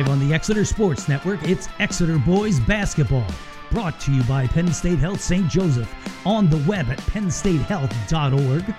[0.00, 3.26] Live on the Exeter Sports Network, it's Exeter Boys Basketball.
[3.70, 5.46] Brought to you by Penn State Health St.
[5.46, 5.94] Joseph
[6.24, 8.74] on the web at pennstatehealth.org.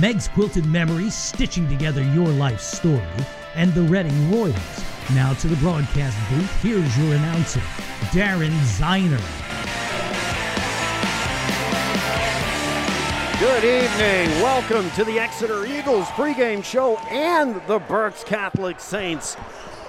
[0.00, 3.00] Meg's Quilted Memories stitching together your life story.
[3.54, 4.84] And the Reading Royals.
[5.14, 7.60] Now to the broadcast booth, here's your announcer,
[8.10, 9.22] Daryn Ziner.
[13.38, 14.42] Good evening.
[14.42, 19.36] Welcome to the Exeter Eagles pregame show and the Berks Catholic Saints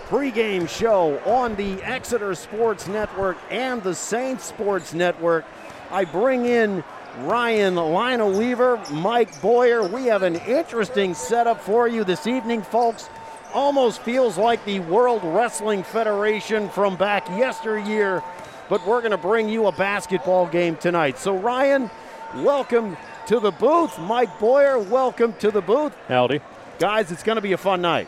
[0.08, 5.46] pregame show on the Exeter Sports Network and the Saints Sports Network.
[5.92, 6.82] I bring in
[7.20, 9.86] Ryan Lionel Weaver, Mike Boyer.
[9.86, 13.10] We have an interesting setup for you this evening, folks.
[13.54, 18.24] Almost feels like the World Wrestling Federation from back yesteryear,
[18.70, 21.18] but we're going to bring you a basketball game tonight.
[21.18, 21.90] So, Ryan,
[22.36, 22.96] welcome
[23.28, 24.00] to the booth.
[24.00, 25.94] Mike Boyer, welcome to the booth.
[26.08, 26.40] Howdy.
[26.80, 28.08] Guys, it's going to be a fun night.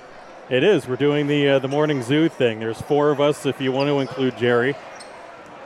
[0.49, 0.87] It is.
[0.87, 2.59] We're doing the uh, the morning zoo thing.
[2.59, 4.75] There's four of us if you want to include Jerry.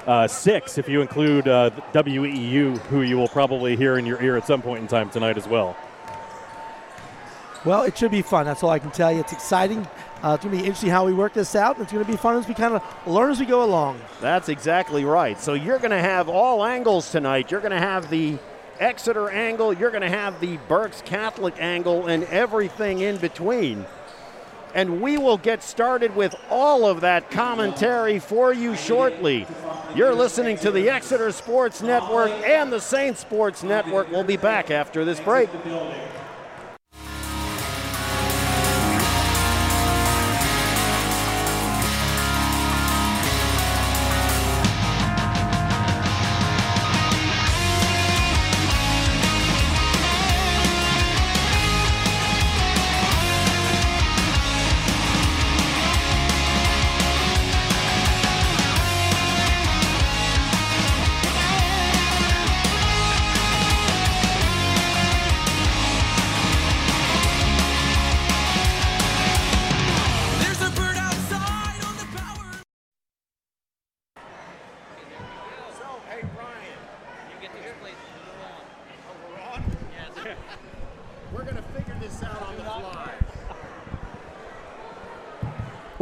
[0.05, 4.35] Uh, six if you include uh, WEEU, who you will probably hear in your ear
[4.35, 5.77] at some point in time tonight as well.
[7.63, 8.45] Well, it should be fun.
[8.45, 9.21] That's all I can tell you.
[9.21, 9.87] It's exciting.
[10.21, 11.79] Uh, it's going to be interesting how we work this out.
[11.79, 14.01] It's going to be fun as we kind of learn as we go along.
[14.19, 15.39] That's exactly right.
[15.39, 17.51] So you're going to have all angles tonight.
[17.51, 18.37] You're going to have the
[18.79, 23.85] Exeter angle, you're going to have the Berks Catholic angle, and everything in between
[24.73, 29.45] and we will get started with all of that commentary for you shortly.
[29.95, 34.09] You're listening to the Exeter Sports Network and the Saints Sports Network.
[34.09, 35.49] We'll be back after this break.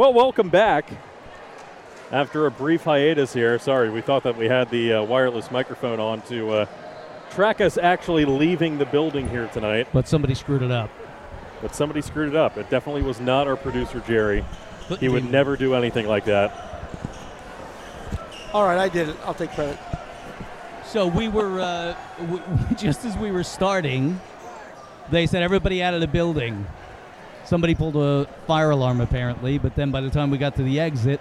[0.01, 0.89] Well, welcome back.
[2.11, 5.99] After a brief hiatus here, sorry, we thought that we had the uh, wireless microphone
[5.99, 6.65] on to uh,
[7.29, 9.89] track us actually leaving the building here tonight.
[9.93, 10.89] But somebody screwed it up.
[11.61, 12.57] But somebody screwed it up.
[12.57, 14.43] It definitely was not our producer, Jerry.
[14.89, 16.51] But he would never do anything like that.
[18.55, 19.17] All right, I did it.
[19.23, 19.77] I'll take credit.
[20.83, 22.43] So we were, uh, w-
[22.75, 24.19] just as we were starting,
[25.11, 26.65] they said everybody out of the building.
[27.51, 30.79] Somebody pulled a fire alarm apparently, but then by the time we got to the
[30.79, 31.19] exit,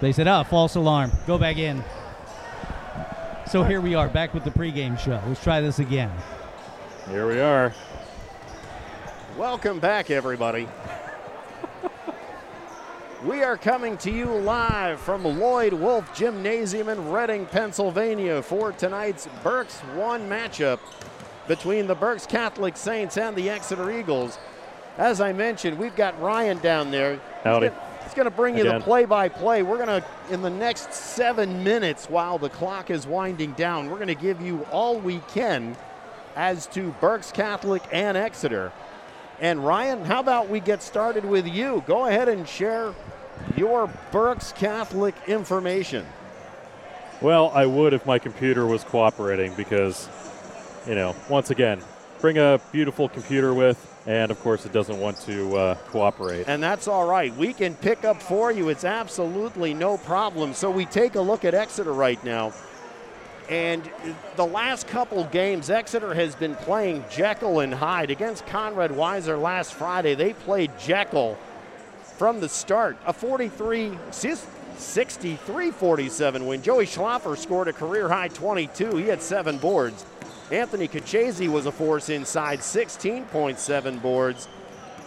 [0.00, 1.12] they said, "Ah, false alarm.
[1.28, 1.84] Go back in."
[3.46, 5.20] So here we are, back with the pregame show.
[5.28, 6.10] Let's try this again.
[7.08, 7.72] Here we are.
[9.38, 10.66] Welcome back, everybody.
[13.24, 19.28] we are coming to you live from Lloyd Wolf Gymnasium in Reading, Pennsylvania for tonight's
[19.44, 20.80] Berks 1 matchup
[21.46, 24.36] between the Berks Catholic Saints and the Exeter Eagles.
[24.98, 27.18] As I mentioned, we've got Ryan down there.
[27.44, 27.70] Howdy.
[28.04, 29.62] He's going to bring you the play by play.
[29.62, 33.96] We're going to, in the next seven minutes while the clock is winding down, we're
[33.96, 35.76] going to give you all we can
[36.36, 38.70] as to Berks Catholic and Exeter.
[39.40, 41.82] And Ryan, how about we get started with you?
[41.86, 42.94] Go ahead and share
[43.56, 46.06] your Berks Catholic information.
[47.20, 50.08] Well, I would if my computer was cooperating because,
[50.86, 51.80] you know, once again,
[52.20, 56.48] bring a beautiful computer with, and of course it doesn't want to uh, cooperate.
[56.48, 57.34] And that's all right.
[57.36, 58.68] We can pick up for you.
[58.68, 60.54] It's absolutely no problem.
[60.54, 62.52] So we take a look at Exeter right now.
[63.48, 63.88] And
[64.36, 68.10] the last couple games, Exeter has been playing Jekyll and Hyde.
[68.10, 71.36] Against Conrad Weiser last Friday, they played Jekyll
[72.16, 72.96] from the start.
[73.04, 76.62] A 43 63 47 win.
[76.62, 78.96] Joey Schlaffer scored a career high 22.
[78.96, 80.04] He had seven boards.
[80.52, 84.48] Anthony Kachese was a force inside, 16.7 boards.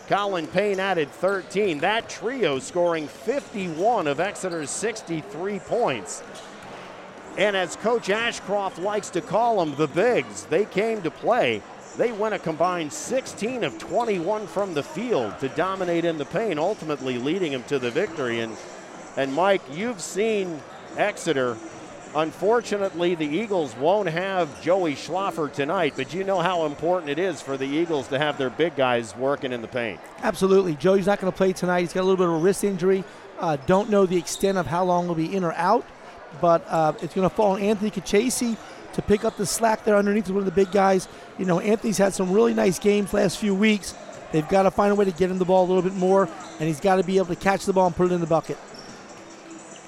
[0.07, 1.77] Colin Payne added 13.
[1.79, 6.23] That trio scoring 51 of Exeter's 63 points.
[7.37, 11.61] And as Coach Ashcroft likes to call them, the bigs, they came to play.
[11.95, 16.57] They went a combined 16 of 21 from the field to dominate in the paint,
[16.57, 18.39] ultimately leading them to the victory.
[18.39, 18.57] And,
[19.15, 20.59] and Mike, you've seen
[20.97, 21.55] Exeter
[22.15, 27.41] Unfortunately, the Eagles won't have Joey Schlaffer tonight, but you know how important it is
[27.41, 29.99] for the Eagles to have their big guys working in the paint.
[30.23, 30.75] Absolutely.
[30.75, 31.81] Joey's not going to play tonight.
[31.81, 33.03] He's got a little bit of a wrist injury.
[33.37, 35.85] Uh, don't know the extent of how long he'll be in or out,
[36.39, 38.57] but uh, it's going to fall on Anthony Kachase
[38.93, 41.09] to pick up the slack there underneath one of the big guys.
[41.37, 43.93] You know, Anthony's had some really nice games last few weeks.
[44.31, 46.29] They've got to find a way to get him the ball a little bit more,
[46.59, 48.27] and he's got to be able to catch the ball and put it in the
[48.27, 48.57] bucket.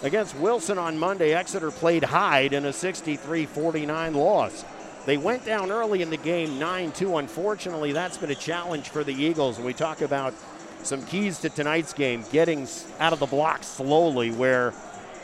[0.03, 4.63] Against Wilson on Monday, Exeter played Hyde in a 63 49 loss.
[5.05, 7.17] They went down early in the game 9 2.
[7.17, 9.57] Unfortunately, that's been a challenge for the Eagles.
[9.57, 10.35] And we talk about
[10.83, 12.67] some keys to tonight's game getting
[12.99, 14.73] out of the block slowly, where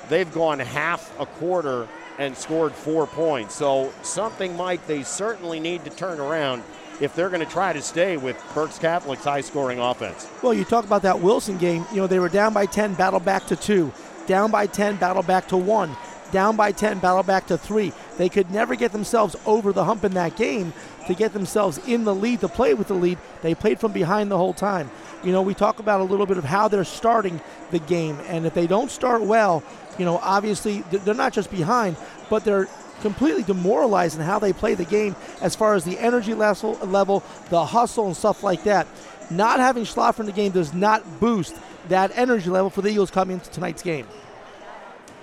[0.09, 1.87] they've gone half a quarter
[2.17, 3.55] and scored four points.
[3.55, 6.63] So, something, Mike, they certainly need to turn around
[6.99, 10.27] if they're going to try to stay with Berks Catholic's high scoring offense.
[10.41, 11.85] Well, you talk about that Wilson game.
[11.91, 13.91] You know, they were down by 10, battle back to two
[14.27, 15.95] down by 10, battle back to one,
[16.31, 17.93] down by 10, battle back to three.
[18.17, 20.73] They could never get themselves over the hump in that game
[21.07, 23.17] to get themselves in the lead, to play with the lead.
[23.41, 24.89] They played from behind the whole time.
[25.23, 27.41] You know, we talk about a little bit of how they're starting
[27.71, 29.63] the game, and if they don't start well,
[29.97, 31.97] you know, obviously they're not just behind,
[32.29, 32.67] but they're
[33.01, 37.65] completely demoralized in how they play the game as far as the energy level, the
[37.65, 38.87] hustle, and stuff like that.
[39.29, 41.55] Not having Schlaffer in the game does not boost
[41.89, 44.07] that energy level for the Eagles coming into tonight's game.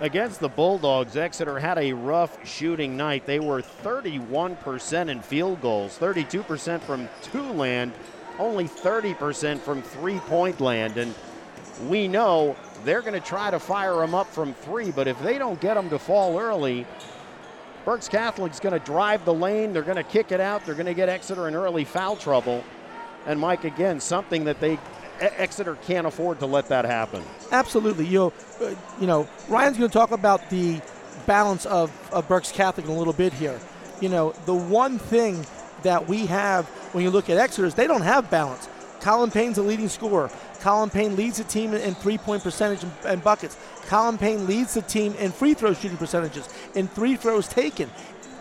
[0.01, 3.27] Against the Bulldogs, Exeter had a rough shooting night.
[3.27, 7.93] They were 31% in field goals, 32% from two land,
[8.39, 10.97] only 30% from three point land.
[10.97, 11.15] And
[11.87, 15.37] we know they're going to try to fire them up from three, but if they
[15.37, 16.87] don't get them to fall early,
[17.85, 19.75] Berks Catholic's going to drive the lane.
[19.75, 20.65] They're going to kick it out.
[20.65, 22.65] They're going to get Exeter in early foul trouble.
[23.27, 24.79] And Mike, again, something that they
[25.21, 27.23] Exeter can't afford to let that happen.
[27.53, 28.07] Absolutely.
[28.07, 30.81] You know, uh, you know Ryan's going to talk about the
[31.27, 33.59] balance of, of Catholic in a little bit here.
[34.01, 35.45] You know, the one thing
[35.83, 38.69] that we have when you look at Exeter is they don't have balance.
[39.01, 40.31] Colin Payne's a leading scorer.
[40.61, 43.57] Colin Payne leads the team in three point percentage and buckets.
[43.87, 47.91] Colin Payne leads the team in free throw shooting percentages, in three throws taken.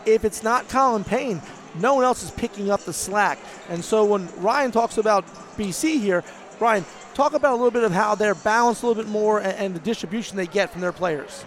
[0.05, 1.41] If it's not Colin Payne,
[1.75, 3.39] no one else is picking up the slack.
[3.69, 6.23] And so when Ryan talks about BC here,
[6.59, 9.53] Brian, talk about a little bit of how they're balanced a little bit more and,
[9.53, 11.45] and the distribution they get from their players.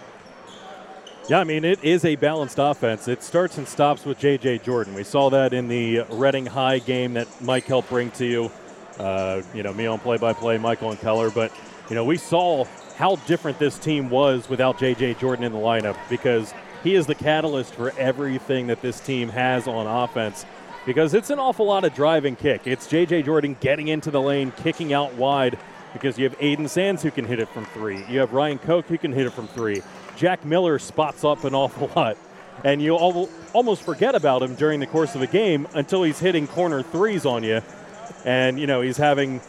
[1.29, 3.07] Yeah, I mean, it is a balanced offense.
[3.07, 4.59] It starts and stops with J.J.
[4.59, 4.95] Jordan.
[4.95, 8.51] We saw that in the Reading High game that Mike helped bring to you.
[8.99, 11.31] Uh, you know, me on play by play, Michael and Keller.
[11.31, 11.53] But,
[11.89, 12.65] you know, we saw
[12.97, 15.15] how different this team was without J.J.
[15.15, 19.69] Jordan in the lineup because he is the catalyst for everything that this team has
[19.69, 20.45] on offense
[20.87, 22.67] because it's an awful lot of drive and kick.
[22.67, 23.23] It's J.J.
[23.23, 25.59] Jordan getting into the lane, kicking out wide
[25.93, 28.05] because you have Aiden Sands who can hit it from three.
[28.09, 29.83] You have Ryan Koch who can hit it from three.
[30.17, 32.17] Jack Miller spots up an awful lot.
[32.65, 36.47] And you almost forget about him during the course of a game until he's hitting
[36.47, 37.61] corner threes on you.
[38.25, 39.41] And, you know, he's having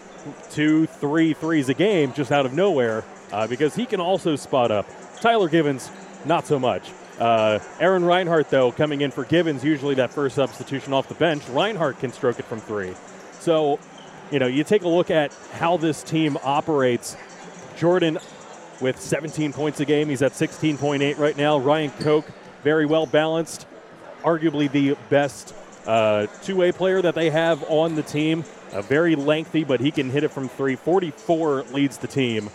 [0.51, 4.71] two, three threes a game just out of nowhere uh, because he can also spot
[4.71, 4.87] up.
[5.19, 5.91] Tyler Givens,
[6.25, 6.91] not so much.
[7.19, 11.47] Uh, Aaron Reinhardt, though, coming in for Gibbons, usually that first substitution off the bench,
[11.49, 12.93] Reinhardt can stroke it from three.
[13.39, 13.79] So,
[14.31, 17.15] you know, you take a look at how this team operates.
[17.77, 18.17] Jordan
[18.81, 20.09] with 17 points a game.
[20.09, 21.57] He's at 16.8 right now.
[21.57, 22.25] Ryan Koch,
[22.63, 23.65] very well balanced,
[24.23, 25.53] arguably the best
[25.85, 28.43] uh, two way player that they have on the team.
[28.71, 30.75] Uh, very lengthy, but he can hit it from three.
[30.75, 32.49] 44 leads the team.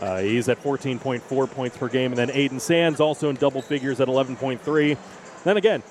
[0.00, 2.12] Uh, he's at 14.4 points per game.
[2.12, 4.98] And then Aiden Sands also in double figures at 11.3.
[5.44, 5.82] Then again,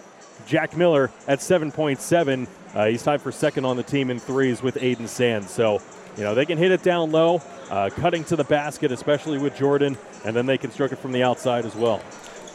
[0.45, 2.47] Jack Miller at 7.7.
[2.73, 5.51] Uh, he's tied for second on the team in threes with Aiden Sands.
[5.51, 5.81] So,
[6.17, 9.55] you know, they can hit it down low, uh, cutting to the basket, especially with
[9.55, 12.01] Jordan, and then they can stroke it from the outside as well.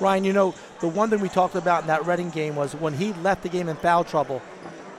[0.01, 2.95] Ryan, you know, the one thing we talked about in that Reading game was when
[2.95, 4.43] he left the game in foul trouble,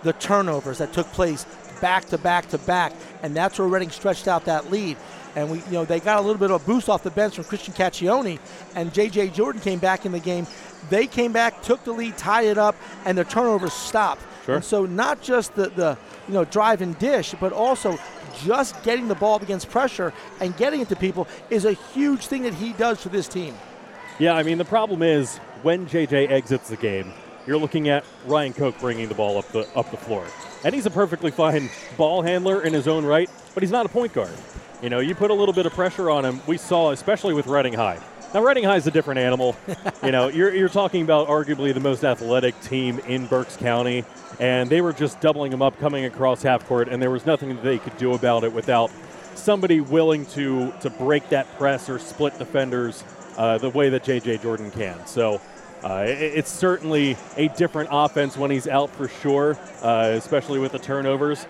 [0.03, 1.45] the turnovers that took place
[1.79, 4.97] back to back to back, and that's where Reading stretched out that lead
[5.35, 7.35] and we, you know, they got a little bit of a boost off the bench
[7.35, 8.39] from Christian Caccione,
[8.75, 9.29] and J.J.
[9.29, 10.47] Jordan came back in the game.
[10.89, 14.21] They came back, took the lead, tied it up, and their turnovers stopped.
[14.45, 14.55] Sure.
[14.55, 17.99] And so not just the, the you know drive and dish, but also
[18.43, 22.43] just getting the ball against pressure and getting it to people is a huge thing
[22.43, 23.55] that he does for this team.
[24.17, 27.13] Yeah, I mean the problem is when JJ exits the game,
[27.45, 30.25] you're looking at Ryan Koch bringing the ball up the up the floor,
[30.63, 33.89] and he's a perfectly fine ball handler in his own right, but he's not a
[33.89, 34.33] point guard.
[34.81, 36.41] You know, you put a little bit of pressure on him.
[36.47, 37.99] We saw, especially with Reading High.
[38.33, 39.57] Now, Reading High is a different animal.
[40.03, 44.05] you know, you're, you're talking about arguably the most athletic team in Berks County,
[44.39, 47.49] and they were just doubling him up coming across half court, and there was nothing
[47.49, 48.89] that they could do about it without
[49.35, 53.03] somebody willing to to break that press or split defenders
[53.37, 54.37] uh, the way that J.J.
[54.39, 55.05] Jordan can.
[55.07, 55.41] So.
[55.81, 60.73] Uh, it, it's certainly a different offense when he's out for sure, uh, especially with
[60.73, 61.45] the turnovers.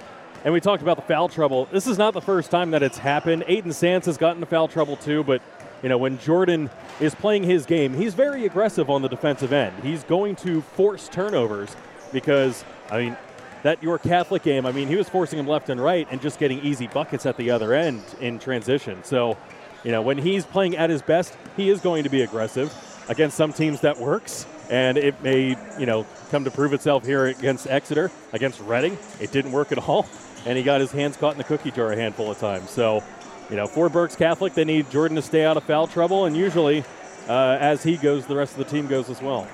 [0.45, 1.65] And we talked about the foul trouble.
[1.65, 3.43] This is not the first time that it's happened.
[3.43, 5.41] Aiden Sands has gotten foul trouble too, but
[5.83, 6.69] you know, when Jordan
[6.99, 9.83] is playing his game, he's very aggressive on the defensive end.
[9.83, 11.75] He's going to force turnovers
[12.11, 13.17] because, I mean,
[13.63, 16.39] that York Catholic game, I mean, he was forcing them left and right and just
[16.39, 19.03] getting easy buckets at the other end in transition.
[19.03, 19.37] So,
[19.83, 22.73] you know, when he's playing at his best, he is going to be aggressive.
[23.09, 27.25] Against some teams, that works, and it may, you know, come to prove itself here
[27.25, 28.99] against Exeter, against Reading.
[29.19, 30.03] It didn't work at all,
[30.45, 32.69] and he got his hands caught in the cookie jar a handful of times.
[32.69, 33.03] So,
[33.49, 36.35] you know, for Berks Catholic, they need Jordan to stay out of foul trouble, and
[36.35, 36.83] usually,
[37.27, 39.47] uh, as he goes, the rest of the team goes as well.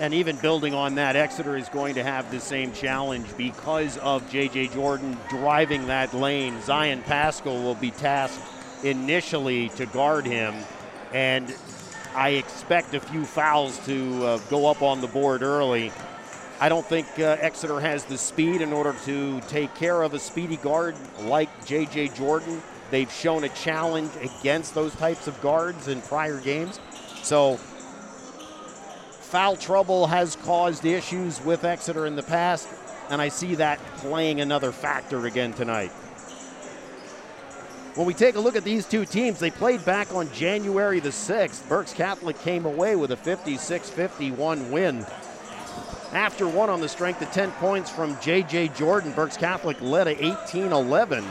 [0.00, 4.28] And even building on that, Exeter is going to have the same challenge because of
[4.30, 4.68] J.J.
[4.68, 6.60] Jordan driving that lane.
[6.62, 8.42] Zion Pascal will be tasked
[8.82, 10.54] initially to guard him,
[11.12, 11.54] and
[12.16, 15.92] I expect a few fouls to uh, go up on the board early.
[16.62, 20.18] I don't think uh, Exeter has the speed in order to take care of a
[20.20, 22.10] speedy guard like J.J.
[22.10, 22.62] Jordan.
[22.92, 26.78] They've shown a challenge against those types of guards in prior games.
[27.24, 27.56] So,
[29.22, 32.68] foul trouble has caused issues with Exeter in the past,
[33.10, 35.90] and I see that playing another factor again tonight.
[37.96, 41.08] When we take a look at these two teams, they played back on January the
[41.08, 41.68] 6th.
[41.68, 45.04] Berks Catholic came away with a 56 51 win.
[46.12, 48.68] After one on the strength of 10 points from J.J.
[48.68, 51.24] Jordan, Berks Catholic led at 18 11.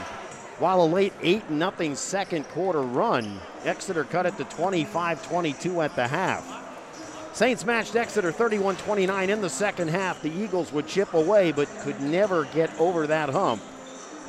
[0.58, 5.96] While a late 8 0 second quarter run, Exeter cut it to 25 22 at
[5.96, 6.62] the half.
[7.34, 10.20] Saints matched Exeter 31 29 in the second half.
[10.24, 13.62] The Eagles would chip away but could never get over that hump.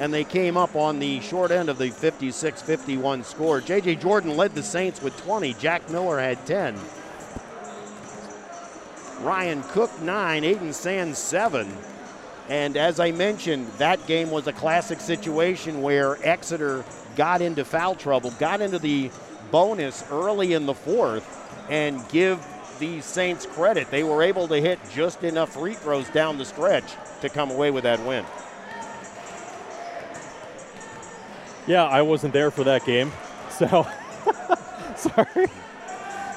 [0.00, 3.62] And they came up on the short end of the 56 51 score.
[3.62, 3.96] J.J.
[3.96, 5.54] Jordan led the Saints with 20.
[5.54, 6.78] Jack Miller had 10.
[9.22, 10.42] Ryan Koch 9.
[10.42, 11.70] Aiden Sands 7.
[12.48, 16.84] And as I mentioned, that game was a classic situation where Exeter
[17.16, 19.10] got into foul trouble, got into the
[19.50, 21.38] bonus early in the fourth,
[21.70, 22.44] and give
[22.78, 23.90] the Saints credit.
[23.90, 27.70] They were able to hit just enough free throws down the stretch to come away
[27.70, 28.24] with that win.
[31.66, 33.12] Yeah, I wasn't there for that game,
[33.50, 33.86] so
[34.96, 35.46] sorry.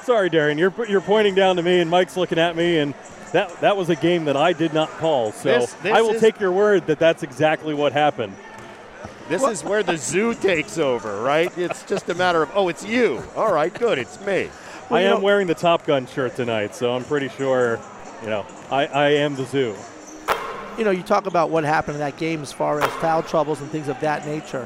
[0.06, 0.56] Sorry, Daryn.
[0.56, 2.94] You're you're pointing down to me, and Mike's looking at me, and
[3.32, 5.32] that that was a game that I did not call.
[5.32, 8.34] So This- this I will is- take your word that that's exactly what happened.
[9.28, 11.50] This is where the zoo takes over, right?
[11.58, 13.20] It's just a matter of, oh, it's you.
[13.36, 14.48] All right, good, it's me.
[14.88, 17.80] I am know- wearing the Top Gun shirt tonight, so I'm pretty sure,
[18.22, 19.74] you know, I, I am the zoo.
[20.78, 23.60] you know, you talk about what happened in that game as far as foul troubles
[23.60, 24.64] and things of that nature.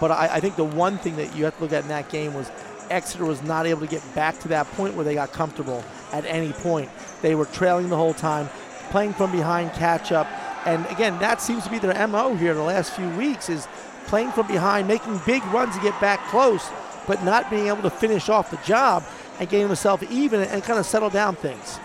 [0.00, 2.08] But I, I think the one thing that you have to look at in that
[2.08, 2.50] game was
[2.90, 6.24] Exeter was not able to get back to that point where they got comfortable at
[6.24, 6.90] any point.
[7.22, 8.48] They were trailing the whole time,
[8.90, 10.26] playing from behind catch up.
[10.66, 13.66] And again, that seems to be their MO here the last few weeks is
[14.06, 16.68] playing from behind, making big runs to get back close,
[17.06, 19.04] but not being able to finish off the job
[19.38, 21.78] and getting themselves even and kind of settle down things.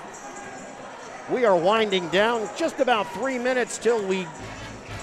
[1.31, 4.27] We are winding down just about three minutes till we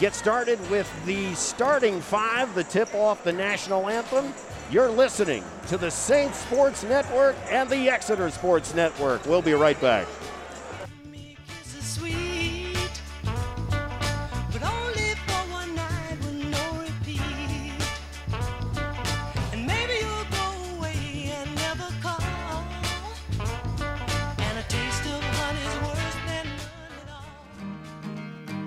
[0.00, 4.32] get started with the starting five, the tip off the national anthem.
[4.70, 9.26] You're listening to the Saints Sports Network and the Exeter Sports Network.
[9.26, 10.06] We'll be right back.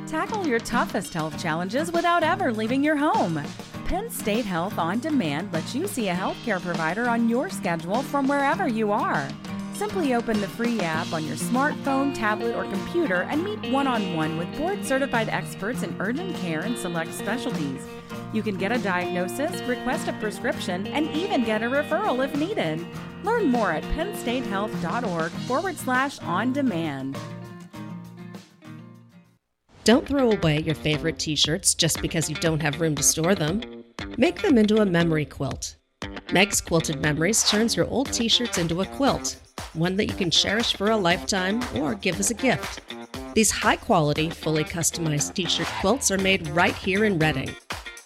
[0.05, 3.41] Tackle your toughest health challenges without ever leaving your home.
[3.93, 8.27] Penn State Health On Demand lets you see a healthcare provider on your schedule from
[8.27, 9.29] wherever you are.
[9.75, 14.15] Simply open the free app on your smartphone, tablet, or computer and meet one on
[14.15, 17.85] one with board certified experts in urgent care and select specialties.
[18.33, 22.83] You can get a diagnosis, request a prescription, and even get a referral if needed.
[23.23, 27.15] Learn more at pennstatehealth.org forward slash on demand.
[29.83, 33.35] Don't throw away your favorite t shirts just because you don't have room to store
[33.35, 33.61] them.
[34.17, 35.75] Make them into a memory quilt.
[36.31, 39.39] Meg's Quilted Memories turns your old t shirts into a quilt,
[39.73, 42.81] one that you can cherish for a lifetime or give as a gift.
[43.33, 47.55] These high quality, fully customized t shirt quilts are made right here in Reading.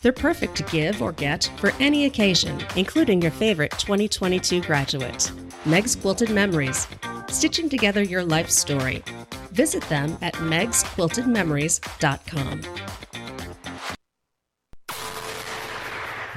[0.01, 5.31] They're perfect to give or get for any occasion, including your favorite 2022 graduate.
[5.65, 6.87] Meg's Quilted Memories,
[7.27, 9.03] stitching together your life story.
[9.51, 13.06] Visit them at megsquiltedmemories.com.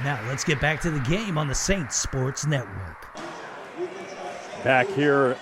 [0.03, 3.07] Now let's get back to the game on the Saints Sports Network.
[4.63, 5.37] Back here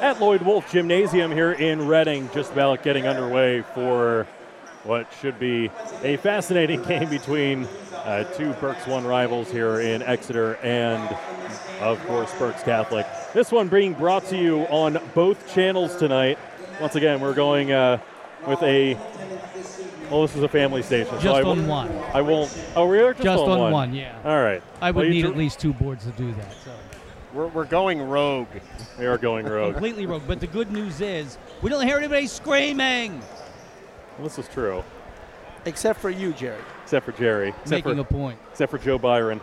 [0.00, 4.26] at Lloyd Wolf Gymnasium here in Reading, just about getting underway for
[4.82, 5.70] what should be
[6.02, 11.16] a fascinating game between uh, two Berks 1 rivals here in Exeter and,
[11.80, 13.06] of course, Berks Catholic.
[13.32, 16.38] This one being brought to you on both channels tonight.
[16.80, 17.98] Once again, we're going uh,
[18.46, 18.98] with a.
[20.10, 21.12] Well, this is a family station.
[21.20, 21.92] Just I on won't- one.
[22.12, 22.56] I won't.
[22.76, 23.72] Oh, we are just, Just on, on one.
[23.72, 24.16] one, yeah.
[24.24, 24.62] All right.
[24.80, 26.52] I would Well, need dr- at least two boards to do that.
[26.64, 26.70] So
[27.32, 28.46] We're, we're going rogue.
[28.98, 29.74] We are going rogue.
[29.74, 30.22] completely rogue.
[30.26, 33.20] But the good news is we don't hear anybody screaming,
[34.20, 34.84] this is true,
[35.64, 36.60] Except for you, Jerry.
[36.84, 38.38] except for Jerry, except making for, a point.
[38.52, 39.40] except for Joe Byron.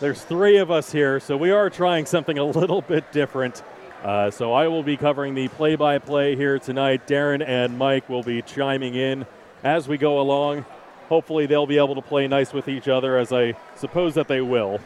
[0.00, 3.62] There's three of us here, so we are trying something a little bit different.
[4.02, 7.06] Uh, so I will be covering the play-by-play here tonight.
[7.06, 9.24] Daryn and Mike will be chiming in
[9.62, 10.64] as we go along.
[11.08, 14.40] Hopefully, they'll be able to play nice with each other, as I suppose that they
[14.40, 14.80] will.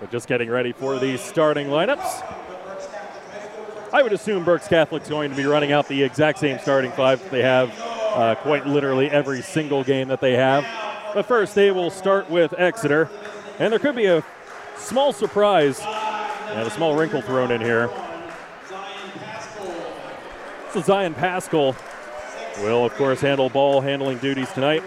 [0.00, 2.24] But just getting ready for these starting lineups.
[3.92, 7.30] I would assume Berks Catholic's going to be running out the exact same starting five
[7.30, 10.64] they have uh, quite literally every single game that they have.
[11.14, 13.10] But first, they will start with Exeter.
[13.58, 14.22] And there could be a
[14.76, 17.90] small surprise and a small wrinkle thrown in here.
[20.72, 21.74] So Zion Pascal
[22.62, 24.82] will, of course, handle ball handling duties tonight.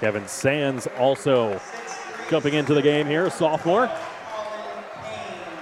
[0.00, 1.60] Kevin Sands also
[2.28, 3.90] jumping into the game here, sophomore.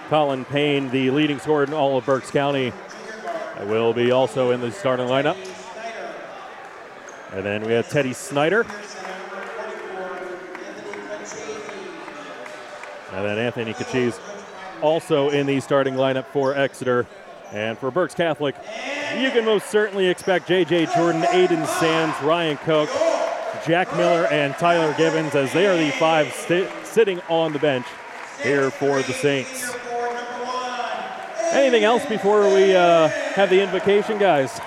[0.08, 2.72] Colin Payne, the leading scorer in all of Berks County,
[3.62, 5.36] will be also in the starting lineup.
[7.32, 8.66] And then we have Teddy Snyder.
[13.12, 14.18] And then Anthony Kachis
[14.82, 17.06] also in the starting lineup for Exeter.
[17.54, 18.56] And for Berks Catholic,
[19.16, 20.86] you can most certainly expect J.J.
[20.86, 22.88] Jordan, Aiden Sands, Ryan Koch,
[23.64, 26.32] Jack Miller, and Tyler Gibbons as they are the five
[26.82, 27.86] sitting on the bench
[28.42, 29.72] here for the Saints.
[31.52, 34.60] Anything else before we uh, have the invocation, guys?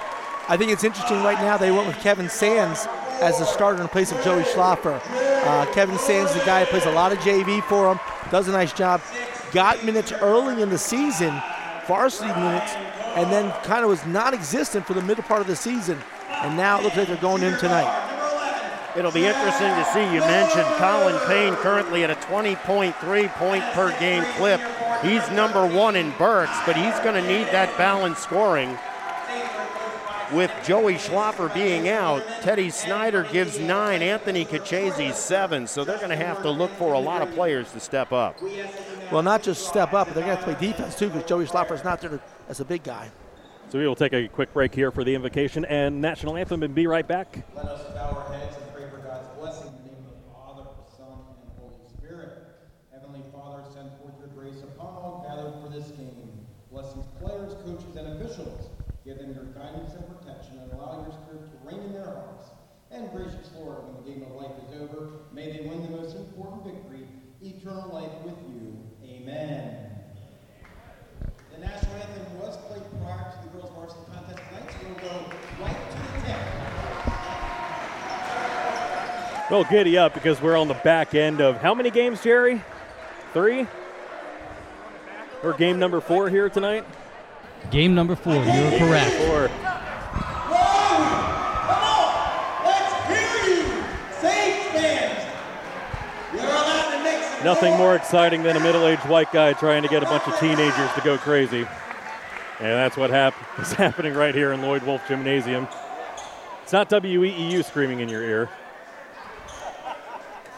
[0.47, 2.87] I think it's interesting right now they went with Kevin Sands
[3.19, 5.01] as the starter in place of Joey Schlaffer.
[5.45, 7.99] Uh, Kevin Sands, is the guy who plays a lot of JV for him,
[8.31, 9.01] does a nice job.
[9.51, 11.41] Got minutes early in the season,
[11.87, 12.73] varsity minutes,
[13.15, 15.97] and then kind of was non-existent for the middle part of the season.
[16.29, 18.03] And now it looks like they're going in tonight.
[18.95, 20.03] It'll be interesting to see.
[20.13, 24.59] You mentioned Colin Payne currently at a 20.3 point per game clip.
[25.03, 28.77] He's number one in Berks, but he's going to need that balanced scoring.
[30.33, 35.67] With Joey Schlaffer being out, Teddy Snyder gives nine, Anthony Kachese seven.
[35.67, 38.37] So they're going to have to look for a lot of players to step up.
[39.09, 41.85] Well, not just step up, but they're going to play defense too because Joey Schlaffer's
[41.85, 43.09] not there as a big guy.
[43.69, 46.75] So we will take a quick break here for the invocation and national anthem and
[46.75, 47.45] be right back.
[47.55, 50.33] Let us bow our heads and pray for God's blessing in the name of the
[50.33, 50.63] Father,
[50.97, 52.47] Son, and Holy Spirit.
[52.91, 56.47] Heavenly Father, send forth your grace upon all gathered for this game.
[56.69, 58.69] Bless these players, coaches, and officials.
[59.03, 62.51] Give them your guidance and protection and allow your spirit to reign in their hearts.
[63.07, 66.15] And gracious Lord, when the game of life is over, may they win the most
[66.15, 67.07] important victory,
[67.41, 68.77] eternal life with you.
[69.05, 69.91] Amen.
[71.53, 75.31] The national anthem was played prior to the girls' varsity contest tonight, so we'll go
[75.61, 76.41] right to the tip.
[79.51, 82.61] Well, giddy up because we're on the back end of how many games, Jerry?
[83.31, 83.67] Three?
[85.43, 86.83] Or game number four here tonight?
[87.71, 88.33] Game number four.
[88.33, 89.13] You're correct.
[89.13, 89.49] Four.
[91.67, 93.63] Come on, let's hear you,
[94.19, 95.25] Saints fans.
[96.33, 99.87] You're allowed to make some Nothing more exciting than a middle-aged white guy trying to
[99.87, 101.59] get a bunch of teenagers to go crazy.
[102.59, 105.65] And that's what hap- is happening right here in Lloyd Wolf Gymnasium.
[106.63, 108.49] It's not WEEU screaming in your ear.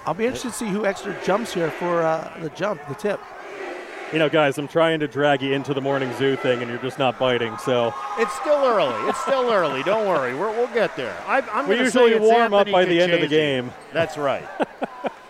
[0.07, 3.19] I'll be interested to see who Exeter jumps here for uh, the jump, the tip.
[4.11, 6.81] You know, guys, I'm trying to drag you into the morning zoo thing, and you're
[6.81, 7.55] just not biting.
[7.59, 9.07] So It's still early.
[9.07, 9.83] It's still early.
[9.83, 10.33] Don't worry.
[10.33, 11.15] We're, we'll get there.
[11.27, 13.71] I, I'm We gonna usually say warm up Anthony by the end of the game.
[13.93, 14.49] That's right.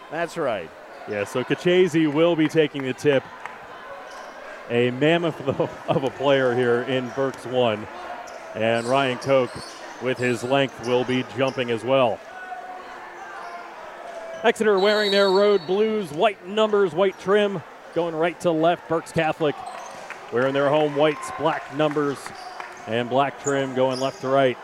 [0.10, 0.70] That's right.
[1.10, 3.24] Yeah, so Kachese will be taking the tip.
[4.70, 5.42] A mammoth
[5.90, 7.88] of a- player here in Berks 1.
[8.54, 9.50] And Ryan Koch,
[10.04, 12.20] with his length, will be jumping as well.
[14.44, 17.64] Exeter wearing their road blues, white numbers, white trim,
[17.96, 18.88] going right to left.
[18.88, 19.56] Berks Catholic
[20.32, 22.20] wearing their home whites, black numbers,
[22.86, 24.58] and black trim going left to right.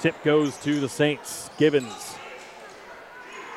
[0.00, 1.50] Tip goes to the Saints.
[1.58, 2.09] Gibbons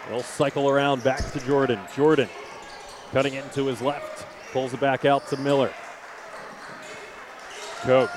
[0.10, 1.80] They'll cycle around back to Jordan.
[1.96, 2.30] Jordan
[3.12, 4.26] cutting it into his left.
[4.52, 5.72] Pulls it back out to Miller.
[7.82, 8.10] Koch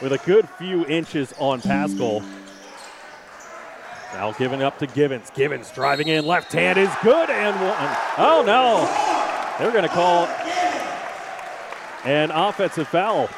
[0.00, 2.22] with a good few inches on Pascal.
[4.14, 5.30] Now giving up to Gibbons.
[5.30, 6.26] Gibbons driving in.
[6.26, 7.96] Left hand is good and one.
[8.18, 8.86] Oh no.
[9.58, 10.26] They're going to call
[12.04, 13.28] an offensive foul.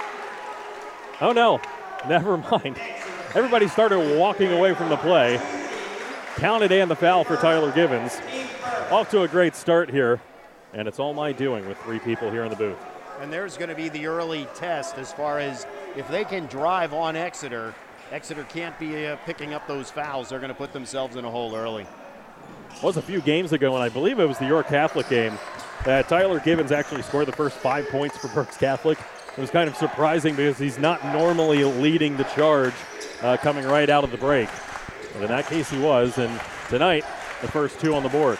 [1.20, 1.60] Oh no.
[2.08, 2.78] Never mind.
[3.34, 5.40] Everybody started walking away from the play.
[6.36, 8.20] Counted and the foul for Tyler Givens.
[8.90, 10.20] Off to a great start here,
[10.72, 12.78] and it's all my doing with three people here in the booth.
[13.20, 15.66] And there's going to be the early test as far as
[15.96, 17.74] if they can drive on Exeter.
[18.10, 20.30] Exeter can't be uh, picking up those fouls.
[20.30, 21.86] They're going to put themselves in a hole early.
[22.74, 25.38] It was a few games ago, and I believe it was the York Catholic game,
[25.84, 28.98] that Tyler Givens actually scored the first five points for Berks Catholic.
[29.36, 32.74] It was kind of surprising because he's not normally leading the charge
[33.22, 34.48] uh, coming right out of the break.
[35.12, 37.04] But in that case, he was, and tonight,
[37.40, 38.38] the first two on the board.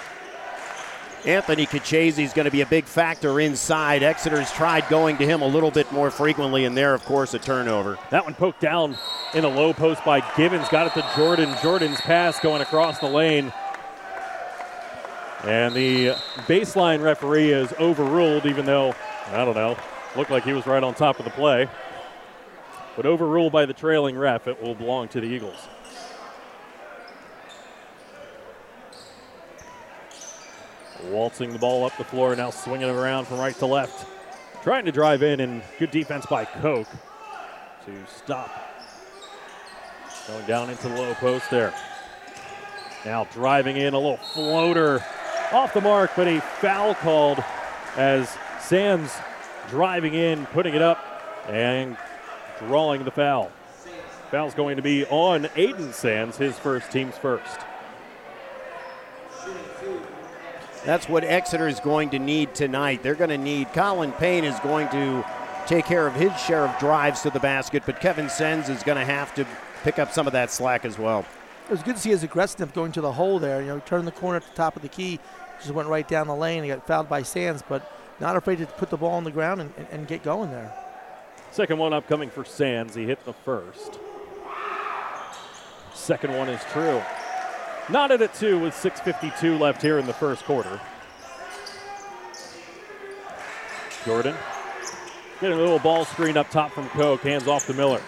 [1.25, 4.03] Anthony Kachese is going to be a big factor inside.
[4.03, 7.39] Exeter's tried going to him a little bit more frequently, and there, of course, a
[7.39, 7.97] turnover.
[8.11, 8.97] That one poked down
[9.33, 10.69] in a low post by Givens.
[10.69, 11.55] Got it to Jordan.
[11.63, 13.53] Jordan's pass going across the lane.
[15.45, 16.17] And the
[16.49, 18.95] baseline referee is overruled, even though,
[19.29, 19.77] I don't know,
[20.17, 21.69] looked like he was right on top of the play.
[22.97, 25.69] But overruled by the trailing ref, it will belong to the Eagles.
[31.11, 34.07] Waltzing the ball up the floor, now swinging it around from right to left.
[34.63, 36.87] Trying to drive in, and good defense by Koch
[37.87, 38.51] to stop.
[40.29, 41.75] Going down into the low post there.
[43.05, 45.05] Now driving in a little floater
[45.51, 47.43] off the mark, but a foul called
[47.97, 49.13] as Sands
[49.69, 50.99] driving in, putting it up,
[51.49, 51.97] and
[52.61, 53.51] drawing the foul.
[54.31, 57.61] Foul's going to be on Aiden Sands, his first team's first.
[60.85, 63.03] That's what Exeter is going to need tonight.
[63.03, 65.25] They're going to need, Colin Payne is going to
[65.67, 68.99] take care of his share of drives to the basket, but Kevin Sands is going
[68.99, 69.47] to have to
[69.85, 71.25] pick up some of that slack as well.
[71.67, 73.61] It was good to see his aggressiveness going to the hole there.
[73.61, 75.21] You know, turned the corner at the top of the key,
[75.61, 76.65] just went right down the lane.
[76.65, 79.61] He got fouled by Sands, but not afraid to put the ball on the ground
[79.61, 80.75] and, and, and get going there.
[81.53, 82.97] Second one upcoming for Sands.
[82.97, 84.01] He hit the first.
[85.95, 87.01] Second one is true.
[87.89, 90.81] Knotted at two with 6.52 left here in the first quarter.
[94.05, 94.37] Jordan
[95.41, 97.21] getting a little ball screen up top from Koch.
[97.21, 98.01] Hands off to Miller.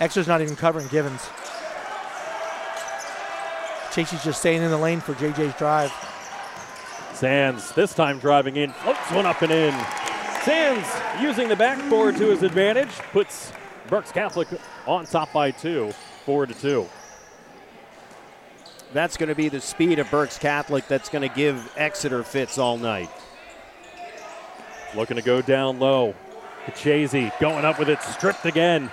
[0.00, 1.28] Exeter's not even covering Givens.
[3.92, 5.92] Chase's just staying in the lane for JJ's drive.
[7.12, 9.72] Sands this time driving in, floats one up and in.
[10.42, 10.88] Sands
[11.22, 13.52] using the backboard to his advantage, puts
[13.86, 14.48] Berks Catholic
[14.86, 15.92] on top by two,
[16.24, 16.88] four to two.
[18.94, 22.58] That's going to be the speed of Berks Catholic that's going to give Exeter fits
[22.58, 23.10] all night.
[24.94, 26.14] Looking to go down low.
[26.66, 28.92] Kachese going up with it, stripped again.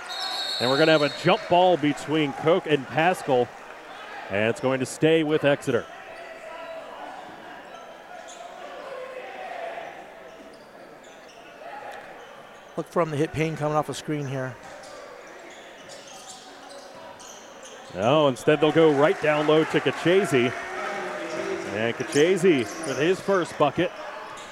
[0.58, 3.46] And we're going to have a jump ball between Koch and Pascal.
[4.28, 5.86] And it's going to stay with Exeter.
[12.76, 14.56] Look for him to hit Payne coming off a screen here.
[17.94, 20.52] No, instead they'll go right down low to Kachese.
[21.74, 23.90] And Kachese with his first bucket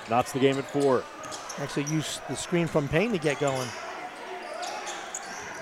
[0.08, 1.02] knots the game at four.
[1.58, 3.68] Actually, use the screen from Payne to get going.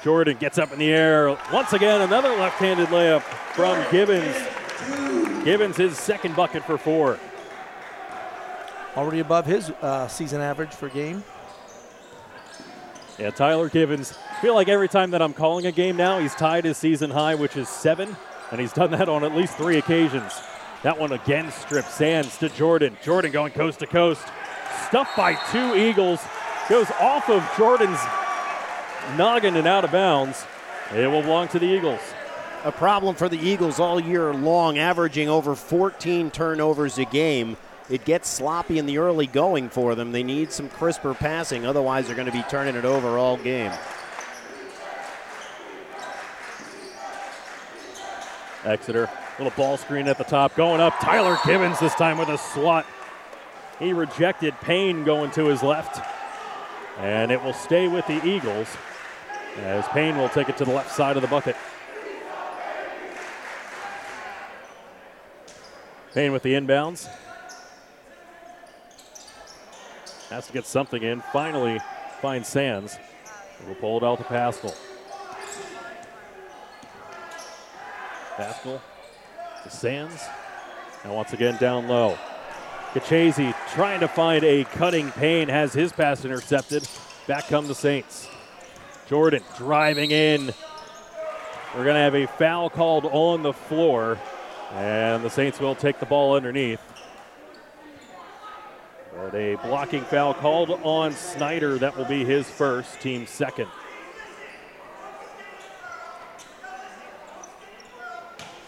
[0.02, 1.36] Jordan gets up in the air.
[1.52, 3.22] Once again, another left handed layup
[3.54, 4.36] from Gibbons.
[5.44, 7.18] Gibbons, his second bucket for four.
[8.96, 11.24] Already above his uh, season average for game.
[13.18, 14.16] Yeah, Tyler Gibbons.
[14.40, 17.34] Feel like every time that I'm calling a game now, he's tied his season high,
[17.34, 18.16] which is seven,
[18.52, 20.32] and he's done that on at least three occasions.
[20.84, 22.96] That one again strips Sands to Jordan.
[23.02, 24.22] Jordan going coast to coast.
[24.86, 26.20] Stuffed by two Eagles.
[26.68, 27.98] Goes off of Jordan's
[29.16, 30.44] noggin and out of bounds.
[30.94, 32.00] It will belong to the Eagles.
[32.64, 37.56] A problem for the Eagles all year long, averaging over 14 turnovers a game.
[37.90, 40.12] It gets sloppy in the early going for them.
[40.12, 43.72] They need some crisper passing, otherwise, they're going to be turning it over all game.
[48.68, 50.98] Exeter, little ball screen at the top, going up.
[51.00, 52.86] Tyler Gibbons this time with a swat.
[53.78, 56.04] He rejected Payne going to his left.
[56.98, 58.68] And it will stay with the Eagles
[59.58, 61.56] as Payne will take it to the left side of the bucket.
[66.12, 67.08] Payne with the inbounds.
[70.30, 71.22] Has to get something in.
[71.32, 71.80] Finally
[72.20, 72.98] finds Sands.
[73.64, 74.74] We'll pull it out to Pascal.
[78.38, 78.80] Pascal
[79.64, 80.24] to Sands.
[81.02, 82.16] And once again down low.
[82.92, 86.88] Kachese trying to find a cutting Payne, has his pass intercepted.
[87.26, 88.28] Back come the Saints.
[89.08, 90.52] Jordan driving in.
[91.74, 94.18] We're going to have a foul called on the floor,
[94.72, 96.80] and the Saints will take the ball underneath.
[99.16, 101.76] But a blocking foul called on Snyder.
[101.78, 103.68] That will be his first, team second.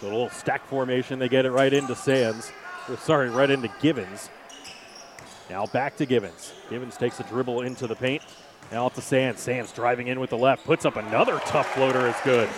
[0.03, 1.19] A little stack formation.
[1.19, 2.51] They get it right into Sands.
[2.89, 4.31] Or, sorry, right into Givens.
[5.51, 6.53] Now back to Givens.
[6.71, 8.23] Givens takes a dribble into the paint.
[8.73, 9.43] Now to Sands.
[9.43, 10.65] Sands driving in with the left.
[10.65, 12.07] Puts up another tough floater.
[12.07, 12.49] Is good.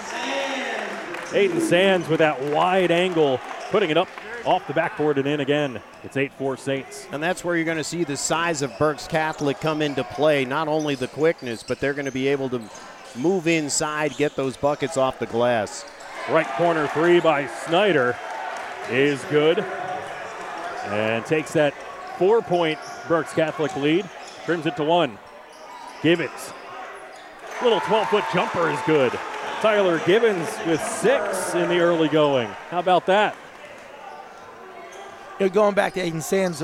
[1.31, 4.09] Aiden Sands with that wide angle, putting it up
[4.45, 5.81] off the backboard and in again.
[6.05, 7.07] It's 8 4 Saints.
[7.11, 10.45] And that's where you're going to see the size of Berks Catholic come into play.
[10.45, 12.61] Not only the quickness, but they're going to be able to
[13.17, 15.87] move inside, get those buckets off the glass.
[16.31, 18.17] Right corner three by Snyder
[18.89, 19.59] is good.
[20.87, 21.75] And takes that
[22.17, 24.09] four point Berks Catholic lead,
[24.45, 25.19] trims it to one.
[26.03, 26.53] Gibbons.
[27.63, 29.13] Little 12 foot jumper is good.
[29.61, 32.49] Tyler Gibbons with six in the early going.
[32.71, 33.37] How about that?
[35.39, 36.63] You know, going back to Aiden Sands,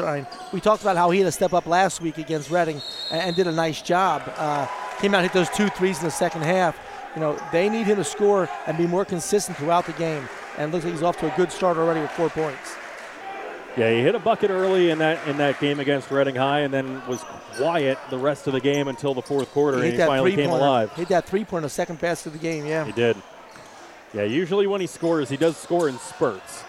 [0.53, 3.37] we talked about how he had a step up last week against Reading and, and
[3.37, 4.23] did a nice job.
[4.37, 4.67] Uh,
[5.01, 6.77] came out, hit those two threes in the second half.
[7.15, 10.29] You know, they need him to score and be more consistent throughout the game.
[10.57, 12.77] And it looks like he's off to a good start already with four points.
[13.77, 16.75] Yeah, he hit a bucket early in that in that game against Reading High, and
[16.75, 17.23] then was
[17.55, 20.35] quiet the rest of the game until the fourth quarter, He and he that finally
[20.35, 20.93] came alive.
[20.95, 22.67] Hit that three pointer, second pass of the game.
[22.67, 22.85] Yeah.
[22.85, 23.17] He did.
[24.13, 26.65] Yeah, usually when he scores, he does score in spurts.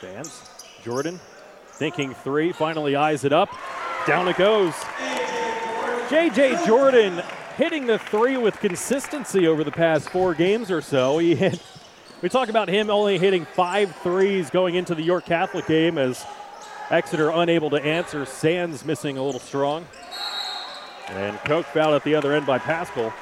[0.00, 0.42] Sands,
[0.82, 1.20] Jordan,
[1.72, 3.50] thinking three, finally eyes it up.
[4.08, 4.72] Down it goes.
[6.08, 7.22] JJ Jordan
[7.58, 11.18] hitting the three with consistency over the past four games or so.
[11.18, 11.62] He hit.
[12.22, 16.24] We talk about him only hitting five threes going into the York Catholic game as
[16.88, 18.24] Exeter unable to answer.
[18.24, 19.86] Sands missing a little strong.
[21.08, 23.12] And Koch fouled at the other end by Pascal.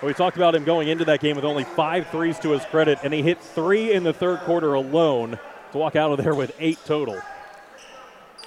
[0.00, 2.64] But we talked about him going into that game with only five threes to his
[2.64, 5.38] credit, and he hit three in the third quarter alone
[5.72, 7.20] to walk out of there with eight total.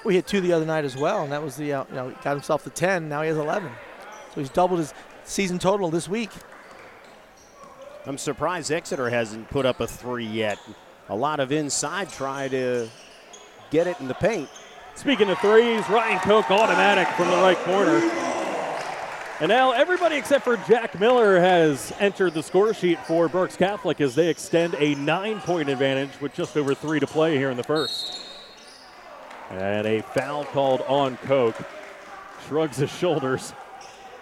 [0.04, 2.08] We hit two the other night as well, and that was the uh, you know
[2.10, 3.08] he got himself to ten.
[3.08, 3.70] Now he has 11,
[4.34, 6.30] so he's doubled his season total this week.
[8.06, 10.58] I'm surprised Exeter hasn't put up a three yet.
[11.08, 12.88] A lot of inside try to
[13.70, 14.48] get it in the paint.
[14.94, 17.98] Speaking of threes, Ryan Koch automatic from the right corner.
[19.40, 24.00] And now everybody except for Jack Miller has entered the score sheet for Berks Catholic
[24.00, 27.56] as they extend a nine point advantage with just over three to play here in
[27.56, 28.27] the first.
[29.50, 31.56] And a foul called on Koch.
[32.46, 33.52] Shrugs his shoulders.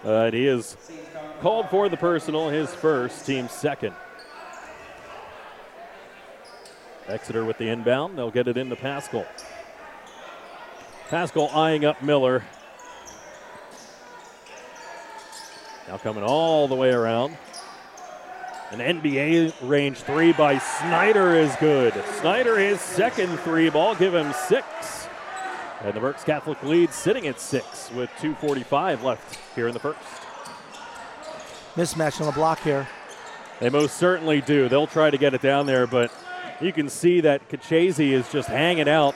[0.03, 0.77] Uh, he is
[1.41, 3.93] called for the personal, his first, team second.
[7.07, 8.17] Exeter with the inbound.
[8.17, 9.25] They'll get it into Pascal.
[11.09, 12.43] Pascal eyeing up Miller.
[15.87, 17.37] Now coming all the way around.
[18.71, 21.93] An NBA range three by Snyder is good.
[22.19, 25.06] Snyder his second three ball, give him six.
[25.81, 29.99] And the Berks Catholic lead sitting at six with 2.45 left here in the first.
[31.75, 32.87] Mismatch on the block here.
[33.59, 34.67] They most certainly do.
[34.67, 36.11] They'll try to get it down there, but
[36.59, 39.15] you can see that Kachese is just hanging out.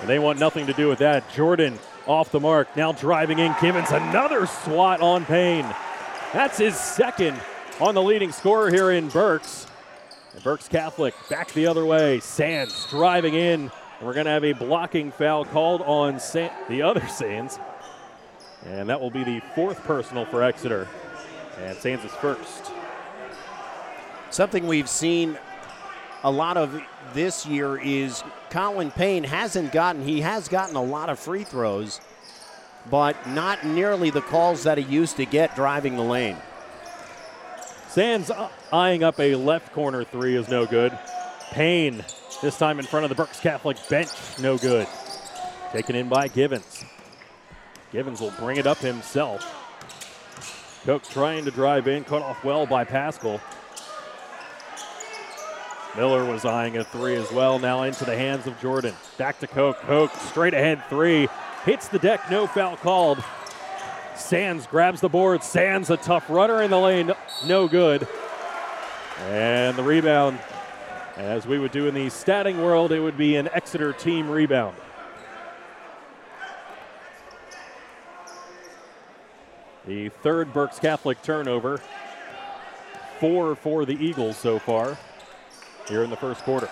[0.00, 1.28] And they want nothing to do with that.
[1.32, 3.54] Jordan off the mark, now driving in.
[3.60, 5.66] Gibbons, another swat on Payne.
[6.32, 7.40] That's his second
[7.80, 9.66] on the leading scorer here in Berks.
[10.34, 12.20] And Berks Catholic back the other way.
[12.20, 13.70] Sands driving in.
[14.02, 17.56] And we're going to have a blocking foul called on San- the other Sands.
[18.66, 20.88] And that will be the fourth personal for Exeter.
[21.60, 22.72] And Sands is first.
[24.30, 25.38] Something we've seen
[26.24, 26.82] a lot of
[27.14, 32.00] this year is Colin Payne hasn't gotten, he has gotten a lot of free throws,
[32.90, 36.38] but not nearly the calls that he used to get driving the lane.
[37.86, 40.98] Sands uh, eyeing up a left corner three is no good.
[41.52, 42.04] Payne,
[42.42, 44.88] this time in front of the Berks Catholic bench, no good.
[45.72, 46.84] Taken in by Givens.
[47.92, 49.60] Givens will bring it up himself.
[50.84, 53.40] Koch trying to drive in, cut off well by Pascal.
[55.96, 58.94] Miller was eyeing a three as well, now into the hands of Jordan.
[59.18, 59.76] Back to Koch.
[59.82, 61.28] Koch, straight ahead three.
[61.64, 63.22] Hits the deck, no foul called.
[64.16, 65.44] Sands grabs the board.
[65.44, 67.12] Sands, a tough runner in the lane,
[67.46, 68.08] no good.
[69.20, 70.40] And the rebound,
[71.16, 74.76] as we would do in the statting world, it would be an Exeter team rebound.
[79.86, 81.80] The third Berks Catholic turnover.
[83.18, 84.98] Four for the Eagles so far
[85.88, 86.68] here in the first quarter.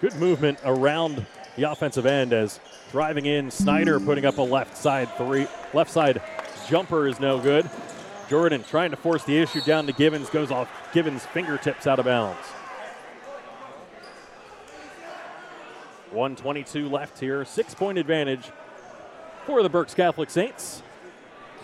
[0.00, 2.60] Good movement around the offensive end as
[2.92, 6.22] driving in Snyder putting up a left side three left side
[6.68, 7.68] jumper is no good.
[8.28, 12.04] Jordan trying to force the issue down to Givens goes off Givens fingertips out of
[12.04, 12.38] bounds.
[16.10, 18.50] 122 left here, six point advantage
[19.46, 20.82] for the Berks Catholic Saints.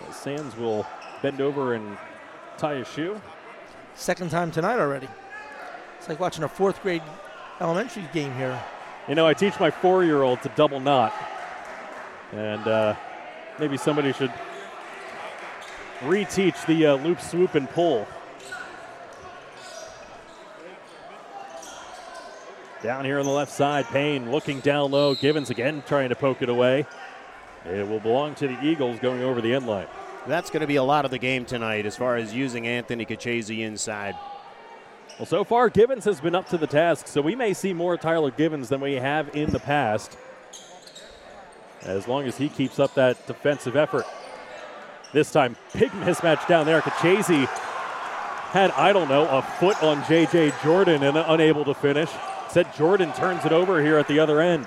[0.08, 0.86] As Sands will
[1.22, 1.96] bend over and
[2.58, 3.20] tie his shoe.
[3.94, 5.08] Second time tonight already.
[5.98, 7.02] It's like watching a fourth grade
[7.60, 8.62] elementary game here.
[9.08, 11.12] You know, I teach my four year old to double knot.
[12.32, 12.96] And uh,
[13.58, 14.32] maybe somebody should
[16.04, 18.06] reteach the uh, loop, swoop, and pull.
[22.82, 25.14] Down here on the left side, Payne looking down low.
[25.14, 26.86] Givens again trying to poke it away.
[27.64, 29.86] It will belong to the Eagles going over the end line.
[30.26, 33.06] That's going to be a lot of the game tonight as far as using Anthony
[33.06, 34.14] Kachese inside.
[35.18, 37.96] Well, so far, Givens has been up to the task, so we may see more
[37.96, 40.18] Tyler Givens than we have in the past.
[41.82, 44.04] As long as he keeps up that defensive effort.
[45.14, 46.80] This time, big mismatch down there.
[46.80, 47.46] Kachese
[48.50, 50.52] had I don't know, a foot on J.J.
[50.64, 52.10] Jordan and unable to finish.
[52.48, 54.66] Said Jordan turns it over here at the other end.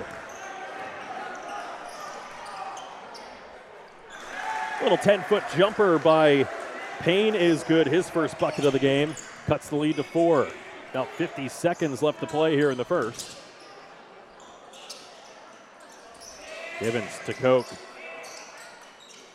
[4.81, 6.47] Little 10 foot jumper by
[6.99, 7.85] Payne is good.
[7.85, 9.15] His first bucket of the game
[9.47, 10.47] cuts the lead to four.
[10.91, 13.37] About 50 seconds left to play here in the first.
[16.79, 17.67] Givens to Koch.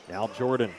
[0.08, 0.72] Now Jordan.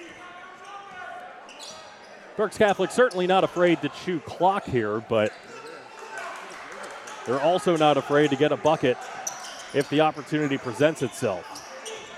[2.35, 5.31] Berks Catholic certainly not afraid to chew clock here, but
[7.27, 8.97] they're also not afraid to get a bucket
[9.73, 11.45] if the opportunity presents itself.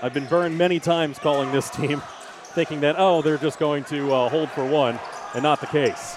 [0.02, 2.00] I've been burned many times calling this team,
[2.42, 4.98] thinking that, oh, they're just going to uh, hold for one,
[5.34, 6.16] and not the case.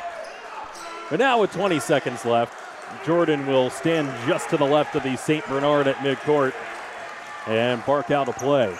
[1.09, 2.53] But now, with 20 seconds left,
[3.05, 5.45] Jordan will stand just to the left of the St.
[5.47, 6.53] Bernard at midcourt
[7.47, 8.75] and bark out a play.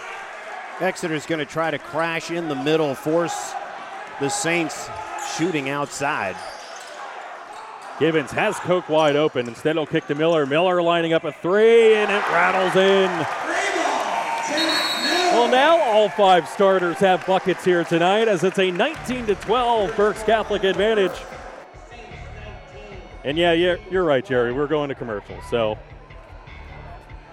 [0.80, 3.54] Exeter's going to try to crash in the middle, force
[4.20, 4.90] the Saints
[5.38, 6.36] shooting outside.
[8.00, 9.48] Givens has Koch wide open.
[9.48, 10.46] Instead, he'll kick to Miller.
[10.46, 13.10] Miller lining up a three, and it rattles in.
[15.34, 19.96] Well, now all five starters have buckets here tonight as it's a 19 to 12
[19.96, 21.18] Berks Catholic advantage.
[23.24, 24.54] And yeah, yeah, you're right, Jerry.
[24.54, 25.38] We're going to commercial.
[25.50, 25.78] So,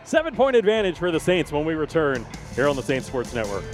[0.05, 3.65] seven point advantage for the Saints when we return here on the Saints Sports Network.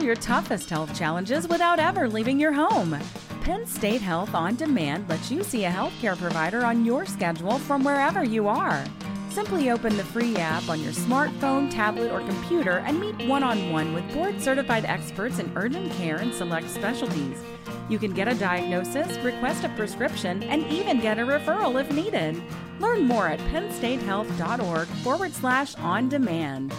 [0.00, 2.98] Your toughest health challenges without ever leaving your home.
[3.42, 7.84] Penn State Health On Demand lets you see a healthcare provider on your schedule from
[7.84, 8.82] wherever you are.
[9.28, 13.72] Simply open the free app on your smartphone, tablet, or computer and meet one on
[13.72, 17.42] one with board certified experts in urgent care and select specialties.
[17.90, 22.42] You can get a diagnosis, request a prescription, and even get a referral if needed.
[22.80, 26.72] Learn more at pennstatehealth.org forward slash on demand.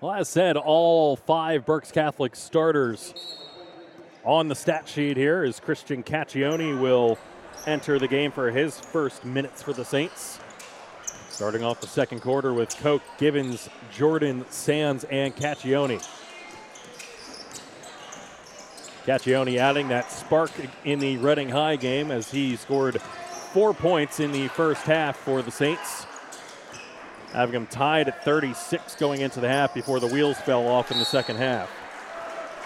[0.00, 3.14] Well, as said, all five Berks Catholic starters
[4.24, 7.18] on the stat sheet here is Christian Caccione will
[7.66, 10.38] enter the game for his first minutes for the Saints.
[11.30, 15.98] Starting off the second quarter with Koch, Givens, Jordan, Sands, and Caccione.
[19.04, 20.52] Caccione adding that spark
[20.84, 23.02] in the Reading High game as he scored
[23.52, 26.06] four points in the first half for the Saints
[27.32, 30.98] having them tied at 36 going into the half before the wheels fell off in
[30.98, 31.70] the second half.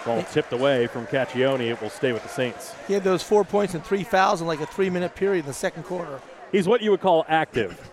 [0.05, 1.71] Ball tipped away from Caccione.
[1.71, 2.75] It will stay with the Saints.
[2.87, 5.47] He had those four points and three fouls in like a three minute period in
[5.47, 6.19] the second quarter.
[6.51, 7.89] He's what you would call active.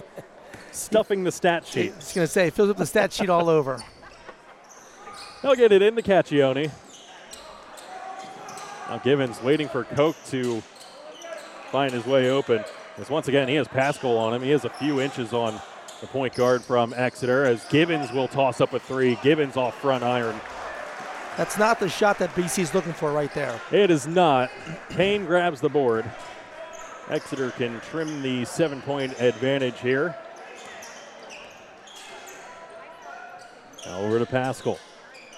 [0.72, 1.92] Stuffing the stat sheet.
[1.92, 3.82] I was going to say, fills up the stat sheet all over.
[5.42, 6.70] They'll get it into Caccione.
[8.88, 10.62] Now Givens waiting for Koch to
[11.70, 12.64] find his way open.
[12.96, 14.42] As once again, he has Pascal on him.
[14.42, 15.60] He has a few inches on
[16.00, 19.18] the point guard from Exeter as Givens will toss up a three.
[19.22, 20.40] Givens off front iron.
[21.36, 23.60] That's not the shot that BC is looking for right there.
[23.70, 24.50] It is not.
[24.88, 26.04] Payne grabs the board.
[27.08, 30.14] Exeter can trim the seven point advantage here.
[33.86, 34.78] Now over to Pascal.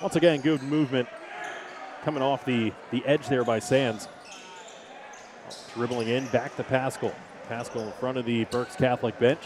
[0.00, 1.08] Once again, good movement
[2.04, 4.08] coming off the, the edge there by Sands.
[5.74, 7.14] Dribbling in, back to Pascal.
[7.48, 9.40] Pascal in front of the Berks Catholic bench.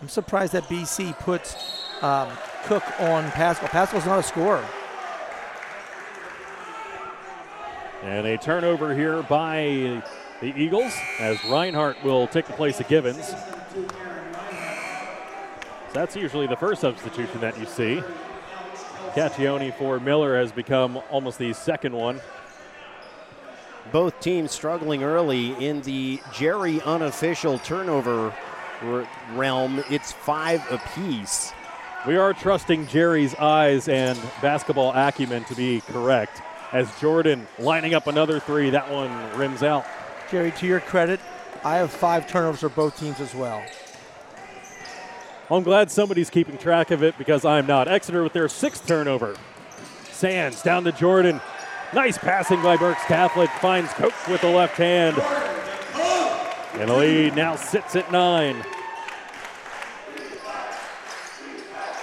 [0.00, 1.56] I'm surprised that BC puts
[2.02, 2.28] um,
[2.64, 3.68] Koch on Pascal.
[3.68, 4.64] Pascal's not a scorer.
[8.02, 10.02] And a turnover here by
[10.40, 13.34] the Eagles as Reinhardt will take the place of Givens.
[15.94, 18.02] That's usually the first substitution that you see.
[19.14, 22.20] Caccione for Miller has become almost the second one.
[23.92, 28.36] Both teams struggling early in the Jerry unofficial turnover r-
[29.32, 29.82] realm.
[29.90, 31.52] It's five apiece.
[32.06, 36.40] We are trusting Jerry's eyes and basketball acumen to be correct.
[36.72, 39.84] As Jordan lining up another three, that one rims out.
[40.30, 41.20] Jerry, to your credit,
[41.64, 43.64] I have five turnovers for both teams as well.
[45.50, 47.88] I'm glad somebody's keeping track of it because I'm not.
[47.88, 49.36] Exeter with their sixth turnover.
[50.10, 51.40] Sands down to Jordan.
[51.94, 53.48] Nice passing by Berks Catholic.
[53.60, 55.16] Finds Koch with the left hand.
[56.78, 58.62] And the lead now sits at nine.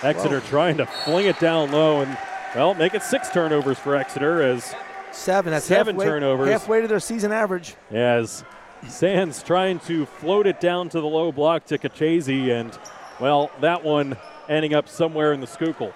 [0.01, 2.17] Exeter trying to fling it down low and,
[2.55, 4.75] well, make it six turnovers for Exeter as
[5.11, 5.51] Seven.
[5.51, 6.49] That's Seven halfway, turnovers.
[6.49, 7.75] Halfway to their season average.
[7.91, 8.43] as
[8.87, 12.77] Sands trying to float it down to the low block to Kachazy, and
[13.19, 14.17] well, that one
[14.49, 15.93] ending up somewhere in the Schuylkill.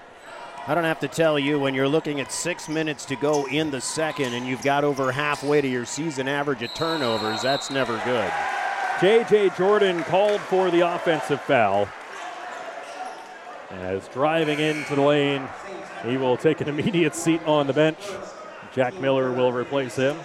[0.69, 3.71] I don't have to tell you when you're looking at six minutes to go in
[3.71, 7.93] the second and you've got over halfway to your season average of turnovers, that's never
[8.03, 8.29] good.
[8.99, 9.51] J.J.
[9.57, 11.87] Jordan called for the offensive foul.
[13.71, 15.47] As driving into the lane,
[16.03, 17.99] he will take an immediate seat on the bench.
[18.73, 20.17] Jack Miller will replace him.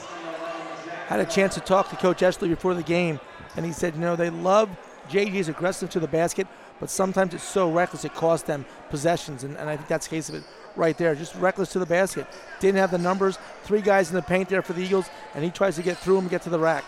[1.07, 3.21] Had a chance to talk to Coach Esley before the game,
[3.55, 4.69] and he said, you know, they love
[5.09, 6.49] JJ's aggressive to the basket,
[6.83, 10.17] but sometimes it's so reckless it costs them possessions, and, and I think that's the
[10.17, 10.43] case of it
[10.75, 11.15] right there.
[11.15, 12.27] Just reckless to the basket.
[12.59, 13.39] Didn't have the numbers.
[13.63, 16.17] Three guys in the paint there for the Eagles, and he tries to get through
[16.17, 16.83] them and get to the rack.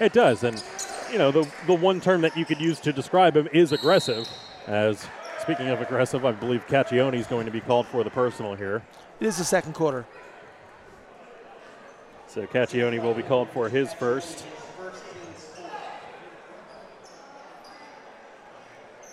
[0.00, 0.60] It does, and
[1.12, 4.26] you know the the one term that you could use to describe him is aggressive.
[4.66, 5.06] As
[5.40, 8.82] speaking of aggressive, I believe Caccione is going to be called for the personal here.
[9.20, 10.06] It is the second quarter.
[12.26, 14.44] So Caccione will be called for his first.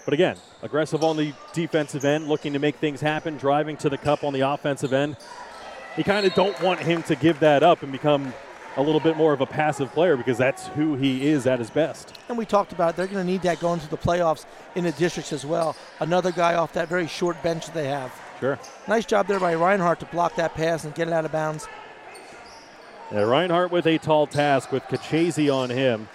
[0.06, 3.97] But again, aggressive on the defensive end, looking to make things happen, driving to the
[3.97, 5.18] cup on the offensive end.
[5.97, 8.34] You kind of don't want him to give that up and become
[8.78, 11.70] a little bit more of a passive player because that's who he is at his
[11.70, 12.18] best.
[12.28, 12.95] And we talked about it.
[12.97, 14.45] they're going to need that going to the playoffs
[14.76, 15.76] in the districts as well.
[15.99, 18.14] Another guy off that very short bench that they have.
[18.39, 18.60] Sure.
[18.88, 21.68] Nice job there by Reinhardt to block that pass and get it out of bounds.
[23.12, 26.10] Yeah, Reinhardt with a tall task with Kachazy on him.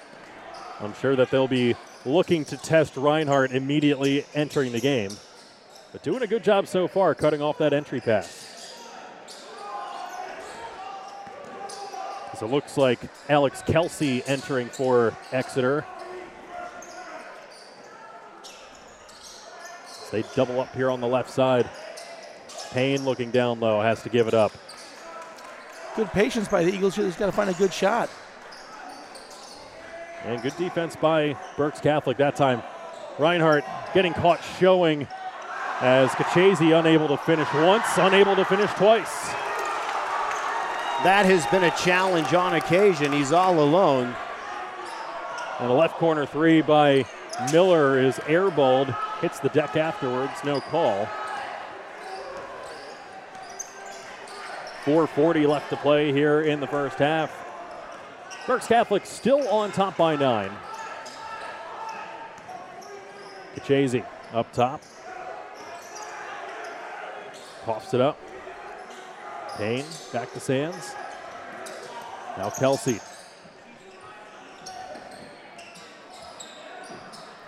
[0.80, 5.11] I'm sure that they'll be looking to test Reinhardt immediately entering the game.
[5.92, 8.46] But doing a good job so far cutting off that entry pass.
[12.38, 15.84] So it looks like Alex Kelsey entering for Exeter.
[20.11, 21.68] They double up here on the left side.
[22.72, 24.53] Payne looking down low, has to give it up.
[25.96, 27.05] Good patience by the Eagles here.
[27.05, 28.09] He's got to find a good shot.
[30.24, 32.62] And good defense by Berks Catholic that time.
[33.18, 33.64] Reinhardt
[33.94, 35.08] getting caught showing
[35.80, 39.30] as Kachazy unable to finish once, unable to finish twice.
[41.02, 43.12] That has been a challenge on occasion.
[43.12, 44.14] He's all alone.
[45.58, 47.06] And a left corner three by
[47.50, 51.08] Miller is airballed, hits the deck afterwards, no call.
[54.84, 57.39] 4.40 left to play here in the first half.
[58.47, 60.51] Berks Catholic still on top by nine.
[63.55, 64.82] Kachazy up top.
[67.64, 68.18] Coughs it up.
[69.57, 70.95] Payne back to Sands.
[72.38, 72.99] Now Kelsey.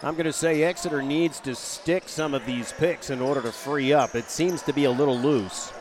[0.04, 3.52] I'm going to say Exeter needs to stick some of these picks in order to
[3.52, 4.16] free up.
[4.16, 5.72] It seems to be a little loose.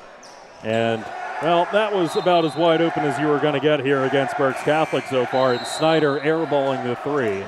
[0.63, 1.03] And,
[1.41, 4.37] well, that was about as wide open as you were going to get here against
[4.37, 5.53] Berks Catholic so far.
[5.53, 7.43] And Snyder airballing the three.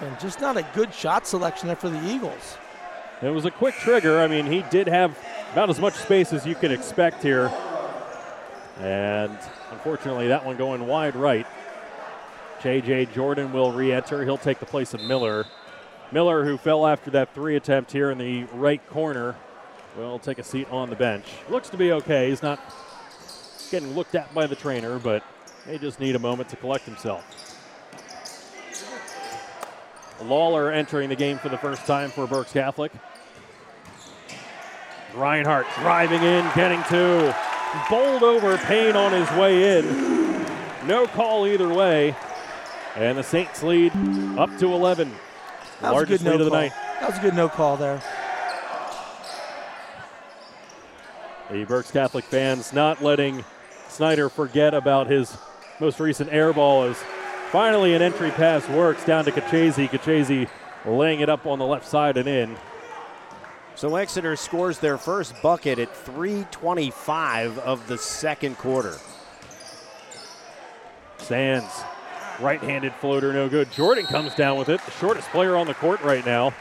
[0.00, 2.56] And just not a good shot selection there for the Eagles.
[3.22, 4.20] It was a quick trigger.
[4.20, 5.18] I mean, he did have
[5.52, 7.52] about as much space as you can expect here.
[8.78, 9.38] And
[9.70, 11.46] unfortunately, that one going wide right.
[12.62, 13.06] J.J.
[13.06, 14.24] Jordan will re enter.
[14.24, 15.46] He'll take the place of Miller.
[16.12, 19.36] Miller, who fell after that three attempt here in the right corner,
[19.96, 21.24] will take a seat on the bench.
[21.48, 22.28] Looks to be okay.
[22.28, 22.60] He's not
[23.70, 25.22] getting looked at by the trainer, but
[25.66, 27.24] they just need a moment to collect himself.
[30.22, 32.92] Lawler entering the game for the first time for Berks Catholic.
[35.14, 37.32] Reinhardt driving in, getting two.
[37.90, 40.46] Bowled over Payne on his way in.
[40.86, 42.14] No call either way.
[42.94, 43.92] And the Saints lead
[44.38, 45.10] up to 11.
[45.10, 45.16] That
[45.82, 46.60] was a Largest good no lead of the call.
[46.60, 46.72] night.
[47.00, 48.02] That was a good no call there.
[51.50, 53.44] The Berks Catholic fans not letting
[53.88, 55.36] Snyder forget about his
[55.78, 56.96] most recent air ball as
[57.50, 59.88] finally an entry pass works down to Kachazy.
[59.88, 60.48] Kachazy
[60.84, 62.56] laying it up on the left side and in.
[63.76, 68.96] So Exeter scores their first bucket at 3:25 of the second quarter.
[71.18, 71.82] Sands,
[72.40, 73.70] right-handed floater, no good.
[73.72, 76.54] Jordan comes down with it, the shortest player on the court right now.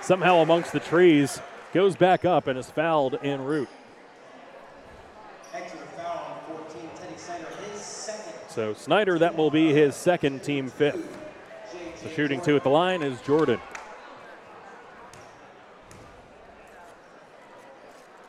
[0.00, 1.40] Somehow amongst the trees,
[1.74, 3.68] goes back up and is fouled en route.
[5.52, 8.34] Exeter foul on 14, Teddy Snyder, his second.
[8.56, 11.18] So Snyder, that will be his second team fifth.
[11.96, 13.60] So shooting two at the line is Jordan.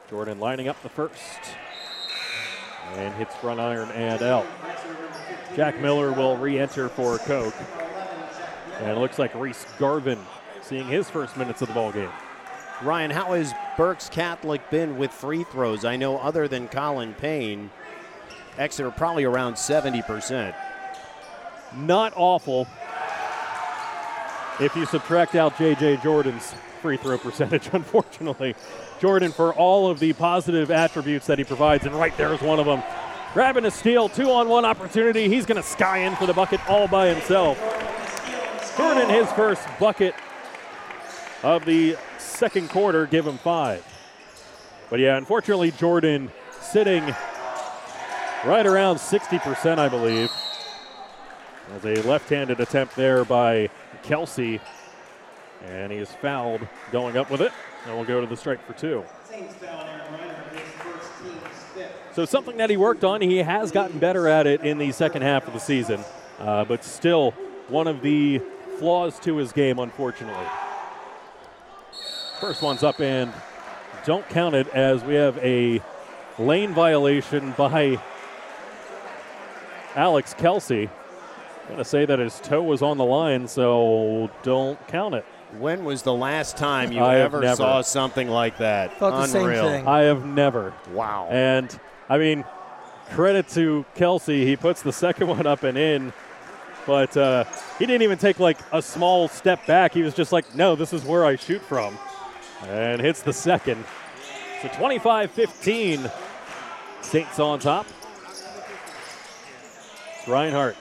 [0.09, 1.39] Jordan lining up the first.
[2.95, 4.45] And hits front iron and out.
[5.55, 7.55] Jack Miller will re enter for Koch.
[8.81, 10.19] And it looks like Reese Garvin
[10.61, 12.11] seeing his first minutes of the ball game.
[12.81, 15.85] Ryan, how has Berks Catholic been with free throws?
[15.85, 17.71] I know other than Colin Payne,
[18.57, 20.55] Exeter probably around 70%.
[21.75, 22.67] Not awful
[24.59, 25.97] if you subtract out J.J.
[25.97, 28.55] Jordan's free throw percentage, unfortunately.
[28.99, 32.59] Jordan, for all of the positive attributes that he provides, and right there is one
[32.59, 32.81] of them.
[33.33, 35.27] Grabbing a steal, two on one opportunity.
[35.29, 37.59] He's going to sky in for the bucket all by himself.
[38.77, 40.15] Jordan, his first bucket
[41.43, 43.85] of the second quarter, give him five.
[44.89, 46.31] But yeah, unfortunately, Jordan
[46.61, 47.13] sitting
[48.45, 50.31] right around 60%, I believe.
[51.75, 53.69] As a left handed attempt there by
[54.03, 54.61] Kelsey.
[55.65, 57.51] And he is fouled going up with it.
[57.85, 59.03] And we'll go to the strike for two.
[62.13, 63.21] So something that he worked on.
[63.21, 66.03] He has gotten better at it in the second half of the season,
[66.39, 67.31] uh, but still
[67.67, 68.41] one of the
[68.79, 70.47] flaws to his game, unfortunately.
[72.39, 73.31] First one's up and
[74.05, 75.81] don't count it as we have a
[76.39, 78.01] lane violation by
[79.97, 80.89] Alex Kelsey.
[81.63, 85.25] I'm going to say that his toe was on the line, so don't count it.
[85.59, 87.55] When was the last time you I ever never.
[87.55, 88.97] saw something like that?
[88.97, 89.63] Thought the same Unreal.
[89.67, 89.87] thing.
[89.87, 90.73] I have never.
[90.93, 91.27] Wow.
[91.29, 91.77] And
[92.09, 92.45] I mean,
[93.09, 94.45] credit to Kelsey.
[94.45, 96.13] He puts the second one up and in,
[96.85, 97.43] but uh,
[97.79, 99.93] he didn't even take like a small step back.
[99.93, 101.97] He was just like, no, this is where I shoot from.
[102.67, 103.83] And hits the second.
[104.61, 106.11] So 25 15.
[107.01, 107.85] Saints on top.
[110.27, 110.75] It's Reinhardt,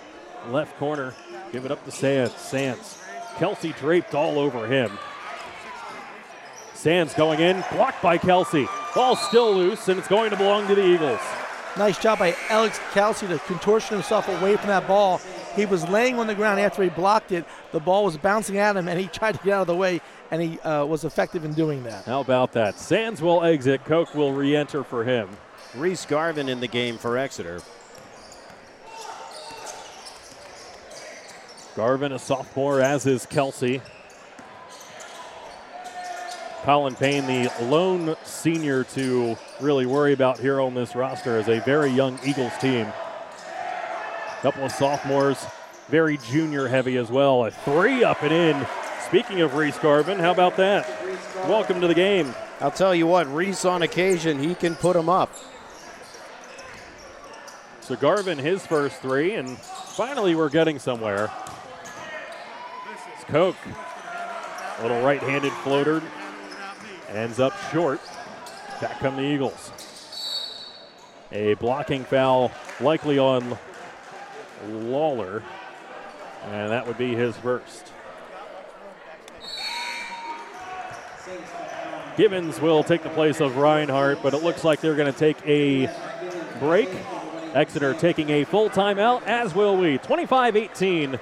[0.50, 1.14] left corner.
[1.52, 2.34] Give it up to Sands.
[2.34, 2.98] Sands.
[3.36, 4.90] Kelsey draped all over him.
[6.74, 8.66] Sands going in, blocked by Kelsey.
[8.92, 11.20] Ball still loose, and it's going to belong to the Eagles.
[11.78, 15.20] Nice job by Alex Kelsey to contortion himself away from that ball.
[15.54, 17.44] He was laying on the ground after he blocked it.
[17.70, 20.00] The ball was bouncing at him, and he tried to get out of the way,
[20.32, 22.04] and he uh, was effective in doing that.
[22.04, 22.80] How about that?
[22.80, 23.84] Sands will exit.
[23.84, 25.28] Koch will re enter for him.
[25.76, 27.60] Reese Garvin in the game for Exeter.
[31.76, 33.82] Garvin, a sophomore, as is Kelsey.
[36.62, 41.60] Colin Payne, the lone senior to really worry about here on this roster, as a
[41.60, 42.86] very young Eagles team.
[42.86, 45.44] A Couple of sophomores,
[45.90, 47.44] very junior heavy as well.
[47.44, 48.66] A three up and in.
[49.06, 50.88] Speaking of Reese Garvin, how about that?
[51.46, 52.34] Welcome to the game.
[52.62, 55.30] I'll tell you what, Reese on occasion, he can put them up.
[57.82, 61.30] So Garvin, his first three, and finally we're getting somewhere.
[63.28, 63.56] Koch.
[64.82, 66.02] Little right-handed floater.
[67.08, 68.00] Ends up short.
[68.80, 69.70] Back come the Eagles.
[71.32, 73.58] A blocking foul likely on
[74.68, 75.42] Lawler.
[76.44, 77.92] And that would be his first.
[82.16, 85.36] Givens will take the place of Reinhardt, but it looks like they're going to take
[85.46, 85.90] a
[86.58, 86.88] break.
[87.54, 89.98] Exeter taking a full timeout, as will we.
[89.98, 91.18] 25 18.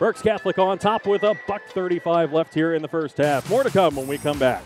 [0.00, 3.50] Berks Catholic on top with a buck 35 left here in the first half.
[3.50, 4.64] More to come when we come back.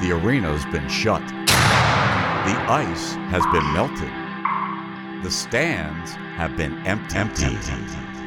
[0.00, 1.20] The arena's been shut.
[1.20, 4.10] The ice has been melted.
[5.22, 7.18] The stands have been empty.
[7.18, 7.44] empty.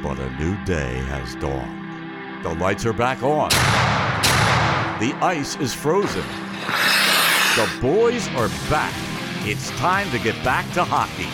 [0.03, 1.82] But a new day has dawned.
[2.43, 3.49] The lights are back on.
[4.99, 6.25] The ice is frozen.
[7.55, 8.93] The boys are back.
[9.47, 11.29] It's time to get back to hockey.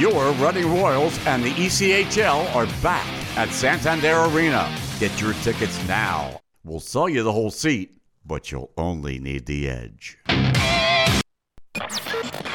[0.00, 3.04] Your Running Royals and the ECHL are back
[3.36, 4.72] at Santander Arena.
[5.00, 6.40] Get your tickets now.
[6.62, 10.18] We'll sell you the whole seat, but you'll only need the edge.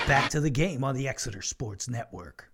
[0.08, 2.50] Back to the game on the Exeter Sports Network.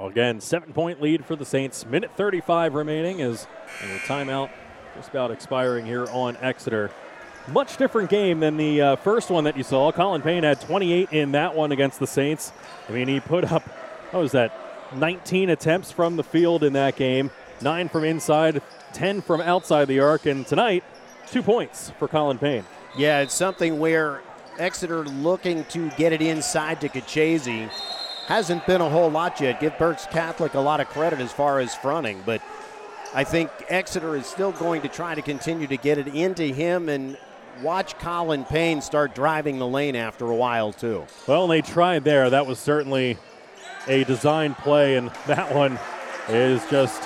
[0.00, 1.86] Again, seven point lead for the Saints.
[1.86, 3.46] Minute 35 remaining is
[3.80, 4.50] and the timeout
[4.94, 6.90] just about expiring here on Exeter.
[7.48, 9.92] much different game than the uh, first one that you saw.
[9.92, 12.52] Colin Payne had 28 in that one against the Saints.
[12.88, 13.62] I mean, he put up,
[14.12, 14.52] what was that,
[14.94, 17.30] 19 attempts from the field in that game,
[17.60, 20.84] nine from inside, 10 from outside the arc, and tonight,
[21.30, 22.64] two points for Colin Payne.
[22.96, 24.22] Yeah, it's something where
[24.58, 27.68] Exeter looking to get it inside to Kachese.
[28.26, 29.60] Hasn't been a whole lot yet.
[29.60, 32.40] Give Berks Catholic a lot of credit as far as fronting, but
[33.14, 36.88] I think Exeter is still going to try to continue to get it into him
[36.88, 37.16] and
[37.62, 41.06] watch Colin Payne start driving the lane after a while, too.
[41.28, 42.28] Well, they tried there.
[42.30, 43.16] That was certainly
[43.86, 45.78] a design play, and that one
[46.28, 47.02] is just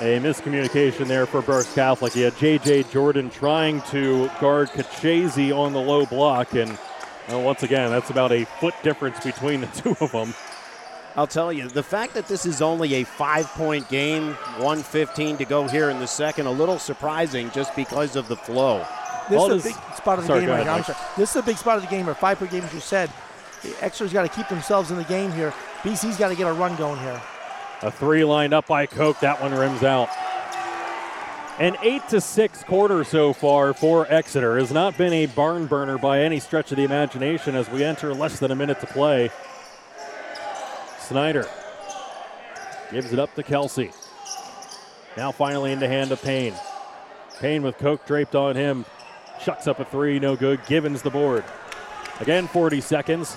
[0.00, 2.14] a miscommunication there for Berks Catholic.
[2.14, 2.84] He had J.J.
[2.84, 6.78] Jordan trying to guard Kachese on the low block, and
[7.28, 10.34] well, once again, that's about a foot difference between the two of them.
[11.16, 15.44] I'll tell you, the fact that this is only a five point game, 115 to
[15.44, 18.84] go here in the second, a little surprising just because of the flow.
[19.30, 20.72] This All is this- a big spot of the Sorry, game right ahead, now.
[20.72, 20.86] I'm Mike.
[20.86, 20.98] sorry.
[21.16, 23.10] This is a big spot of the game, or five point game, as you said.
[23.62, 25.54] The Exeter's got to keep themselves in the game here.
[25.82, 27.20] BC's got to get a run going here.
[27.82, 29.18] A three lined up by Koch.
[29.20, 30.08] That one rims out.
[31.60, 35.96] An eight to six quarter so far for Exeter has not been a barn burner
[35.96, 39.30] by any stretch of the imagination as we enter less than a minute to play.
[41.04, 41.46] Snyder
[42.90, 43.90] gives it up to Kelsey.
[45.16, 46.54] Now finally into hand of Payne.
[47.40, 48.84] Payne with Koch draped on him.
[49.40, 50.64] Shucks up a three, no good.
[50.66, 51.44] Givens the board.
[52.20, 53.36] Again, 40 seconds.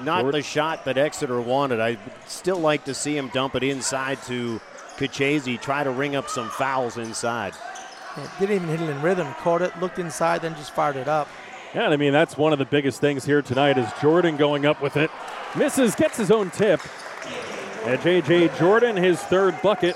[0.00, 0.40] Not Jordan.
[0.40, 1.80] the shot that Exeter wanted.
[1.80, 4.60] I'd still like to see him dump it inside to
[4.96, 7.54] Kachese, try to ring up some fouls inside.
[8.16, 9.32] Yeah, didn't even hit it in rhythm.
[9.34, 11.28] Caught it, looked inside, then just fired it up.
[11.74, 14.80] Yeah, I mean that's one of the biggest things here tonight is Jordan going up
[14.80, 15.10] with it.
[15.54, 16.80] Misses, gets his own tip.
[17.84, 19.94] And JJ Jordan, his third bucket,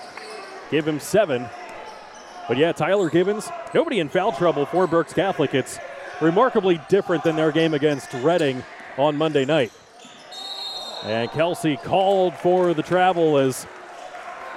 [0.71, 1.47] give him seven.
[2.47, 5.55] But yeah, Tyler Givens, nobody in foul trouble for Berks Catholic.
[5.55, 5.79] It's
[6.21, 8.63] remarkably different than their game against Reading
[8.99, 9.73] on Monday night.
[11.05, 13.67] And Kelsey called for the travel as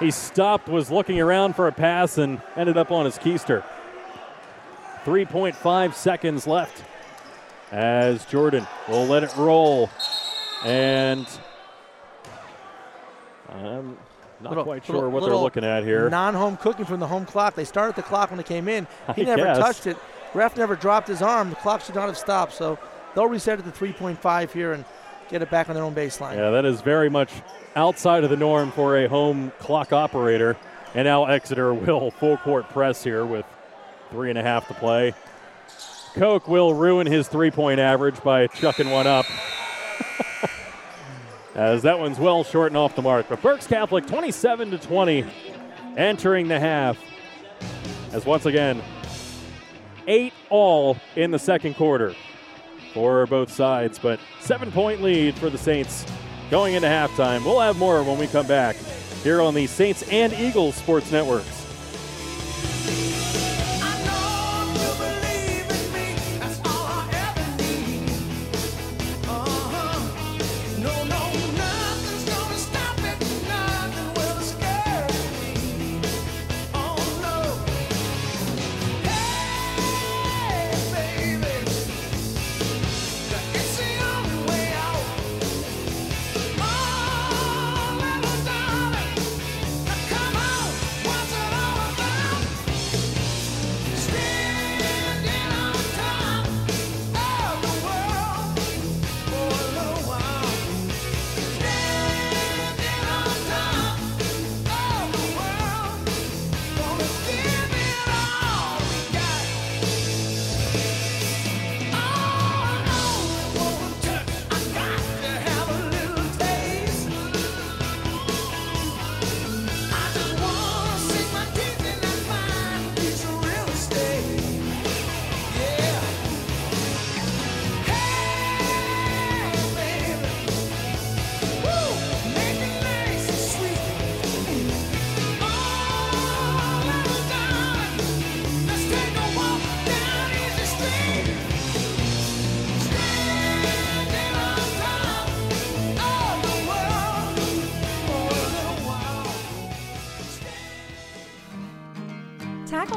[0.00, 3.64] he stopped, was looking around for a pass, and ended up on his keister.
[5.04, 6.84] 3.5 seconds left
[7.72, 9.90] as Jordan will let it roll.
[10.64, 11.26] And
[13.48, 13.96] I'm
[14.40, 16.08] not Little- quite little- sure what they're looking at here.
[16.10, 17.54] Non-home cooking from the home clock.
[17.54, 18.86] They started the clock when it came in.
[19.14, 19.58] He I never guess.
[19.58, 19.96] touched it.
[20.34, 21.50] Ref never dropped his arm.
[21.50, 22.52] The clock should not have stopped.
[22.52, 22.78] So
[23.14, 24.84] they'll reset it to 3.5 here and
[25.28, 26.36] get it back on their own baseline.
[26.36, 27.32] Yeah, that is very much
[27.74, 30.56] outside of the norm for a home clock operator.
[30.94, 33.44] And now Exeter will full court press here with
[34.10, 35.14] three and a half to play.
[36.16, 39.26] Koch will ruin his three point average by chucking one up.
[41.54, 43.26] As that one's well short and off the mark.
[43.28, 45.24] But Berks Catholic 27 to 20
[45.96, 46.98] entering the half.
[48.12, 48.82] As once again,
[50.06, 52.14] eight all in the second quarter
[52.94, 56.06] for both sides, but seven point lead for the Saints
[56.50, 57.44] going into halftime.
[57.44, 58.76] We'll have more when we come back
[59.22, 61.65] here on the Saints and Eagles Sports Networks.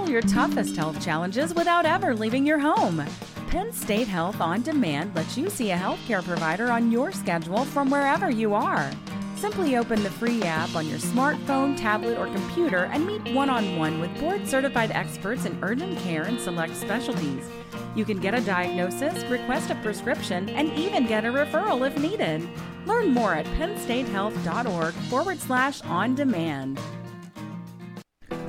[0.10, 3.06] Your toughest health challenges without ever leaving your home.
[3.50, 7.92] Penn State Health On Demand lets you see a healthcare provider on your schedule from
[7.92, 8.90] wherever you are.
[9.36, 13.78] Simply open the free app on your smartphone, tablet, or computer and meet one on
[13.78, 17.48] one with board certified experts in urgent care and select specialties.
[17.96, 22.50] You can get a diagnosis, request a prescription, and even get a referral if needed.
[22.88, 26.80] Learn more at pennstatehealth.org forward slash on demand.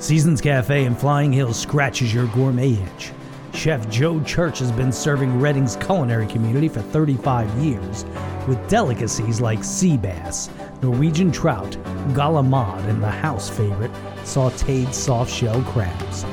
[0.01, 3.13] Seasons Cafe in Flying Hills scratches your gourmet itch.
[3.53, 8.07] Chef Joe Church has been serving Reading's culinary community for 35 years
[8.49, 10.49] with delicacies like sea bass,
[10.81, 11.73] Norwegian trout,
[12.15, 13.93] galamad, and the house favorite,
[14.23, 16.25] sauteed soft shell crabs.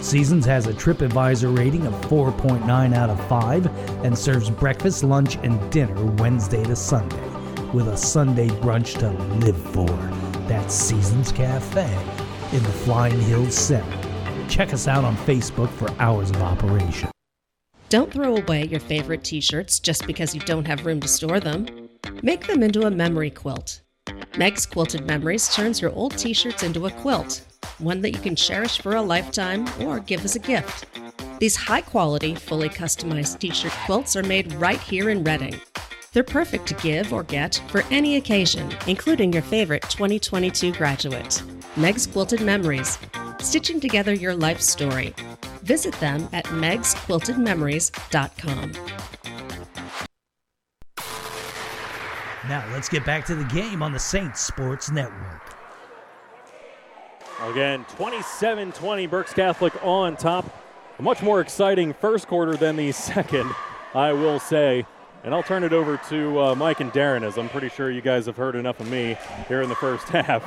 [0.00, 5.72] Seasons has a TripAdvisor rating of 4.9 out of 5 and serves breakfast, lunch, and
[5.72, 7.28] dinner Wednesday to Sunday
[7.72, 9.10] with a Sunday brunch to
[9.44, 9.90] live for.
[10.46, 12.15] That's Seasons Cafe
[12.52, 13.84] in the Flying Hills set.
[14.48, 17.10] Check us out on Facebook for hours of operation.
[17.88, 21.40] Don't throw away your favorite t shirts just because you don't have room to store
[21.40, 21.66] them.
[22.22, 23.82] Make them into a memory quilt.
[24.36, 27.44] Meg's Quilted Memories turns your old t shirts into a quilt,
[27.78, 30.86] one that you can cherish for a lifetime or give as a gift.
[31.38, 35.60] These high quality, fully customized t shirt quilts are made right here in Reading.
[36.16, 41.42] They're perfect to give or get for any occasion, including your favorite 2022 graduate.
[41.76, 42.98] Meg's Quilted Memories,
[43.38, 45.12] stitching together your life story.
[45.62, 48.72] Visit them at megsquiltedmemories.com.
[52.48, 55.54] Now let's get back to the game on the Saints Sports Network.
[57.42, 60.46] Again, 27 20, Berks Catholic on top.
[60.98, 63.54] A much more exciting first quarter than the second,
[63.92, 64.86] I will say.
[65.26, 68.00] And I'll turn it over to uh, Mike and Daryn, as I'm pretty sure you
[68.00, 69.18] guys have heard enough of me
[69.48, 70.44] here in the first half.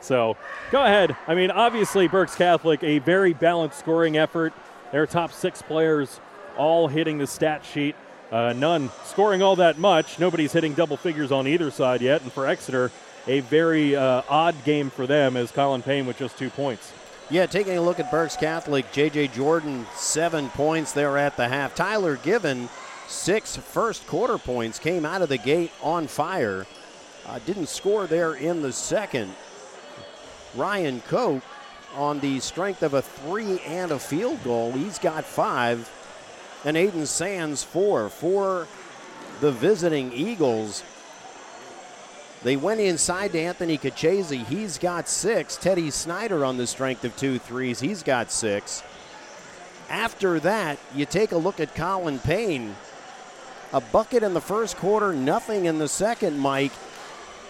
[0.00, 0.36] So
[0.70, 1.16] go ahead.
[1.26, 4.52] I mean, obviously, Berks Catholic, a very balanced scoring effort.
[4.92, 6.20] Their top six players
[6.56, 7.96] all hitting the stat sheet.
[8.30, 10.20] Uh, none scoring all that much.
[10.20, 12.22] Nobody's hitting double figures on either side yet.
[12.22, 12.92] And for Exeter,
[13.26, 16.92] a very uh, odd game for them as Colin Payne with just two points.
[17.28, 19.28] Yeah, taking a look at Berks Catholic, J.J.
[19.28, 21.74] Jordan, seven points there at the half.
[21.74, 22.68] Tyler Given,
[23.08, 26.66] six first quarter points, came out of the gate on fire.
[27.26, 29.34] Uh, didn't score there in the second.
[30.54, 31.42] Ryan Cope,
[31.94, 35.90] on the strength of a three and a field goal, he's got five.
[36.64, 38.08] And Aiden Sands, four.
[38.08, 38.66] For
[39.40, 40.82] the visiting Eagles,
[42.42, 44.44] they went inside to Anthony Kachese.
[44.44, 45.56] He's got six.
[45.56, 47.80] Teddy Snyder on the strength of two threes.
[47.80, 48.82] He's got six.
[49.88, 52.74] After that, you take a look at Colin Payne.
[53.72, 56.72] A bucket in the first quarter, nothing in the second, Mike.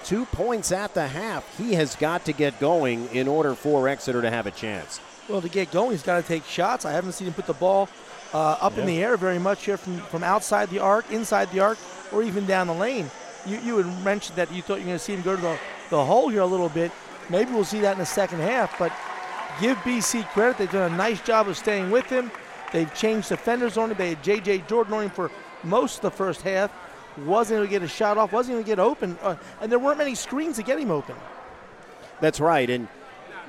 [0.05, 1.59] Two points at the half.
[1.59, 5.01] He has got to get going in order for Exeter to have a chance.
[5.29, 6.85] Well, to get going, he's got to take shots.
[6.85, 7.89] I haven't seen him put the ball
[8.33, 11.61] uh, up in the air very much here from, from outside the arc, inside the
[11.61, 11.79] arc,
[12.13, 13.11] or even down the lane.
[13.45, 15.43] You, you had mentioned that you thought you were going to see him go to
[15.43, 15.59] the,
[15.91, 16.93] the hole here a little bit.
[17.29, 18.93] Maybe we'll see that in the second half, but
[19.61, 20.59] give BC credit.
[20.59, 22.31] They've done a nice job of staying with him.
[22.73, 23.97] They've changed defenders on him.
[23.97, 24.59] They had J.J.
[24.69, 25.31] Jordan on him for
[25.67, 26.73] most of the first half.
[27.19, 29.79] Wasn't able to get a shot off, wasn't able to get open, uh, and there
[29.79, 31.17] weren't many screens to get him open.
[32.21, 32.69] That's right.
[32.69, 32.89] And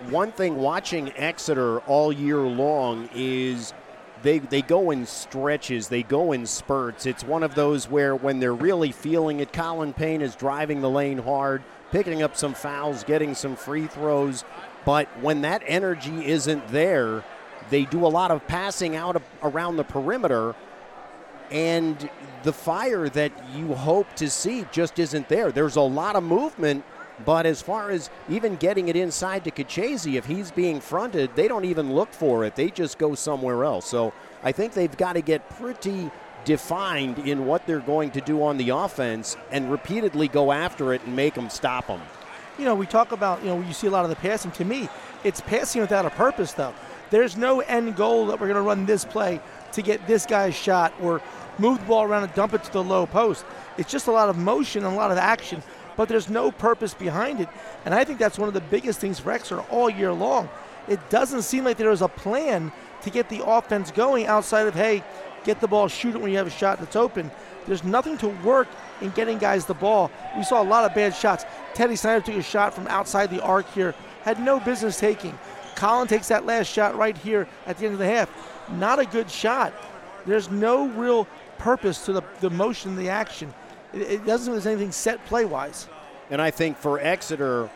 [0.10, 3.74] one thing watching Exeter all year long is
[4.24, 7.06] they they go in stretches, they go in spurts.
[7.06, 10.90] It's one of those where when they're really feeling it, Colin Payne is driving the
[10.90, 14.44] lane hard, picking up some fouls, getting some free throws.
[14.86, 17.24] But when that energy isn't there,
[17.70, 20.56] they do a lot of passing out around the perimeter,
[21.52, 22.10] and
[22.44, 25.52] the fire that you hope to see just isn't there.
[25.52, 26.84] There's a lot of movement,
[27.26, 31.48] but as far as even getting it inside to Kachese, if he's being fronted, they
[31.48, 32.56] don't even look for it.
[32.56, 33.88] They just go somewhere else.
[33.88, 36.12] So I think they've got to get pretty
[36.46, 41.04] defined in what they're going to do on the offense and repeatedly go after it
[41.04, 42.02] and make them stop them.
[42.58, 44.52] You know, we talk about, you know, you see a lot of the passing.
[44.52, 44.88] To me,
[45.24, 46.74] it's passing without a purpose, though.
[47.10, 49.40] There's no end goal that we're going to run this play
[49.78, 51.22] to get this guy's shot or
[51.58, 53.46] move the ball around and dump it to the low post.
[53.78, 55.64] It's just a lot of motion and a lot of action,
[55.96, 57.48] but there's no purpose behind it.
[57.86, 60.50] And I think that's one of the biggest things for Exeter all year long.
[60.88, 62.72] It doesn't seem like there is a plan
[63.04, 65.04] to get the offense going outside of, hey,
[65.44, 67.30] get the ball, shoot it when you have a shot that's open.
[67.68, 68.68] There's nothing to work
[69.02, 70.10] in getting guys the ball.
[70.36, 71.46] We saw a lot of bad shots.
[71.74, 75.38] Teddy Snyder took a shot from outside the arc here, had no business taking.
[75.76, 78.30] Colin takes that last shot right here at the end of the half.
[78.72, 79.74] Not a good shot.
[80.26, 83.54] There's no real purpose to the, the motion, the action.
[83.94, 85.88] It, it doesn't there's anything set play wise.
[86.30, 87.70] And I think for Exeter,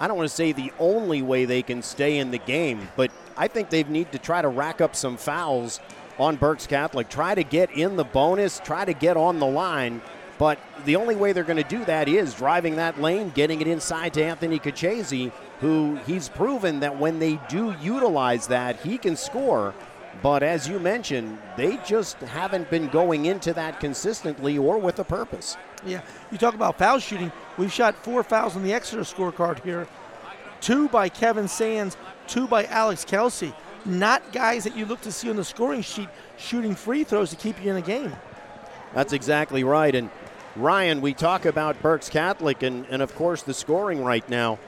[0.00, 3.10] I don't want to say the only way they can stay in the game, but
[3.36, 5.80] I think they need to try to rack up some fouls
[6.18, 7.10] on Berks Catholic.
[7.10, 10.00] Try to get in the bonus, try to get on the line,
[10.38, 13.66] But the only way they're going to do that is driving that lane, getting it
[13.66, 19.16] inside to Anthony Kachese, who he's proven that when they do utilize that, he can
[19.16, 19.74] score.
[20.22, 25.04] But as you mentioned, they just haven't been going into that consistently or with a
[25.04, 25.56] purpose.
[25.84, 26.02] Yeah,
[26.32, 27.30] you talk about foul shooting.
[27.58, 29.86] We've shot four fouls on the Exeter scorecard here.
[30.60, 31.96] Two by Kevin Sands,
[32.26, 33.54] two by Alex Kelsey.
[33.84, 36.08] Not guys that you look to see on the scoring sheet
[36.38, 38.12] shooting free throws to keep you in a game.
[38.94, 39.94] That's exactly right.
[39.94, 40.10] And
[40.56, 44.58] Ryan, we talk about Berks Catholic and, and of course the scoring right now.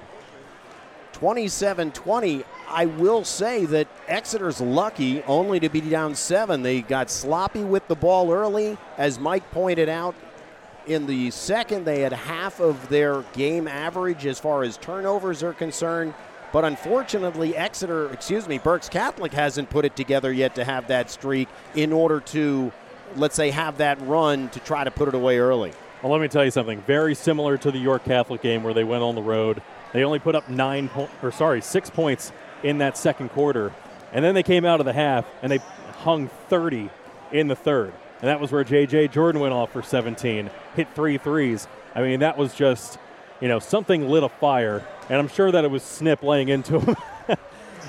[1.12, 2.44] 27 20.
[2.70, 6.62] I will say that Exeter's lucky only to be down seven.
[6.62, 8.76] They got sloppy with the ball early.
[8.96, 10.14] As Mike pointed out,
[10.86, 15.52] in the second, they had half of their game average as far as turnovers are
[15.52, 16.14] concerned.
[16.52, 21.10] But unfortunately, Exeter, excuse me, Berks Catholic hasn't put it together yet to have that
[21.10, 22.72] streak in order to,
[23.16, 25.72] let's say, have that run to try to put it away early.
[26.02, 28.84] Well, let me tell you something very similar to the York Catholic game where they
[28.84, 29.60] went on the road.
[29.92, 32.32] They only put up nine, po- or sorry, six points
[32.62, 33.72] in that second quarter,
[34.12, 35.58] and then they came out of the half and they
[35.98, 36.90] hung 30
[37.32, 39.08] in the third, and that was where J.J.
[39.08, 41.68] Jordan went off for 17, hit three threes.
[41.94, 42.98] I mean, that was just,
[43.40, 46.80] you know, something lit a fire, and I'm sure that it was Snip laying into
[46.80, 46.96] him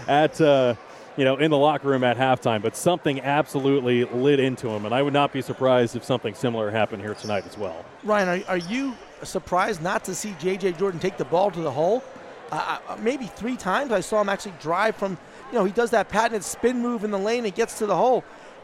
[0.08, 0.40] at.
[0.40, 0.76] Uh,
[1.18, 4.96] you know, in the locker room at halftime, but something absolutely lit into him, and
[4.96, 7.84] I would not be surprised if something similar happened here tonight as well.
[8.06, 10.74] Ryan, are, are you surprised not to see J.J.
[10.74, 12.06] Jordan take the ball to the hole?
[12.52, 15.18] Uh, maybe three times I saw him actually drive from,
[15.52, 17.96] you know, he does that patented spin move in the lane and gets to the
[17.96, 18.24] hole.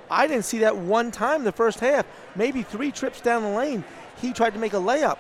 [0.10, 2.06] I didn't see that one time the first half.
[2.36, 3.84] Maybe three trips down the lane,
[4.22, 5.18] he tried to make a layup.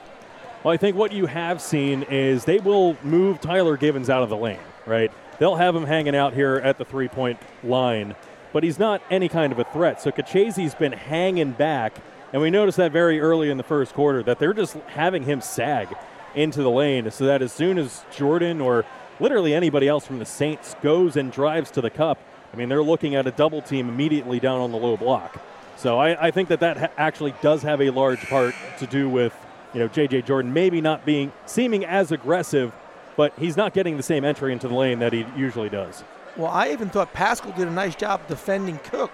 [0.63, 4.29] Well, I think what you have seen is they will move Tyler Givens out of
[4.29, 5.11] the lane, right?
[5.37, 8.15] They'll have him hanging out here at the three point line,
[8.51, 10.01] but he's not any kind of a threat.
[10.01, 11.97] So Kachese's been hanging back,
[12.33, 15.39] and we noticed that very early in the first quarter that they're just having him
[15.41, 15.89] sag
[16.35, 18.85] into the lane so that as soon as Jordan or
[19.19, 22.19] literally anybody else from the Saints goes and drives to the cup,
[22.53, 25.41] I mean, they're looking at a double team immediately down on the low block.
[25.77, 29.09] So I, I think that that ha- actually does have a large part to do
[29.09, 29.35] with
[29.73, 30.21] you know J.J.
[30.21, 32.73] Jordan maybe not being seeming as aggressive,
[33.17, 36.03] but he's not getting the same entry into the lane that he usually does.
[36.37, 39.11] Well, I even thought Pascal did a nice job defending Koch,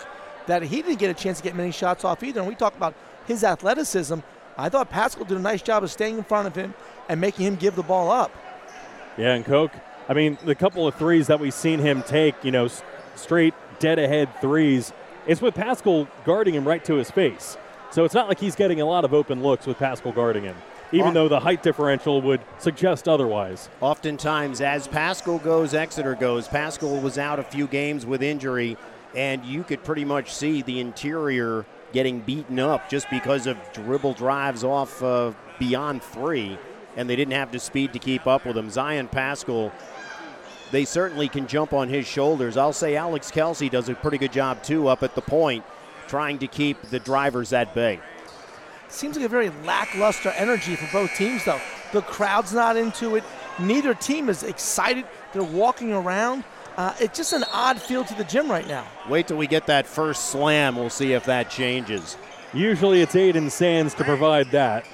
[0.48, 2.40] that he didn't get a chance to get many shots off either.
[2.40, 2.94] And we talked about
[3.28, 4.20] his athleticism.
[4.58, 6.74] I thought Pascal did a nice job of staying in front of him
[7.10, 8.32] and making him give the ball up.
[9.18, 9.72] Yeah, and Koch,
[10.08, 12.70] I mean, the couple of threes that we've seen him take, you know,
[13.16, 14.94] straight dead ahead threes,
[15.28, 17.58] it's with Pascal guarding him right to his face.
[17.92, 20.56] So it's not like he's getting a lot of open looks with Pascal guarding him,
[20.94, 21.14] even Oh.
[21.14, 23.70] though the height differential would suggest otherwise.
[23.82, 26.48] Oftentimes, as Pascal goes, Exeter goes.
[26.48, 28.78] Pascal was out a few games with injury,
[29.14, 34.14] and you could pretty much see the interior getting beaten up just because of dribble
[34.14, 36.58] drives off uh, beyond three,
[36.96, 38.70] and they didn't have the speed to keep up with him.
[38.70, 39.72] Zion Pascal,
[40.72, 42.58] they certainly can jump on his shoulders.
[42.58, 45.64] I'll say Alex Kelsey does a pretty good job, too, up at the point,
[46.08, 48.00] trying to keep the drivers at bay.
[48.90, 51.62] Seems like a very lackluster energy for both teams, though.
[51.94, 53.24] The crowd's not into it.
[53.60, 55.06] Neither team is excited.
[55.34, 56.44] They're walking around.
[56.82, 58.84] Uh, it's just an odd feel to the gym right now.
[59.08, 60.76] Wait till we get that first slam.
[60.76, 62.18] We'll see if that changes.
[62.56, 64.88] Usually it's Aiden Sands to provide that.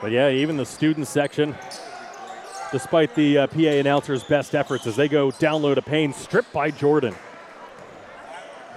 [0.00, 1.56] But yeah, even the student section,
[2.70, 6.52] despite the uh, PA announcer's best efforts as they go download a pain, Payne, stripped
[6.52, 7.16] by Jordan.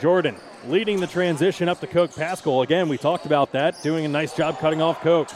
[0.02, 2.64] Jordan leading the transition up to Koch Pascal.
[2.64, 5.30] Again, we talked about that, doing a nice job cutting off Koch.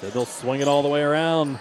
[0.00, 1.58] So they'll swing it all the way around.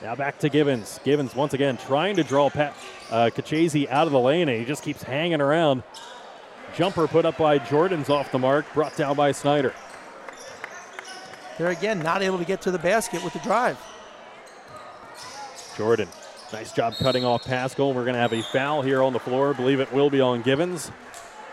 [0.00, 1.00] Now back to Givens.
[1.02, 2.74] Givens once again trying to draw Pat
[3.10, 5.82] uh, Kachese out of the lane, and he just keeps hanging around.
[6.76, 9.74] Jumper put up by Jordan's off the mark, brought down by Snyder.
[11.56, 13.76] They're again not able to get to the basket with the drive.
[15.76, 16.08] Jordan,
[16.52, 17.92] nice job cutting off Pascal.
[17.92, 19.50] We're going to have a foul here on the floor.
[19.50, 20.92] I believe it will be on Givens.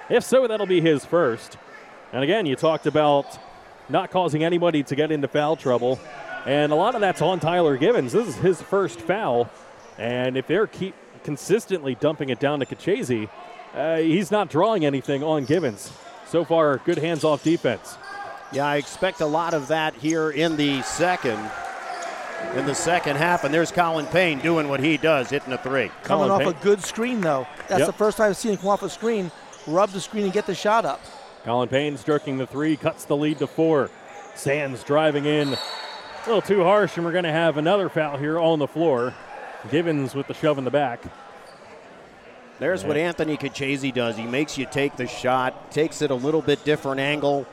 [0.07, 1.57] If so, that'll be his first.
[2.13, 3.39] And again, you talked about
[3.89, 5.99] not causing anybody to get into foul trouble.
[6.45, 8.13] And a lot of that's on Tyler Givens.
[8.13, 9.49] This is his first foul.
[9.97, 10.93] And if they're keep
[11.23, 13.29] consistently dumping it down to Kachese,
[13.73, 15.91] uh, he's not drawing anything on Givens.
[16.27, 17.97] So far, good hands off defense.
[18.51, 21.39] Yeah, I expect a lot of that here in the second.
[22.55, 25.89] In the second half, and there's Colin Payne doing what he does, hitting a three.
[26.03, 26.47] Coming Colin off Payne.
[26.49, 27.47] a good screen, though.
[27.67, 27.87] That's Yep.
[27.87, 29.31] the first time I've seen him come off a screen,
[29.65, 31.01] rub the screen, and get the shot up.
[31.43, 33.89] Colin Payne stroking the three, cuts the lead to four.
[34.35, 35.57] Sands driving in
[36.25, 39.13] a little too harsh, and we're going to have another foul here on the floor.
[39.69, 41.03] Givens with the shove in the back.
[42.57, 44.17] There's what Anthony Kachese does.
[44.17, 47.45] He makes you take the shot, takes it a little bit different angle,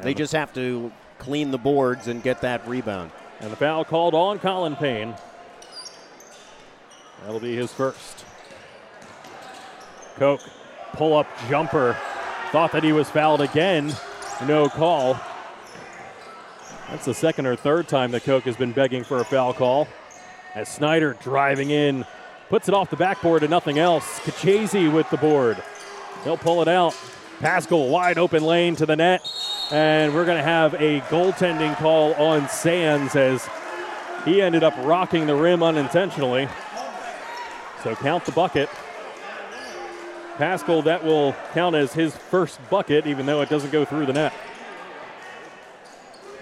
[0.00, 3.10] They just have to clean the boards and get that rebound.
[3.40, 5.14] And the foul called on Colin Payne.
[7.22, 8.24] That'll be his first.
[10.16, 10.40] Koch,
[10.92, 11.96] pull up jumper.
[12.52, 13.94] Thought that he was fouled again.
[14.46, 15.18] No call.
[16.88, 19.88] That's the second or third time that Koch has been begging for a foul call.
[20.54, 22.04] As Snyder driving in,
[22.48, 24.20] puts it off the backboard and nothing else.
[24.20, 25.62] Kachese with the board.
[26.24, 26.96] He'll pull it out.
[27.40, 29.28] Pascal wide open lane to the net.
[29.72, 33.48] And we're going to have a goaltending call on Sands as
[34.24, 36.48] he ended up rocking the rim unintentionally.
[37.82, 38.70] So count the bucket.
[40.36, 44.12] Pascal, that will count as his first bucket, even though it doesn't go through the
[44.12, 44.32] net.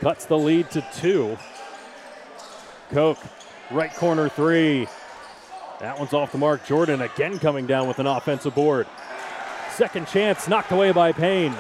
[0.05, 1.39] Cuts the lead to two.
[2.91, 3.17] Koch,
[3.71, 4.87] right corner three.
[5.81, 6.67] That one's off the mark.
[6.67, 8.87] Jordan again coming down with an offensive board.
[9.71, 11.53] Second chance knocked away by Payne.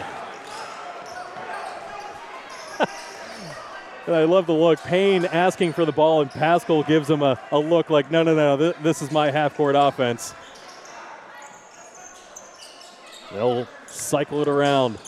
[4.08, 4.78] I love the look.
[4.80, 8.34] Payne asking for the ball, and Pascal gives him a, a look like, no, no,
[8.34, 10.34] no, th- this is my half court offense.
[13.32, 14.98] They'll cycle it around,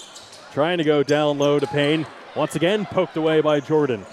[0.55, 2.07] trying to go down low to Payne.
[2.37, 4.05] Once again, poked away by Jordan.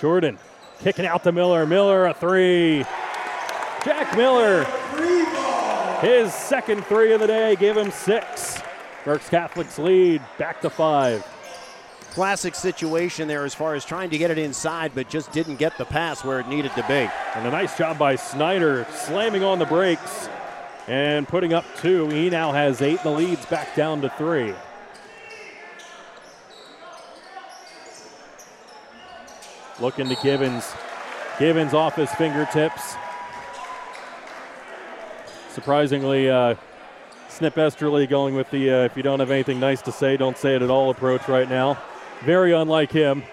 [0.00, 0.38] Jordan
[0.80, 1.66] kicking out to Miller.
[1.66, 2.84] Miller, a three.
[3.84, 4.64] Jack Miller,
[6.00, 8.62] his second three of the day, give him six.
[9.04, 11.22] Berks Catholic's lead back to five.
[12.12, 15.76] Classic situation there as far as trying to get it inside, but just didn't get
[15.76, 17.10] the pass where it needed to be.
[17.34, 20.28] And a nice job by Snyder slamming on the brakes
[20.88, 22.08] and putting up two.
[22.08, 23.02] He now has eight.
[23.02, 24.54] The lead's back down to three.
[29.82, 30.72] Looking to Givens.
[31.40, 32.94] Givens off his fingertips.
[35.50, 36.54] Surprisingly, uh,
[37.28, 40.38] Snip Esterly going with the uh, if you don't have anything nice to say, don't
[40.38, 41.82] say it at all approach right now.
[42.24, 43.24] Very unlike him.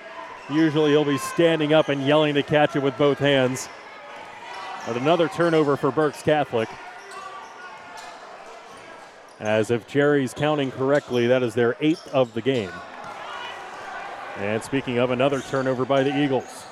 [0.50, 3.70] Usually he'll be standing up and yelling to catch it with both hands.
[4.88, 6.68] But another turnover for Berks Catholic.
[9.40, 12.72] As if Jerry's counting correctly, that is their eighth of the game.
[14.40, 16.64] And speaking of another turnover by the Eagles,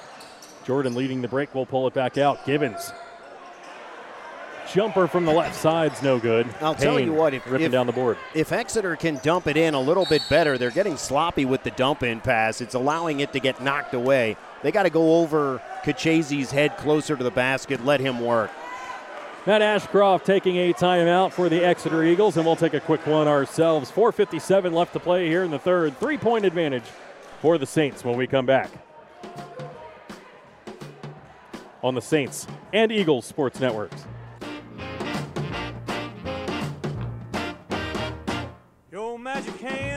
[0.63, 2.45] Jordan leading the break will pull it back out.
[2.45, 2.93] Givens.
[4.73, 6.47] Jumper from the left side's no good.
[6.61, 8.17] I'll tell you what, if, ripping if- down the board.
[8.33, 11.71] If Exeter can dump it in a little bit better, they're getting sloppy with the
[11.71, 12.61] dump in pass.
[12.61, 14.37] It's allowing it to get knocked away.
[14.63, 18.51] They got to go over Kachese's head closer to the basket, let him work.
[19.45, 23.27] Matt Ashcroft taking a timeout for the Exeter Eagles, and we'll take a quick one
[23.27, 23.89] ourselves.
[23.89, 25.97] 4.57 left to play here in the third.
[25.97, 26.83] Three point advantage
[27.41, 28.69] for the Saints when we come back.
[31.83, 34.05] On the Saints and Eagles Sports Networks.
[38.91, 39.96] Your magic hands,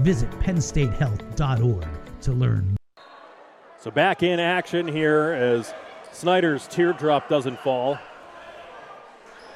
[0.00, 1.86] Visit pennstatehealth.org
[2.22, 2.76] to learn
[3.78, 5.74] So back in action here as
[6.10, 7.98] Snyder's teardrop doesn't fall.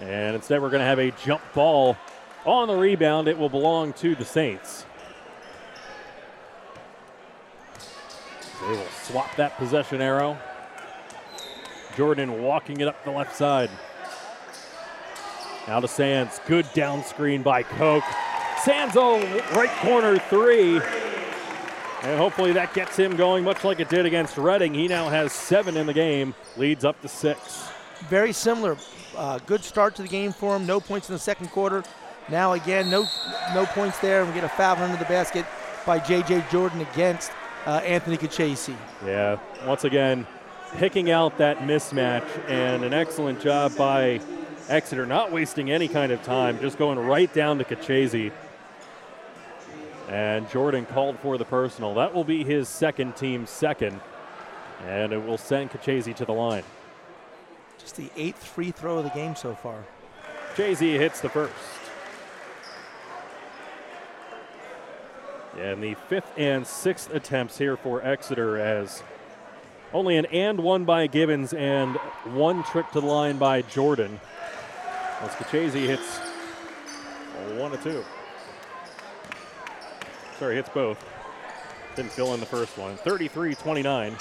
[0.00, 1.96] And instead, we're going to have a jump ball
[2.44, 3.26] on the rebound.
[3.26, 4.84] It will belong to the Saints.
[8.60, 10.36] They will swap that possession arrow.
[11.96, 13.70] Jordan walking it up the left side.
[15.66, 16.38] Now to Sands.
[16.46, 18.04] Good down screen by Koch.
[18.62, 19.20] Sands, oh,
[19.54, 20.80] right corner three.
[22.02, 24.74] And hopefully that gets him going, much like it did against Reading.
[24.74, 27.68] He now has seven in the game, leads up to six.
[28.08, 28.76] Very similar.
[29.16, 30.66] Uh, good start to the game for him.
[30.66, 31.82] No points in the second quarter.
[32.28, 33.06] Now again, no
[33.54, 34.20] no points there.
[34.20, 35.46] And we get a foul under the basket
[35.86, 36.44] by J.J.
[36.50, 37.30] Jordan against
[37.66, 38.76] uh, Anthony Kachese.
[39.04, 40.26] Yeah, once again,
[40.76, 44.20] picking out that mismatch and an excellent job by
[44.68, 48.32] Exeter, not wasting any kind of time, just going right down to Kachese.
[50.08, 51.94] And Jordan called for the personal.
[51.94, 54.00] That will be his second team second,
[54.86, 56.62] and it will send Kachese to the line.
[57.78, 59.84] Just the eighth free throw of the game so far.
[60.56, 61.52] Jay-Z hits the first.
[65.58, 69.02] And the fifth and sixth attempts here for Exeter as
[69.92, 74.20] Only an and one by Givens and one trip to the line by Jordan.
[75.20, 76.18] As Kachese hits
[77.56, 78.04] one or two.
[80.38, 81.04] Sorry, hits both.
[81.96, 82.96] Didn't fill in the first one.
[82.96, 84.16] 33 29.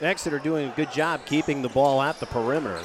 [0.00, 2.80] Exeter doing a good job keeping the ball at the perimeter.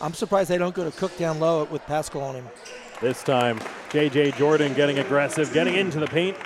[0.00, 2.48] I'm surprised they don't go to Koch down low with Pascal on him.
[3.00, 3.60] This time,
[3.90, 4.32] J.J.
[4.32, 6.36] Jordan getting aggressive, getting into the paint,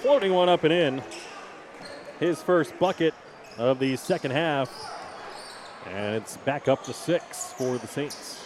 [0.00, 1.02] floating one up and in.
[2.18, 3.14] His first bucket
[3.56, 4.70] of the second half.
[5.86, 8.41] And it's back up to six for the Saints.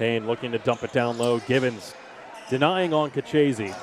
[0.00, 1.40] Payne looking to dump it down low.
[1.40, 1.94] Givens
[2.48, 3.76] denying on Kachese.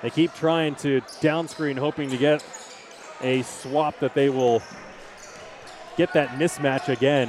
[0.00, 2.42] They keep trying to down screen, hoping to get
[3.20, 4.62] a swap that they will
[5.98, 7.28] get that mismatch again.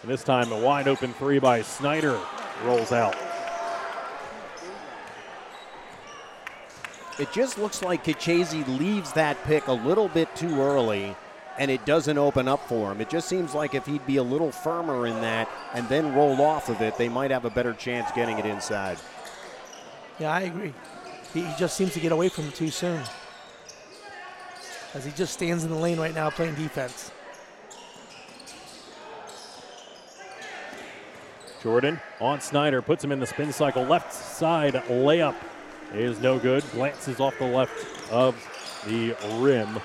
[0.00, 2.18] And this time, a wide open three by Snyder
[2.64, 3.14] rolls out.
[7.18, 11.14] It just looks like Kachese leaves that pick a little bit too early
[11.58, 13.00] and it doesn't open up for him.
[13.00, 16.40] It just seems like if he'd be a little firmer in that and then roll
[16.40, 18.98] off of it, they might have a better chance getting it inside.
[20.18, 20.72] Yeah, I agree.
[21.34, 23.02] He, he just seems to get away from it too soon.
[24.94, 27.10] As he just stands in the lane right now playing defense.
[31.62, 33.82] Jordan on Snyder, puts him in the spin cycle.
[33.84, 35.34] Left side layup
[35.92, 36.64] is no good.
[36.72, 38.36] Glances off the left of
[38.86, 39.80] the rim,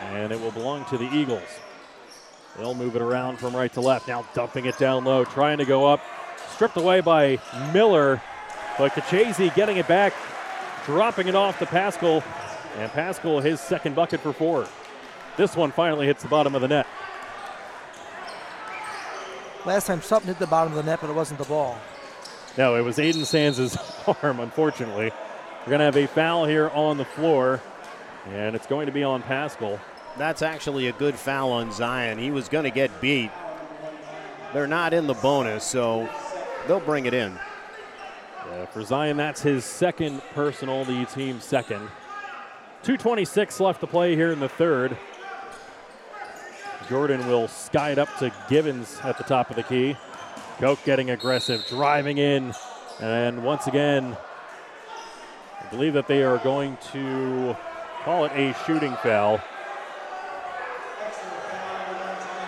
[0.00, 1.48] and it will belong to the Eagles.
[2.56, 4.08] They'll move it around from right to left.
[4.08, 6.00] Now dumping it down low, trying to go up.
[6.54, 7.38] Stripped away by
[7.72, 8.20] Miller,
[8.78, 10.12] but Kachese getting it back,
[10.84, 12.24] dropping it off to Pascal,
[12.76, 14.66] and Pascal his second bucket for four.
[15.36, 16.86] This one finally hits the bottom of the net.
[19.64, 21.78] Last time something hit the bottom of the net, but it wasn't the ball.
[22.56, 23.76] No, it was Aiden Sands'
[24.22, 25.12] arm, unfortunately.
[25.60, 27.60] We're going to have a foul here on the floor,
[28.30, 29.80] and it's going to be on Pascal.
[30.16, 32.18] That's actually a good foul on Zion.
[32.18, 33.30] He was going to get beat.
[34.52, 36.08] They're not in the bonus, so
[36.66, 37.38] they'll bring it in.
[38.50, 41.88] Yeah, for Zion, that's his second personal, the team's second.
[42.84, 44.96] 2.26 left to play here in the third.
[46.88, 49.96] Jordan will sky it up to Gibbons at the top of the key.
[50.58, 52.54] Koch getting aggressive, driving in,
[53.00, 54.16] and once again,
[55.60, 57.56] I believe that they are going to
[58.08, 59.38] call it a shooting foul.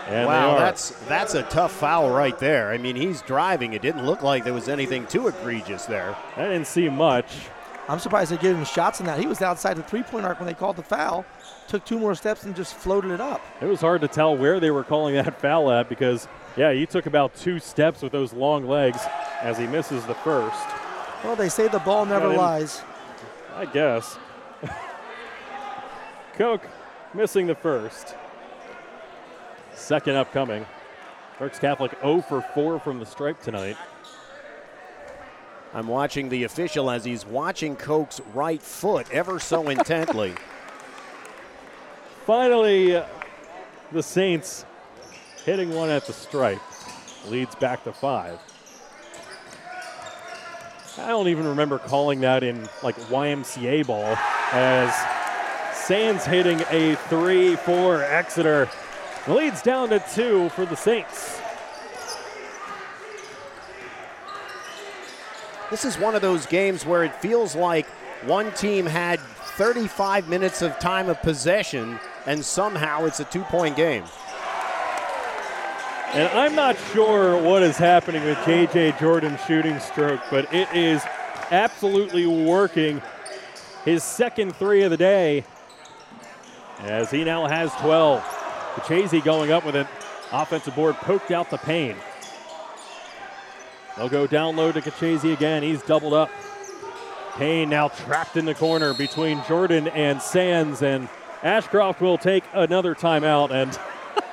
[0.09, 2.71] And wow, that's that's a tough foul right there.
[2.71, 3.75] I mean, he's driving.
[3.75, 6.17] It didn't look like there was anything too egregious there.
[6.39, 7.27] I didn't see much.
[7.91, 9.19] I'm surprised they gave him shots in that.
[9.19, 11.27] He was outside the three-point arc when they called the foul.
[11.69, 13.43] Took two more steps and just floated it up.
[13.61, 16.87] It was hard to tell where they were calling that foul at because, yeah, he
[16.87, 19.01] took about two steps with those long legs
[19.43, 20.65] as he misses the first.
[21.23, 22.81] Well, they say the ball never lies.
[23.55, 24.17] I guess.
[26.35, 26.63] Koch
[27.15, 28.15] missing the first.
[29.75, 30.67] Second upcoming.
[31.39, 33.77] Berks Catholic 0 for 4 from the stripe tonight.
[35.73, 40.35] I'm watching the official as he's watching Koch's right foot ever so intently.
[42.27, 43.07] Finally, uh,
[43.93, 44.65] the Saints
[45.45, 46.61] hitting one at the stripe
[47.29, 48.39] leads back to five.
[50.99, 54.17] I don't even remember calling that in like YMCA ball
[54.53, 54.93] as
[55.85, 58.69] Sands hitting a three for Exeter.
[59.27, 61.41] The Leads down to two for the Saints.
[65.71, 67.87] This is one of those games where it feels like
[68.25, 73.77] one team had 35 minutes of time of possession and somehow it's a two point
[73.77, 74.05] game.
[76.13, 81.03] And I'm not sure what is happening with JJ Jordan's shooting stroke, but it is
[81.51, 83.01] absolutely working.
[83.85, 85.45] His second three of the day
[86.83, 88.23] as he now has 12.
[88.75, 89.87] Kachese going up with it.
[90.33, 91.97] Offensive board poked out the pain.
[93.97, 95.63] They'll go down low to Kachese again.
[95.63, 96.31] He's doubled up.
[97.35, 101.09] Payne now trapped in the corner between Jordan and Sands, and
[101.43, 103.51] Ashcroft will take another timeout.
[103.51, 103.79] And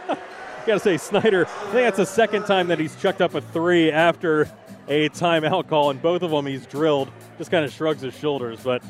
[0.65, 3.91] gotta say, Snyder, I think that's the second time that he's chucked up a three
[3.91, 4.49] after
[4.87, 7.09] a timeout call, and both of them he's drilled.
[7.37, 8.83] Just kind of shrugs his shoulders, but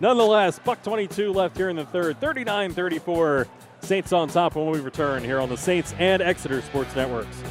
[0.00, 3.46] nonetheless, buck 22 left here in the third, 39-34.
[3.80, 7.42] Saints on top when we return here on the Saints and Exeter Sports Networks.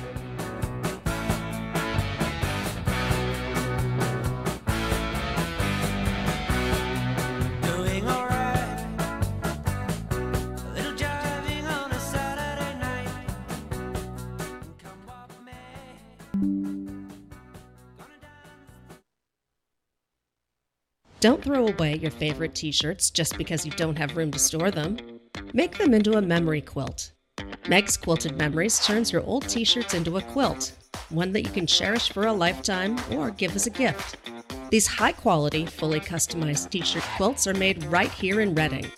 [21.23, 24.69] Don't throw away your favorite t shirts just because you don't have room to store
[24.71, 24.97] them.
[25.53, 27.13] Make them into a memory quilt.
[27.69, 30.73] Meg's Quilted Memories turns your old t shirts into a quilt,
[31.07, 34.17] one that you can cherish for a lifetime or give as a gift.
[34.69, 38.91] These high quality, fully customized t shirt quilts are made right here in Reading.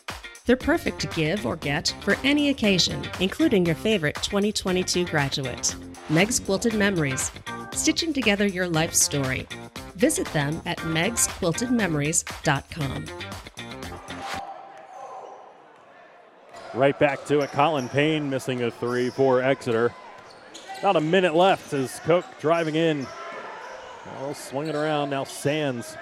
[0.48, 5.76] They're perfect to give or get for any occasion, including your favorite 2022 graduate.
[6.10, 7.32] Meg's Quilted Memories,
[7.74, 9.46] stitching together your life story.
[9.96, 13.06] Visit them at megsquiltedmemories.com.
[16.74, 17.52] Right back to it.
[17.52, 19.94] Colin Payne missing a three for Exeter.
[20.80, 23.08] About a minute left as Koch driving in.
[24.20, 25.24] Well, swinging around now.
[25.24, 25.96] Sands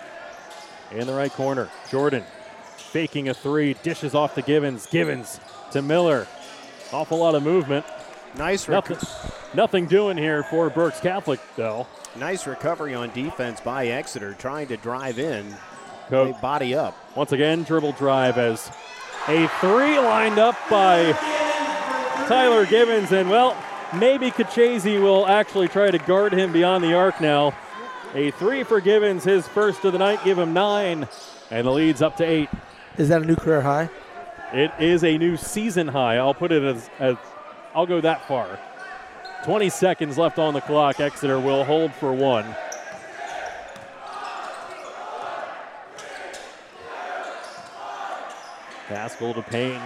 [0.91, 1.69] in the right corner.
[1.91, 2.23] Jordan
[2.77, 4.87] faking a three, dishes off to Givens.
[4.87, 5.39] Givens
[5.71, 6.27] to Miller.
[6.91, 7.85] Awful lot of movement.
[8.35, 9.07] Nice, rec- Nothing,
[9.53, 11.85] nothing doing here for Berks Catholic though.
[12.17, 15.53] Nice recovery on defense by Exeter, trying to drive in.
[16.09, 16.95] Koch They body up.
[17.15, 18.69] once again dribble drive as
[19.27, 21.13] a three lined up by
[22.27, 23.11] Tyler Givens.
[23.11, 23.55] and well,
[23.95, 27.55] maybe Kachese will actually try to guard him beyond the arc now.
[28.13, 31.07] A three for Givens, his first of the night, give him nine,
[31.49, 32.49] and the lead's up to eight.
[32.97, 33.89] Is that a new career high?
[34.51, 36.17] It is a new season high.
[36.17, 37.15] I'll put it as, as
[37.73, 38.59] I'll go that far.
[39.43, 40.99] 20 seconds left on the clock.
[40.99, 42.45] Exeter will hold for one.
[48.87, 49.81] Pascal to Payne.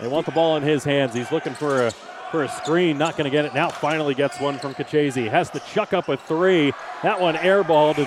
[0.00, 1.14] They want the ball in his hands.
[1.14, 1.90] He's looking for a
[2.30, 2.96] for a screen.
[2.96, 3.68] Not going to get it now.
[3.68, 5.28] Finally gets one from Kachese.
[5.28, 6.72] Has to chuck up a three.
[7.02, 8.06] That one airballed and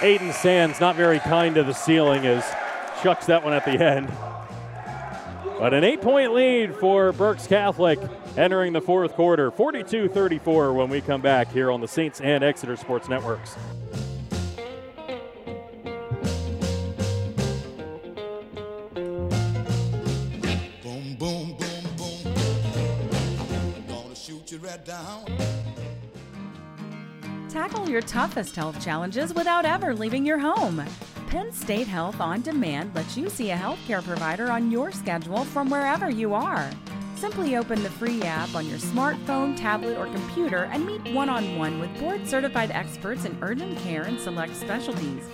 [0.00, 2.44] Aiden Sands not very kind to the ceiling as
[3.02, 4.12] chucks that one at the end.
[5.58, 7.98] But an eight point lead for Berks Catholic
[8.36, 9.50] entering the fourth quarter.
[9.50, 13.56] 42 34 when we come back here on the Saints and Exeter Sports Networks.
[20.82, 22.34] Boom, boom, boom, boom.
[23.88, 25.24] Gonna shoot you right down.
[27.48, 30.84] Tackle your toughest health challenges without ever leaving your home.
[31.28, 35.70] Penn State Health On Demand lets you see a healthcare provider on your schedule from
[35.70, 36.70] wherever you are.
[37.16, 41.56] Simply open the free app on your smartphone, tablet, or computer and meet one on
[41.56, 45.24] one with board certified experts in urgent care and select specialties.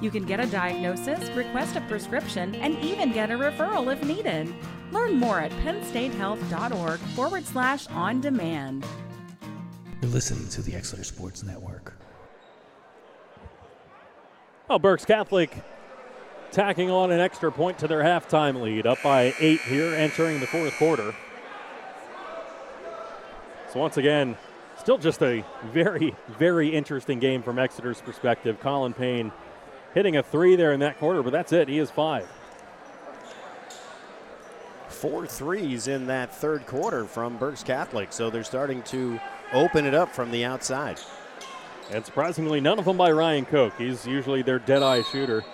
[0.00, 4.54] You can get a diagnosis, request a prescription, and even get a referral if needed.
[4.92, 8.86] Learn more at pennstatehealth.org forward slash on demand.
[10.00, 11.96] You're listening to the Exeter Sports Network.
[14.70, 15.52] Oh, Berks Catholic
[16.52, 20.46] tacking on an extra point to their halftime lead, up by eight here entering the
[20.46, 21.12] fourth quarter.
[23.72, 24.36] So, once again,
[24.76, 28.60] still just a very, very interesting game from Exeter's perspective.
[28.60, 29.32] Colin Payne
[29.94, 31.68] hitting a three there in that quarter, but that's it.
[31.68, 32.28] He is five.
[34.88, 39.18] Four threes in that third quarter from Berks Catholic, so they're starting to
[39.54, 41.00] open it up from the outside.
[41.90, 43.72] And surprisingly, none of them by Ryan Koch.
[43.78, 45.44] He's usually their dead eye shooter.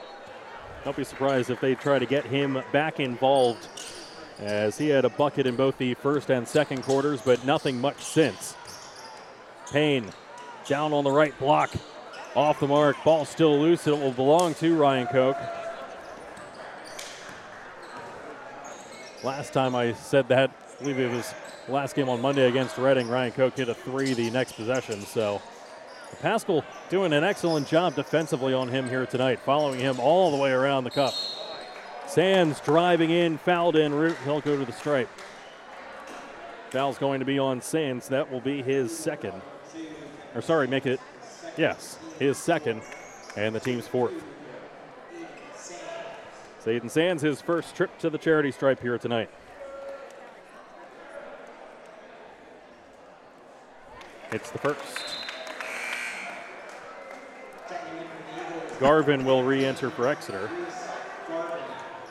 [0.85, 3.69] Don't be surprised if they try to get him back involved,
[4.39, 8.02] as he had a bucket in both the first and second quarters, but nothing much
[8.02, 8.55] since.
[9.73, 10.06] Payne
[10.66, 11.70] down on the right block,
[12.35, 12.97] off the mark.
[13.05, 13.86] Ball still loose.
[13.86, 15.36] It will belong to Ryan Koch.
[19.24, 21.35] Last time I said that, I believe it was
[21.69, 23.09] last game on Monday against Reading.
[23.09, 25.01] Ryan Koch hit a three the next possession.
[25.01, 25.43] So
[26.20, 30.52] Pascal doing an excellent job defensively on him here tonight, following him all the way
[30.52, 31.15] around the cup.
[32.09, 33.93] Sands driving in, fouled in.
[34.24, 35.10] He'll go to the stripe.
[36.70, 38.09] Foul's going to be on Sands.
[38.09, 39.40] That will be his second.
[40.35, 41.01] Or sorry, make it,
[41.56, 42.80] yes, his second,
[43.36, 44.14] and the team's fourth.
[46.64, 49.30] Zayden Sands, his first trip to the charity stripe here tonight.
[54.32, 55.05] It's the first.
[58.80, 60.51] Garvin will re enter for Exeter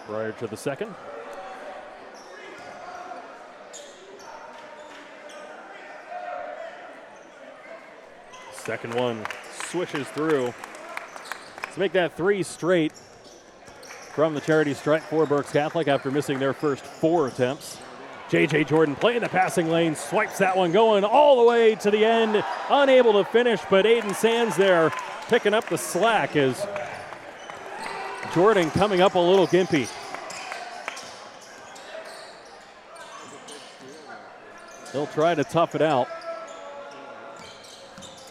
[0.08, 0.94] prior to the second.
[8.54, 9.26] Second one
[9.70, 10.54] swishes through
[11.74, 12.94] to make that three straight
[14.14, 17.78] from the charity stripe for Berks Catholic after missing their first four attempts.
[18.30, 22.04] JJ Jordan playing the passing lane, swipes that one going all the way to the
[22.04, 24.92] end, unable to finish, but Aiden Sands there
[25.30, 26.66] picking up the slack as
[28.34, 29.89] Jordan coming up a little gimpy.
[34.91, 36.07] He'll try to tough it out.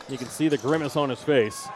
[0.09, 1.69] You can see the grimace on his face.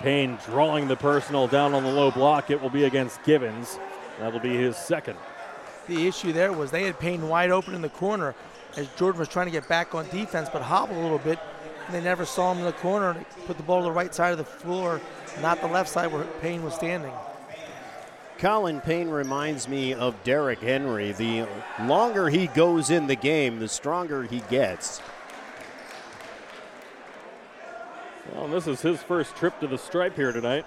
[0.00, 2.50] Payne drawing the personal down on the low block.
[2.50, 3.78] It will be against Givens.
[4.18, 5.16] That'll be his second.
[5.88, 8.34] The issue there was they had Payne wide open in the corner
[8.76, 11.38] as Jordan was trying to get back on defense, but hobbled a little bit,
[11.86, 13.16] and they never saw him in the corner.
[13.46, 15.00] Put the ball to the right side of the floor,
[15.40, 17.12] not the left side where Payne was standing.
[18.38, 21.12] Colin Payne reminds me of Derrick Henry.
[21.12, 21.46] The
[21.82, 25.02] longer he goes in the game, the stronger he gets.
[28.34, 30.64] Well, this is his first trip to the stripe here tonight.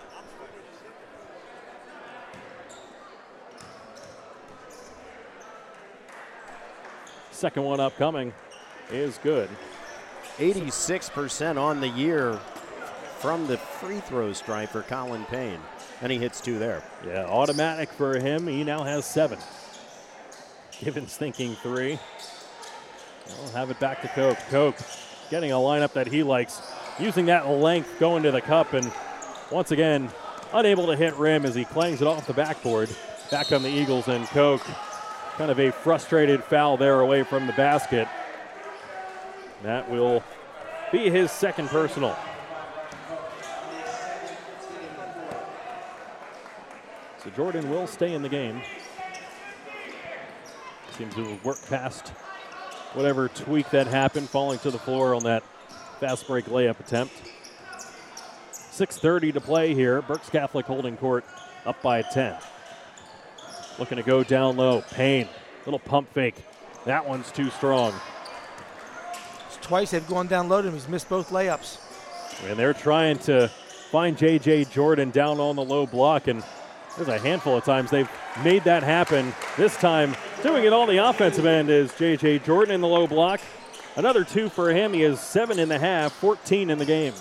[7.32, 8.34] Second one upcoming
[8.92, 9.50] is good.
[10.38, 12.40] 86% on the year
[13.24, 15.62] from the free throw stripe for Colin Payne.
[16.02, 16.84] And he hits two there.
[17.08, 18.48] Yeah, automatic for him.
[18.48, 19.40] He now has seven.
[20.78, 21.98] Givens thinking three.
[23.40, 24.38] We'll have it back to Koch.
[24.50, 24.76] Koch
[25.30, 26.62] getting a lineup that he likes,
[27.00, 28.92] using that length going to the cup, and
[29.50, 30.10] once again,
[30.52, 32.90] unable to hit rim as he clangs it off the backboard.
[33.32, 34.62] Back on the Eagles, and Koch.
[35.38, 38.10] kind of a frustrated foul there away from the basket.
[39.64, 40.22] That will
[40.92, 42.18] be his second personal.
[47.24, 48.62] So Jordan will stay in the game.
[50.98, 52.10] Seems to have worked past
[52.94, 55.44] whatever tweak that happened, falling to the floor on that
[56.00, 57.14] fast break layup attempt.
[58.52, 60.02] 6.30 to play here.
[60.02, 61.24] Berks Catholic holding court
[61.66, 62.36] up by 10.
[63.80, 64.82] Looking to go down low.
[64.92, 65.30] Payne,
[65.66, 66.36] little pump fake.
[66.86, 67.94] That one's too strong.
[69.62, 70.74] Twice they've gone down low to him.
[70.74, 71.80] He's missed both layups.
[72.50, 73.48] And they're trying to
[73.92, 74.66] find J.J.
[74.66, 76.44] Jordan down on the low block, and
[76.96, 78.10] there's a handful of times they've
[78.44, 79.34] made that happen.
[79.58, 82.40] This time, doing it on the offensive end is J.J.
[82.40, 83.42] Jordan in the low block.
[83.96, 84.94] Another two for him.
[84.94, 87.14] He is seven in the half, 14 in the game.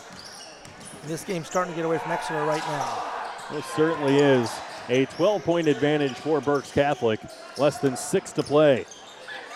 [1.07, 3.05] This game's starting to get away from Exeter right now.
[3.51, 4.51] This certainly is
[4.89, 7.21] a 12 point advantage for Berks Catholic.
[7.59, 8.87] Less than six to play.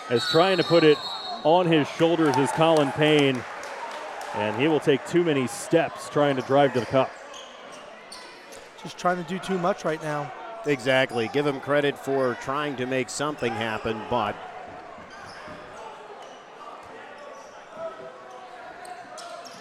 [0.09, 0.97] As trying to put it
[1.43, 3.43] on his shoulders is Colin Payne,
[4.35, 7.11] and he will take too many steps trying to drive to the cup.
[8.87, 10.31] Just trying to do too much right now.
[10.65, 11.29] Exactly.
[11.33, 14.33] Give him credit for trying to make something happen, but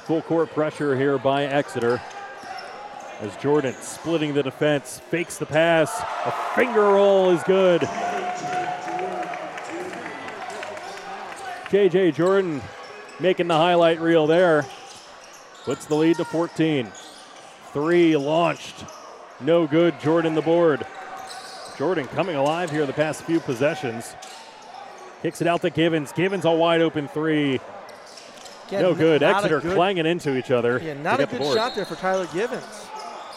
[0.05, 2.01] Full court pressure here by Exeter.
[3.20, 6.01] As Jordan splitting the defense, fakes the pass.
[6.24, 7.81] A finger roll is good.
[11.73, 12.62] JJ Jordan
[13.19, 14.65] making the highlight reel there.
[15.65, 16.93] Puts the lead to 14.
[17.73, 18.85] Three launched.
[19.40, 19.98] No good.
[20.00, 20.86] Jordan the board.
[21.76, 24.14] Jordan coming alive here the past few possessions.
[25.22, 26.12] Kicks it out to Givens.
[26.12, 27.60] Givens a wide open three.
[28.68, 29.22] Again, no good.
[29.22, 30.80] Exeter good- clanging into each other.
[30.82, 31.56] Yeah, not a the good board.
[31.56, 32.64] shot there for Tyler Givens.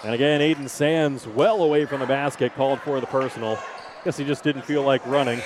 [0.04, 3.60] And again, Aiden Sands well away from the basket, called for the personal.
[4.06, 5.42] Guess he just didn't feel like running.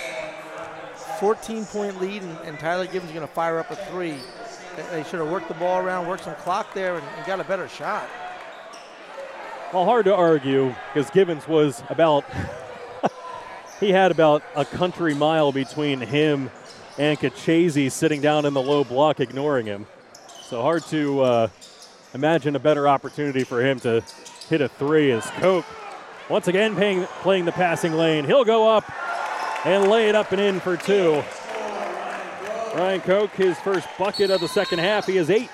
[1.19, 4.17] 14 point lead, and, and Tyler Givens is going to fire up a three.
[4.75, 7.39] They, they should have worked the ball around, worked some clock there, and, and got
[7.39, 8.07] a better shot.
[9.73, 12.25] Well, hard to argue because Givens was about,
[13.79, 16.51] he had about a country mile between him
[16.99, 19.87] and Kachese sitting down in the low block, ignoring him.
[20.43, 21.47] So hard to uh,
[22.13, 24.03] imagine a better opportunity for him to
[24.47, 25.65] hit a three as Koch
[26.29, 28.25] once again paying, playing the passing lane.
[28.25, 28.83] He'll go up
[29.65, 31.23] and lay it up and in for two.
[32.75, 35.07] Ryan Koch, his first bucket of the second half.
[35.07, 35.49] He is eight.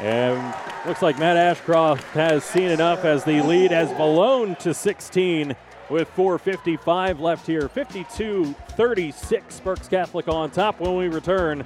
[0.00, 0.54] And
[0.86, 5.56] looks like Matt Ashcroft has seen enough as the lead has blown to 16
[5.88, 7.68] with 4.55 left here.
[7.68, 11.64] 52 36, Berks Catholic on top when we return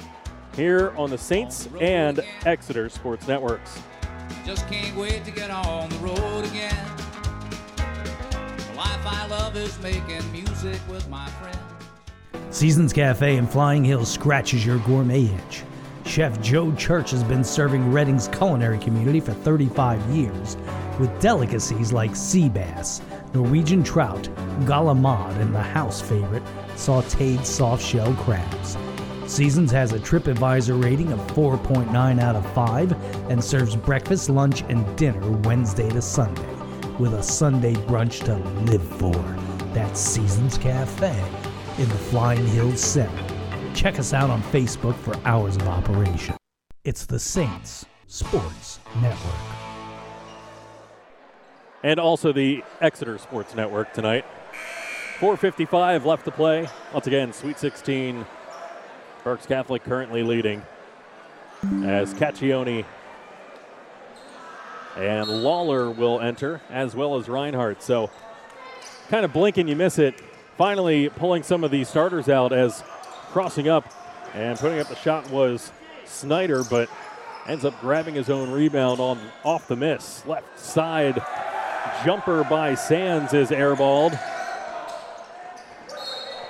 [0.54, 3.82] here on the Saints and Exeter Sports Networks.
[4.44, 6.86] Just can't wait to get on the road again.
[7.76, 11.58] The life I love is making music with my friends.
[12.50, 15.62] Seasons Cafe in Flying Hill scratches your gourmet itch.
[16.08, 20.56] Chef Joe Church has been serving Reading's culinary community for 35 years
[20.98, 23.02] with delicacies like sea bass,
[23.34, 24.22] Norwegian trout,
[24.60, 26.42] galamad, and the house favorite,
[26.76, 28.78] sauteed soft shell crabs.
[29.26, 34.96] Seasons has a TripAdvisor rating of 4.9 out of 5 and serves breakfast, lunch, and
[34.96, 36.54] dinner Wednesday to Sunday
[36.98, 39.12] with a Sunday brunch to live for.
[39.74, 41.22] That's Seasons Cafe
[41.76, 43.27] in the Flying Hills Center.
[43.78, 46.34] Check us out on Facebook for hours of operation.
[46.82, 49.36] It's the Saints Sports Network.
[51.84, 54.24] and also the Exeter Sports Network tonight.
[55.20, 56.66] 4.55 left to play.
[56.92, 58.26] Once again, Sweet 16.
[59.22, 60.60] Berks Catholic currently leading
[61.84, 62.84] as Caccione
[64.96, 67.80] And Lawler will enter, as well as Reinhardt.
[67.80, 68.10] So,
[69.08, 70.20] kind of blink and you miss it.
[70.56, 72.82] Finally, pulling some of these starters out as
[73.38, 73.84] crossing up
[74.34, 75.70] and putting up the shot was
[76.06, 76.90] Snyder, but
[77.46, 80.26] ends up grabbing his own rebound on off the miss.
[80.26, 81.22] Left side
[82.04, 84.18] jumper by Sands is airballed.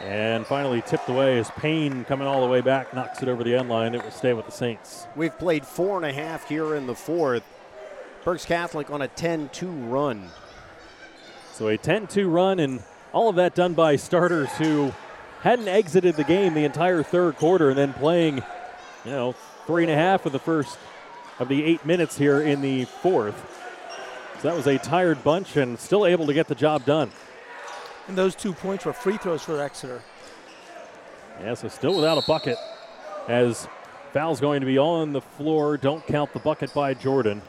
[0.00, 3.54] And finally tipped away as Payne coming all the way back knocks it over the
[3.54, 3.94] end line.
[3.94, 5.06] It will stay with the Saints.
[5.14, 7.44] We've played four and a half here in the fourth.
[8.24, 10.30] Berks Catholic on a 10 2 run.
[11.52, 12.82] So a 10 2 run, and
[13.12, 14.94] all of that done by starters who
[15.40, 18.36] hadn't exited the game the entire third quarter and then playing,
[19.04, 19.32] you know,
[19.66, 20.78] three and a half of the first
[21.38, 23.36] of the eight minutes here in the fourth.
[24.40, 27.10] So that was a tired bunch and still able to get the job done.
[28.08, 30.02] And those two points were free throws for Exeter.
[31.40, 32.56] Yeah, so still without a bucket
[33.28, 33.68] as
[34.12, 35.76] foul's going to be on the floor.
[35.76, 37.42] Don't count the bucket by Jordan.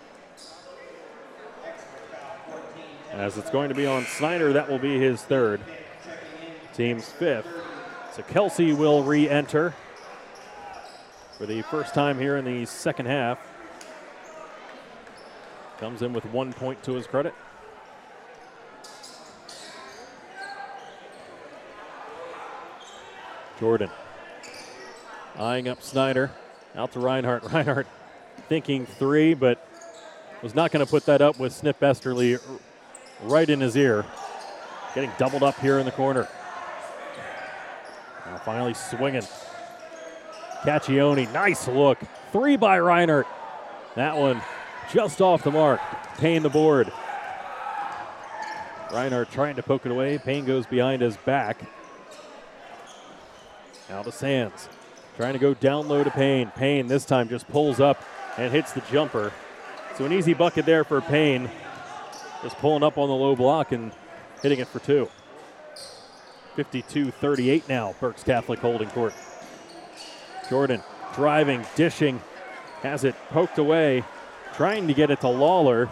[3.12, 5.62] As it's going to be on Snyder, that will be his third.
[6.74, 7.48] Team's fifth.
[8.20, 9.74] So Kelsey will re enter
[11.38, 13.40] for the first time here in the second half.
[15.78, 17.34] Comes in with one point to his credit.
[23.58, 23.90] Jordan
[25.38, 26.30] eyeing up Snyder.
[26.76, 27.44] Out to Reinhardt.
[27.54, 27.88] Reinhardt
[28.50, 29.66] thinking three, but
[30.44, 32.38] was not going to put that up with Snip Esterly
[33.24, 34.04] right in his ear.
[34.94, 36.28] Getting doubled up here in the corner.
[38.30, 39.24] Now finally swinging.
[40.62, 41.98] Caccione, nice look.
[42.32, 43.28] Three by Reinhardt.
[43.96, 44.42] That one
[44.94, 45.82] just off the mark.
[46.18, 46.92] Payne the board.
[48.92, 50.20] Reinhardt trying to poke it away.
[50.20, 51.62] Payne goes behind his back.
[53.90, 54.70] Now to Sands.
[55.16, 56.52] Trying to go down low to Payne.
[56.52, 58.04] Payne this time just pulls up
[58.38, 59.34] and hits the jumper.
[59.98, 61.50] So an easy bucket there for Payne.
[62.44, 63.92] Just pulling up on the low block and
[64.42, 65.10] hitting it for two.
[66.60, 69.14] 52 38 now, Berks Catholic holding court.
[70.50, 70.84] Jordan
[71.16, 72.22] driving, dishing,
[72.82, 74.04] has it poked away,
[74.56, 75.90] trying to get it to Lawler.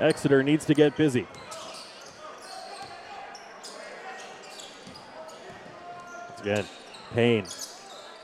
[0.00, 1.28] Exeter needs to get busy.
[6.28, 6.64] Once again,
[7.14, 7.46] Payne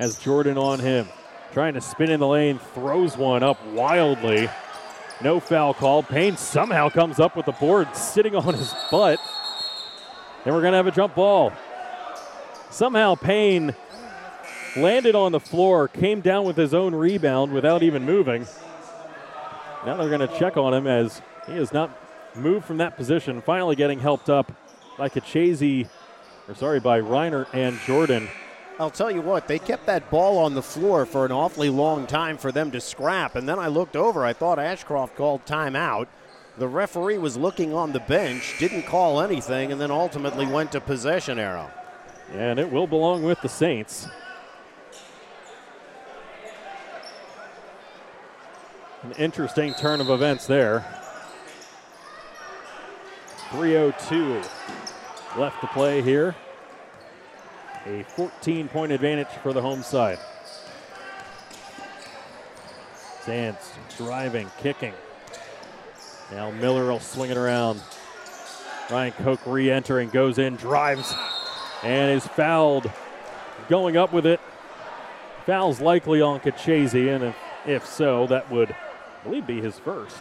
[0.00, 1.06] has Jordan on him,
[1.52, 4.50] trying to spin in the lane, throws one up wildly.
[5.22, 6.02] No foul call.
[6.02, 9.20] Payne somehow comes up with the board sitting on his butt.
[10.44, 11.52] And we're going to have a jump ball.
[12.70, 13.74] Somehow Payne
[14.76, 18.46] landed on the floor, came down with his own rebound without even moving.
[19.86, 21.90] Now they're going to check on him as he has not
[22.34, 23.40] moved from that position.
[23.40, 24.52] Finally getting helped up
[24.98, 25.88] by Kachese,
[26.48, 28.28] or sorry, by Reiner and Jordan.
[28.78, 32.06] I'll tell you what, they kept that ball on the floor for an awfully long
[32.06, 33.36] time for them to scrap.
[33.36, 36.08] And then I looked over, I thought Ashcroft called timeout.
[36.56, 40.80] The referee was looking on the bench, didn't call anything, and then ultimately went to
[40.80, 41.68] possession arrow.
[42.32, 44.06] And it will belong with the Saints.
[49.02, 50.86] An interesting turn of events there.
[53.50, 54.42] 302
[55.36, 56.36] left to play here.
[57.86, 60.18] A 14 point advantage for the home side.
[63.20, 64.94] Sands driving, kicking.
[66.30, 67.80] Now Miller will swing it around.
[68.90, 71.14] Ryan Koch re entering, goes in, drives,
[71.82, 72.90] and is fouled.
[73.68, 74.40] Going up with it.
[75.46, 77.36] Foul's likely on Kachese, and if,
[77.66, 80.18] if so, that would, I believe, be his first.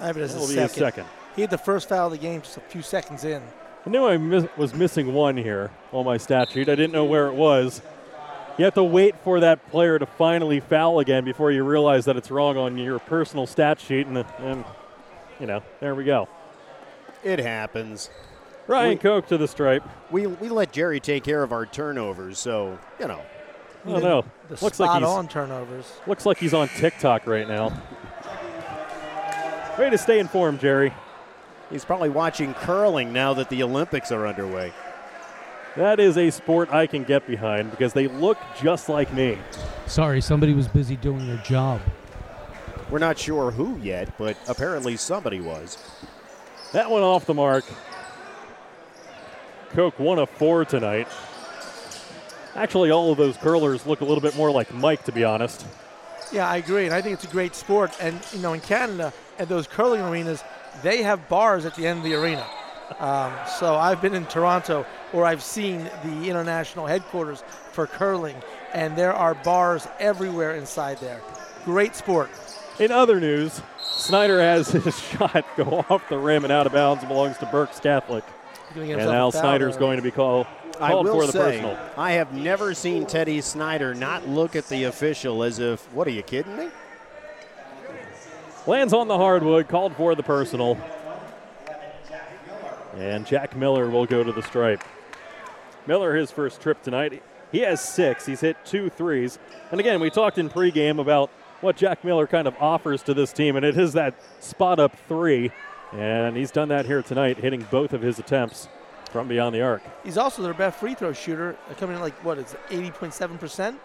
[0.00, 0.62] I have it as a second.
[0.62, 1.06] his second.
[1.34, 3.42] He had the first foul of the game just a few seconds in.
[3.86, 6.68] I knew I mis- was missing one here on my stat sheet.
[6.68, 7.80] I didn't know where it was.
[8.56, 12.16] You have to wait for that player to finally foul again before you realize that
[12.16, 14.64] it's wrong on your personal stat sheet, and, and
[15.40, 16.28] you know, there we go.
[17.24, 18.10] It happens.
[18.68, 19.82] Ryan We- Koch to the stripe.
[20.10, 23.20] We, we let Jerry take care of our turnovers, so, you know.
[23.86, 24.24] I don't know.
[24.48, 25.92] The Looks like spot he's on turnovers.
[26.06, 27.70] looks like he's on TikTok right now.
[29.78, 30.94] Way to stay informed, Jerry.
[31.70, 34.72] He's probably watching curling now that the Olympics are underway.
[35.76, 39.38] That is a sport I can get behind because they look just like me.
[39.86, 41.80] Sorry, somebody was busy doing their job.
[42.90, 45.76] We're not sure who yet, but apparently somebody was.
[46.72, 47.64] That one off the mark.
[49.70, 51.08] Koch one of four tonight.
[52.54, 55.66] Actually, all of those curlers look a little bit more like Mike, to be honest.
[56.30, 57.92] Yeah, I agree, and I think it's a great sport.
[58.00, 60.44] And you know, in Canada, at those curling arenas,
[60.84, 62.46] they have bars at the end of the arena.
[62.98, 67.42] Um, so I've been in Toronto where I've seen the international headquarters
[67.72, 68.36] for curling,
[68.72, 71.20] and there are bars everywhere inside there.
[71.64, 72.30] Great sport.
[72.78, 77.02] In other news, Snyder has his shot go off the rim and out of bounds.
[77.02, 78.24] It belongs to Berks Catholic.
[78.74, 80.46] And Al a foul Snyder's going to be called,
[80.80, 81.78] I called will for the say, personal.
[81.96, 86.10] I have never seen Teddy Snyder not look at the official as if, what are
[86.10, 86.68] you kidding me?
[88.66, 90.76] Lands on the hardwood, called for the personal.
[92.96, 94.82] And Jack Miller will go to the stripe.
[95.86, 97.22] Miller, his first trip tonight.
[97.52, 98.26] He has six.
[98.26, 99.38] He's hit two threes.
[99.70, 101.30] And again, we talked in pregame about
[101.60, 104.96] what Jack Miller kind of offers to this team, and it is that spot up
[105.08, 105.50] three.
[105.92, 108.68] And he's done that here tonight, hitting both of his attempts
[109.10, 109.82] from beyond the arc.
[110.02, 113.76] He's also their best free throw shooter, uh, coming in like what is it, 80.7%.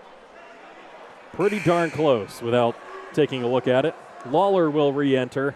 [1.33, 2.75] pretty darn close without
[3.13, 3.95] taking a look at it.
[4.31, 5.55] Lawler will re enter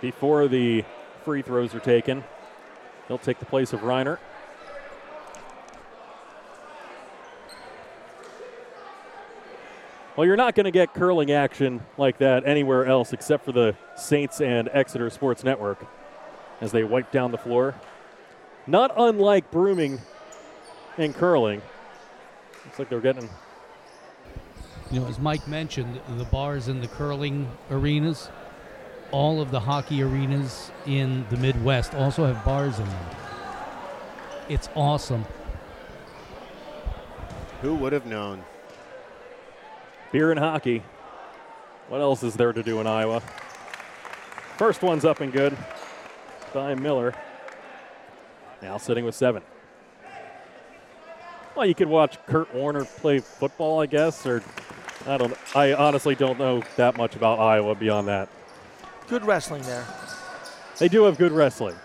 [0.00, 0.84] before the
[1.24, 2.24] free throws are taken.
[3.08, 4.18] He'll take the place of Reiner.
[10.14, 13.74] Well, you're not going to get curling action like that anywhere else except for the
[13.96, 15.86] Saints and Exeter Sports Network
[16.60, 17.74] as they wipe down the floor.
[18.66, 20.00] Not unlike brooming
[20.98, 21.62] and curling.
[22.66, 23.28] Looks like they're getting
[24.90, 28.28] You know, as Mike mentioned, the bars in the curling arenas,
[29.12, 33.06] all of the hockey arenas in the Midwest also have bars in them.
[34.48, 35.24] It's awesome.
[37.60, 38.42] Who would have known?
[40.10, 40.82] Beer and hockey.
[41.88, 43.20] What else is there to do in Iowa?
[44.56, 45.56] First one's up and good
[46.52, 47.14] by Miller.
[48.60, 49.42] Now sitting with seven.
[51.54, 54.42] Well, you could watch Kurt Warner play football, I guess, or
[55.06, 55.34] I don't.
[55.54, 58.28] I honestly don't know that much about Iowa beyond that.
[59.12, 59.84] Good wrestling there.
[60.78, 61.76] They do have good wrestling.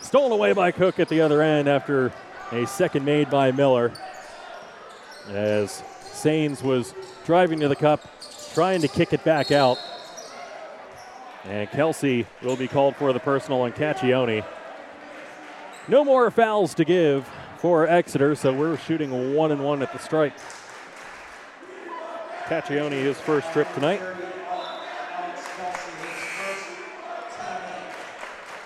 [0.00, 2.12] Stolen away by Koch at the other end after
[2.50, 3.92] a second made by Miller.
[5.28, 6.92] As Sands was
[7.24, 8.00] driving to the cup,
[8.52, 9.78] trying to kick it back out.
[11.44, 14.44] And Kelsey will be called for the personal on Caccione.
[15.86, 20.00] No more fouls to give for Exeter, so we're shooting one and one at the
[20.00, 20.32] strike.
[22.46, 24.02] Caccione, his first trip tonight.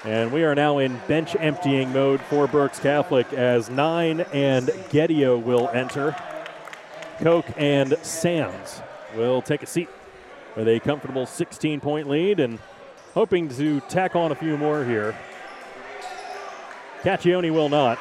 [0.05, 5.43] And we are now in bench emptying mode for Berks Catholic as Nine and Gedio
[5.43, 6.15] will enter.
[7.21, 8.83] Koch and Sands
[9.17, 9.89] will take a seat
[10.57, 12.59] with a comfortable 16 point lead and
[13.15, 15.17] hoping to tack on a few more here.
[17.03, 17.99] Caccione will not.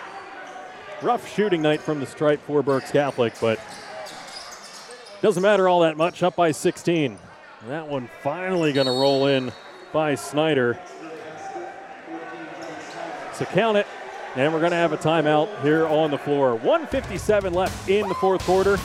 [1.01, 3.61] Rough shooting night from the stripe for Berks Catholic, but
[5.21, 6.21] doesn't matter all that much.
[6.21, 7.17] Up by 16.
[7.61, 9.53] And that one finally going to roll in
[9.93, 10.77] by Snyder.
[13.43, 13.87] So count it.
[14.35, 16.55] And we're going to have a timeout here on the floor.
[16.55, 18.77] 157 left in the fourth quarter.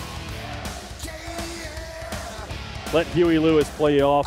[2.92, 4.26] Let Huey Lewis play off.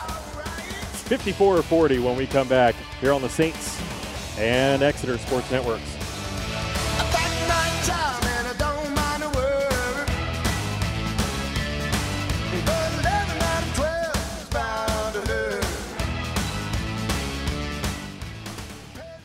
[1.08, 3.80] 54 or 40 when we come back here on the Saints
[4.40, 6.01] and Exeter Sports Networks.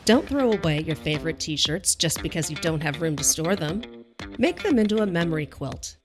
[0.07, 3.57] Don't throw away your favorite t shirts just because you don't have room to store
[3.57, 3.81] them.
[4.37, 5.97] Make them into a memory quilt.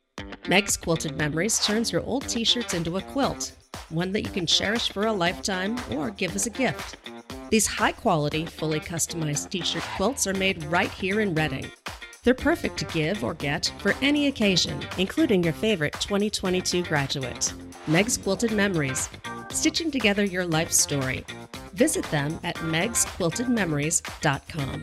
[0.49, 3.53] Meg's Quilted Memories turns your old t shirts into a quilt,
[3.91, 6.97] one that you can cherish for a lifetime or give as a gift.
[7.51, 11.71] These high quality, fully customized t shirt quilts are made right here in Reading.
[12.25, 17.55] They're perfect to give or get for any occasion, including your favorite 2022 graduate.
[17.87, 19.09] Meg's Quilted Memories,
[19.53, 21.25] stitching together your life story.
[21.75, 24.83] Visit them at megsquiltedmemories.com.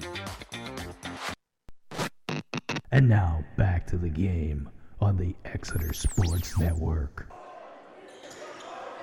[2.92, 4.70] And now back to the game
[5.00, 7.28] on the Exeter Sports Network.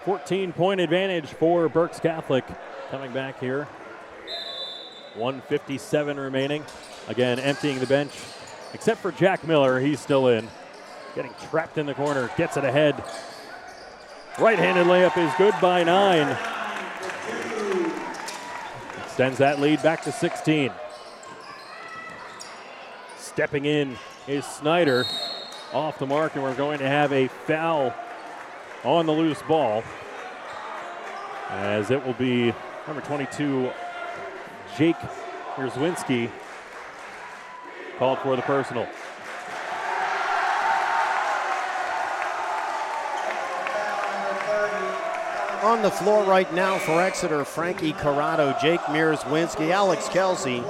[0.04, 2.44] 14 point advantage for Berks Catholic
[2.90, 3.64] coming back here.
[5.14, 6.64] 157 remaining.
[7.08, 8.12] Again, emptying the bench.
[8.74, 10.48] Except for Jack Miller, he's still in.
[11.14, 13.02] Getting trapped in the corner, gets it ahead.
[14.38, 16.36] Right handed layup is good by nine.
[19.06, 20.70] Extends that lead back to 16.
[23.16, 23.96] Stepping in
[24.28, 25.06] is Snyder
[25.72, 27.94] off the mark, and we're going to have a foul
[28.84, 29.82] on the loose ball.
[31.48, 32.52] As it will be
[32.86, 33.70] number 22,
[34.76, 34.96] Jake
[35.54, 36.30] Herzwinski,
[37.98, 38.86] called for the personal.
[45.62, 50.62] On the floor right now for Exeter, Frankie Corrado, Jake Mearswinski, Alex Kelsey,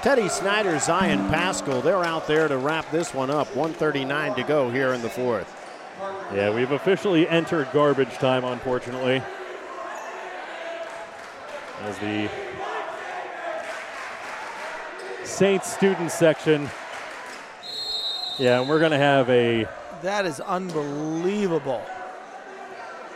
[0.00, 1.82] Teddy Snyder, Zion Pascal.
[1.82, 3.48] They're out there to wrap this one up.
[3.48, 5.54] 139 to go here in the fourth.
[6.32, 9.22] Yeah, we've officially entered garbage time, unfortunately.
[11.82, 12.30] As the
[15.24, 16.70] Saints student section.
[18.38, 19.66] Yeah, and we're going to have a
[20.02, 21.82] That is unbelievable.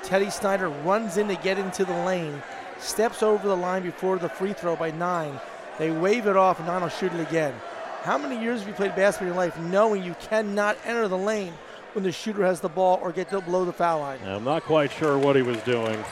[0.02, 2.42] Teddy Snyder runs in to get into the lane,
[2.78, 5.40] steps over the line before the free throw by nine.
[5.78, 7.54] They wave it off, and Nine will shoot it again.
[8.02, 11.16] How many years have you played basketball in your life knowing you cannot enter the
[11.16, 11.54] lane
[11.92, 14.18] when the shooter has the ball or get below the foul line?
[14.24, 16.04] I'm not quite sure what he was doing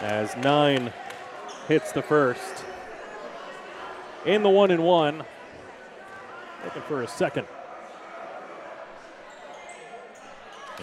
[0.00, 0.92] as nine
[1.68, 2.64] hits the first.
[4.24, 5.24] In the one and one.
[6.64, 7.46] Looking for a second.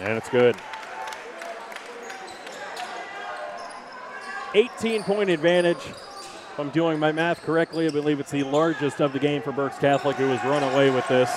[0.00, 0.56] And it's good.
[4.54, 5.78] 18 point advantage.
[5.78, 9.50] If I'm doing my math correctly, I believe it's the largest of the game for
[9.50, 11.28] Berks Catholic, who has run away with this.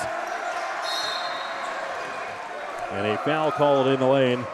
[2.91, 4.45] And a foul called in the lane.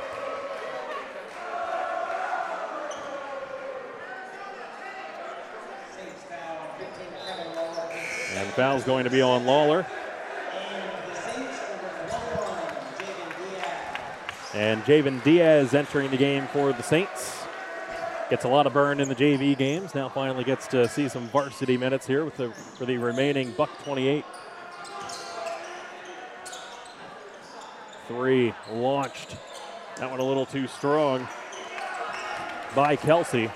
[8.36, 9.86] And foul's going to be on Lawler.
[14.54, 17.43] And Javen Diaz entering the game for the Saints.
[18.34, 19.94] Gets a lot of burn in the JV games.
[19.94, 23.70] Now finally gets to see some varsity minutes here with the, for the remaining Buck
[23.84, 24.26] 28.
[28.08, 29.38] Three launched.
[29.98, 31.28] That one a little too strong
[32.76, 33.52] by Kelsey.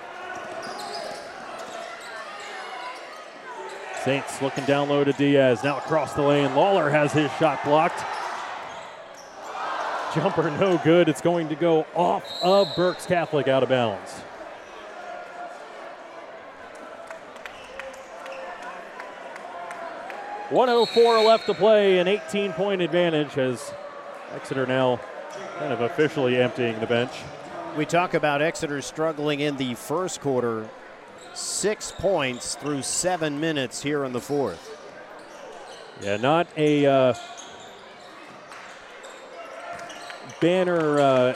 [4.03, 5.63] Saints looking down low to Diaz.
[5.63, 6.53] Now across the lane.
[6.53, 8.03] Lawler has his shot blocked.
[10.13, 11.09] Jumper no good.
[11.09, 14.21] It's going to go off of Berks Catholic out of bounds.
[20.49, 23.73] One oh four left to play, an 18 point advantage as
[24.33, 24.97] Exeter now
[25.59, 27.11] kind of officially emptying the bench.
[27.75, 30.69] We talk about Exeter struggling in the first quarter.
[31.33, 34.75] Six points through seven minutes here in the fourth.
[36.01, 37.13] Yeah, not a uh,
[40.39, 41.35] banner, uh,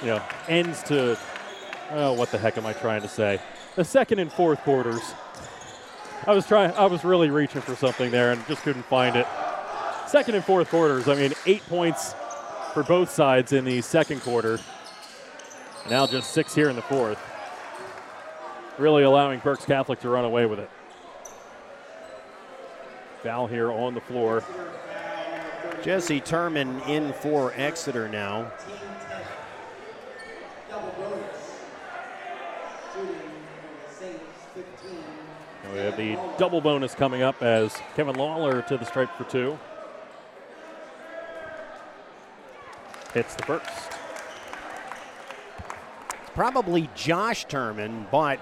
[0.00, 1.16] you know, ends to,
[1.92, 3.40] oh, what the heck am I trying to say?
[3.76, 5.02] The second and fourth quarters.
[6.26, 9.26] I was trying, I was really reaching for something there and just couldn't find it.
[10.06, 12.14] Second and fourth quarters, I mean, eight points
[12.74, 14.58] for both sides in the second quarter.
[15.88, 17.18] Now just six here in the fourth.
[18.78, 20.70] Really allowing Berks Catholic to run away with it.
[23.22, 24.44] Foul here on the floor.
[25.82, 28.50] Jesse Turman in for Exeter now.
[35.78, 39.56] We have the double bonus coming up as Kevin Lawler to the stripe for two.
[43.14, 43.64] Hits the first.
[46.10, 48.40] It's Probably Josh Turman, but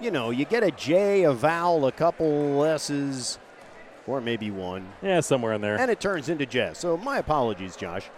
[0.00, 3.38] you know, you get a J, a vowel, a couple S's,
[4.08, 4.88] or maybe one.
[5.00, 5.78] Yeah, somewhere in there.
[5.78, 6.78] And it turns into Jess.
[6.78, 8.10] So my apologies, Josh.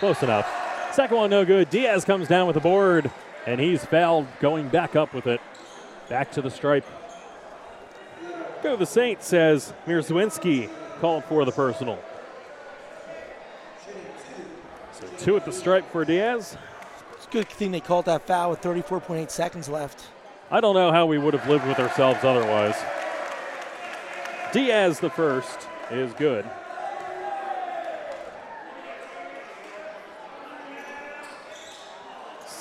[0.00, 0.50] Close enough.
[0.92, 1.70] Second one, no good.
[1.70, 3.10] Diaz comes down with the board,
[3.46, 5.40] and he's fouled going back up with it.
[6.08, 6.84] Back to the stripe.
[8.62, 11.98] Go to the Saints, says Mirzwinski, called for the personal.
[14.92, 16.56] So two at the stripe for Diaz.
[17.16, 20.06] It's a good thing they called that foul with 34.8 seconds left.
[20.50, 22.76] I don't know how we would have lived with ourselves otherwise.
[24.52, 26.44] Diaz, the first, is good.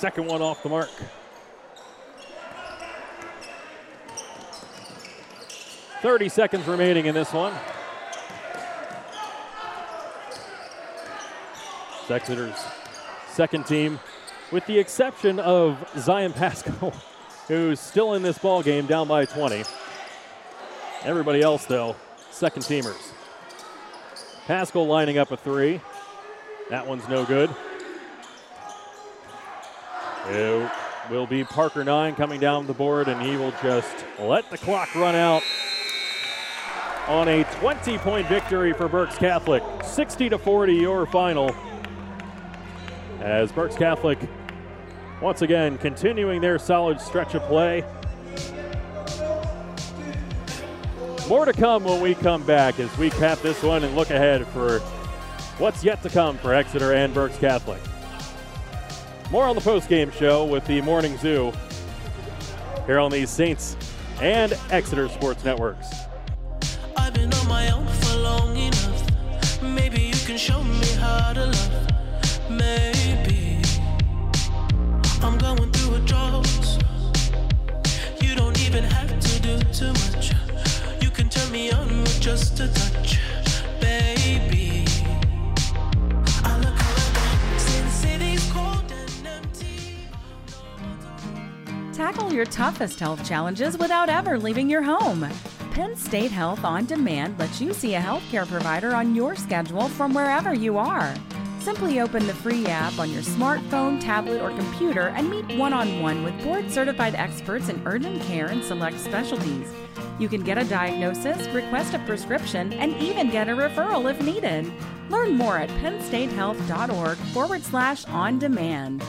[0.04, 0.90] Second one off the mark.
[6.02, 7.54] Thirty seconds remaining in this one.
[12.10, 12.62] Exeter's
[13.30, 13.98] second team,
[14.52, 16.92] with the exception of Zion Pascal,
[17.48, 19.64] who's still in this ball game down by 20.
[21.06, 21.96] Everybody else, though,
[22.30, 23.14] second teamers.
[24.48, 25.80] Pascal lining up a three.
[26.70, 27.50] That one's no good.
[30.30, 30.70] It
[31.10, 34.94] will be Parker Nine coming down the board, and he will just let the clock
[34.96, 35.44] run out
[37.08, 39.64] on a 20 point victory for Berks Catholic.
[39.84, 41.54] 60 to 40, your final.
[43.20, 44.20] As Berks Catholic
[45.22, 47.84] once again continuing their solid stretch of play.
[51.30, 54.46] More to come when we come back as we cap this one and look ahead
[54.48, 54.80] for
[55.60, 57.80] what's yet to come for Exeter and Berks Catholic.
[59.32, 61.52] More on the post-game show with the Morning Zoo
[62.86, 63.76] here on the Saints
[64.22, 65.88] and Exeter Sports Networks.
[66.96, 69.62] I've been on my own for long enough.
[69.62, 71.88] Maybe you can show me how to love.
[72.50, 73.62] Maybe
[75.22, 76.48] I'm going through a drought.
[78.22, 80.34] You don't even have to do too much.
[81.02, 83.20] You can turn me on with just a touch,
[91.94, 95.30] Tackle your toughest health challenges without ever leaving your home.
[95.74, 100.12] Penn State Health On Demand lets you see a healthcare provider on your schedule from
[100.12, 101.14] wherever you are.
[101.60, 106.02] Simply open the free app on your smartphone, tablet, or computer and meet one on
[106.02, 109.72] one with board certified experts in urgent care and select specialties.
[110.18, 114.74] You can get a diagnosis, request a prescription, and even get a referral if needed.
[115.10, 119.04] Learn more at pennstatehealth.org forward slash on demand.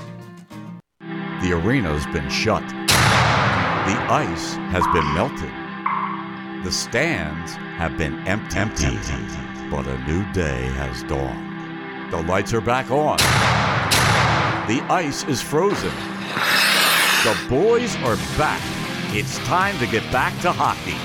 [1.45, 2.66] The arena's been shut.
[2.66, 5.53] The ice has been melted.
[6.65, 8.57] The stands have been empty.
[8.57, 9.69] empty.
[9.71, 12.11] But a new day has dawned.
[12.11, 13.19] The lights are back on.
[14.69, 15.93] The ice is frozen.
[17.25, 18.62] The boys are back.
[19.15, 20.97] It's time to get back to hockey.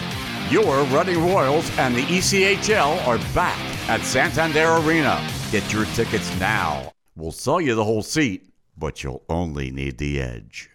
[0.55, 3.59] Your Running Royals and the ECHL are back
[3.89, 5.21] at Santander Arena.
[5.51, 6.93] Get your tickets now.
[7.17, 8.48] We'll sell you the whole seat,
[8.79, 10.69] but you'll only need the edge.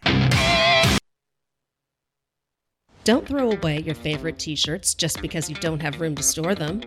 [3.05, 6.55] Don't throw away your favorite t shirts just because you don't have room to store
[6.55, 6.81] them.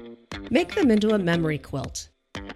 [0.49, 2.09] Make them into a memory quilt.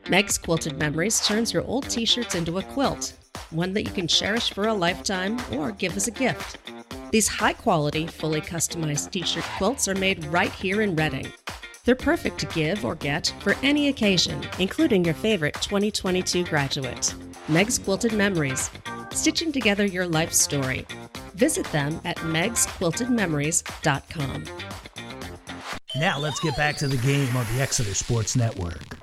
[0.10, 3.14] Meg's Quilted Memories turns your old t shirts into a quilt,
[3.52, 6.58] one that you can cherish for a lifetime or give as a gift.
[7.12, 11.32] These high quality, fully customized t shirt quilts are made right here in Reading.
[11.84, 17.16] They're perfect to give or get for any occasion, including your favorite 2022 graduate.
[17.48, 18.70] Meg's Quilted Memories,
[19.12, 20.86] stitching together your life story.
[21.34, 24.44] Visit them at megsquiltedmemories.com.
[25.96, 28.98] Now let's get back to the game on the Exeter Sports Network.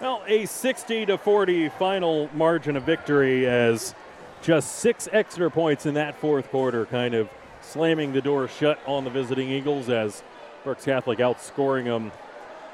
[0.00, 3.94] Well, a 60 to 40 final margin of victory as
[4.40, 7.28] just six extra points in that fourth quarter, kind of
[7.60, 10.22] slamming the door shut on the visiting Eagles as
[10.68, 12.12] Berks Catholic outscoring them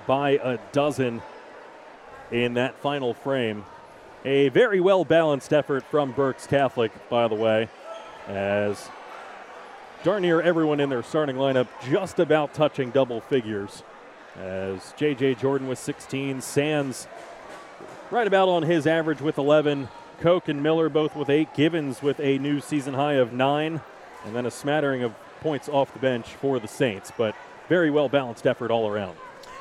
[0.04, 1.22] by a dozen
[2.32, 3.64] in that final frame.
[4.24, 7.68] A very well balanced effort from Berks Catholic, by the way,
[8.26, 8.88] as
[10.02, 13.84] darn near everyone in their starting lineup just about touching double figures.
[14.40, 15.36] As J.J.
[15.36, 17.06] Jordan with 16, Sands
[18.10, 19.86] right about on his average with 11,
[20.18, 23.80] Koch and Miller both with 8, Givens with a new season high of 9,
[24.24, 27.12] and then a smattering of points off the bench for the Saints.
[27.16, 27.36] But
[27.68, 29.16] very well balanced effort all around.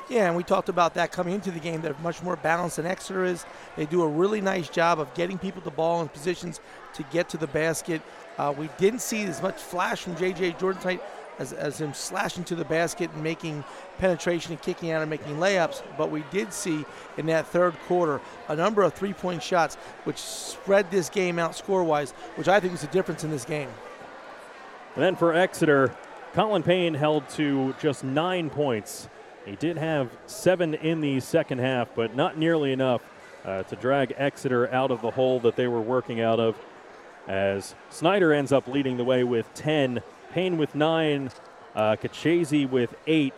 [0.09, 1.81] Yeah, and we talked about that coming into the game.
[1.81, 3.45] They're much more balanced than Exeter is.
[3.77, 6.59] They do a really nice job of getting people the ball in positions
[6.95, 8.01] to get to the basket.
[8.37, 10.57] Uh, we didn't see as much flash from J.J.
[10.59, 11.01] Jordan tonight
[11.39, 13.63] as, as him slashing to the basket and making
[13.97, 16.85] penetration and kicking out and making layups, but we did see
[17.17, 21.55] in that third quarter a number of three point shots which spread this game out
[21.55, 23.69] score wise, which I think was the difference in this game.
[24.95, 25.95] And then for Exeter,
[26.33, 29.07] Colin Payne held to just nine points.
[29.45, 33.03] He did have seven in the second half, but not nearly enough
[33.45, 36.57] uh, to drag Exeter out of the hole that they were working out of.
[37.27, 40.01] As Snyder ends up leading the way with 10,
[40.31, 41.29] Payne with nine,
[41.75, 43.33] uh, with eight.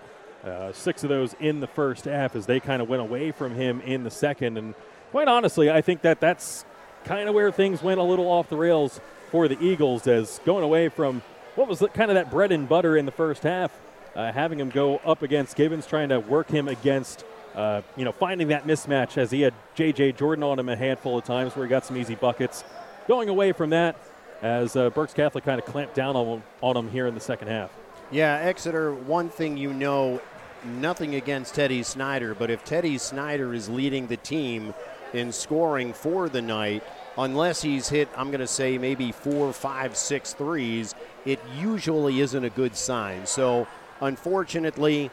[0.45, 3.55] Uh, six of those in the first half as they kind of went away from
[3.55, 4.57] him in the second.
[4.57, 4.73] And
[5.11, 6.63] quite honestly, I think that that's
[7.03, 9.01] kind of where things went a little off the rails
[9.31, 11.23] for the Eagles as going away from
[11.55, 13.71] what was kind of that bread and butter in the first half,
[14.15, 17.25] uh, having him go up against Gibbons, trying to work him against,
[17.55, 20.13] uh, you know, finding that mismatch as he had J.J.
[20.13, 22.63] Jordan on him a handful of times where he got some easy buckets.
[23.07, 23.95] Going away from that
[24.41, 27.47] as uh, Berks Catholic kind of clamped down on on him here in the second
[27.47, 27.71] half.
[28.11, 30.21] Yeah, Exeter, one thing you know,
[30.63, 34.73] nothing against Teddy Snyder, but if Teddy Snyder is leading the team
[35.13, 36.83] in scoring for the night,
[37.17, 42.43] unless he's hit, I'm going to say maybe four, five, six threes, it usually isn't
[42.43, 43.25] a good sign.
[43.25, 43.67] So,
[44.01, 45.11] unfortunately,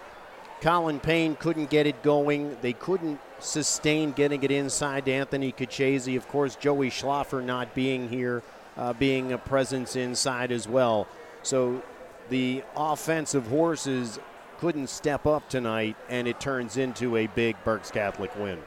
[0.60, 2.56] Colin Payne couldn't get it going.
[2.60, 6.16] They couldn't sustain getting it inside to Anthony Kachese.
[6.16, 8.42] Of course, Joey Schlaffer not being here,
[8.76, 11.08] uh, being a presence inside as well.
[11.42, 11.82] So,
[12.28, 14.18] the offensive horses
[14.58, 18.58] couldn't step up tonight, and it turns into a big Berks Catholic win.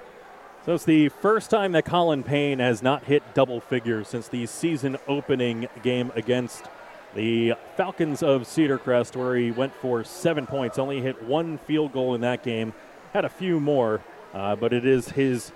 [0.65, 4.47] So it's the first time that Colin Payne has not hit double figures since the
[4.47, 6.65] season opening game against
[7.13, 11.93] the Falcons of Cedar Crest, where he went for seven points, only hit one field
[11.93, 12.73] goal in that game,
[13.13, 14.01] had a few more,
[14.33, 15.51] uh, but it is his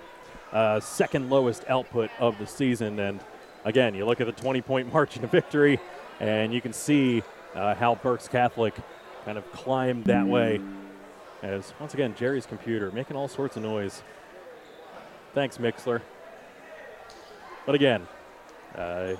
[0.52, 3.00] uh, second lowest output of the season.
[3.00, 3.18] And
[3.64, 5.80] again, you look at the 20 point margin of victory,
[6.20, 7.24] and you can see
[7.56, 8.76] uh, how Berks Catholic
[9.24, 10.60] kind of climbed that way.
[11.42, 14.04] As once again, Jerry's computer making all sorts of noise.
[15.34, 16.00] Thanks, Mixler.
[17.66, 18.06] But again,
[18.74, 19.14] uh,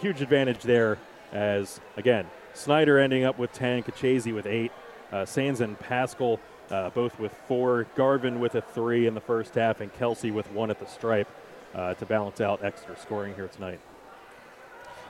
[0.00, 0.98] huge advantage there
[1.32, 4.72] as, again, Snyder ending up with 10, Kachese with 8,
[5.12, 6.40] uh, Sands and Pascal
[6.72, 10.50] uh, both with 4, Garvin with a 3 in the first half, and Kelsey with
[10.52, 11.28] 1 at the stripe
[11.74, 13.80] uh, to balance out extra scoring here tonight.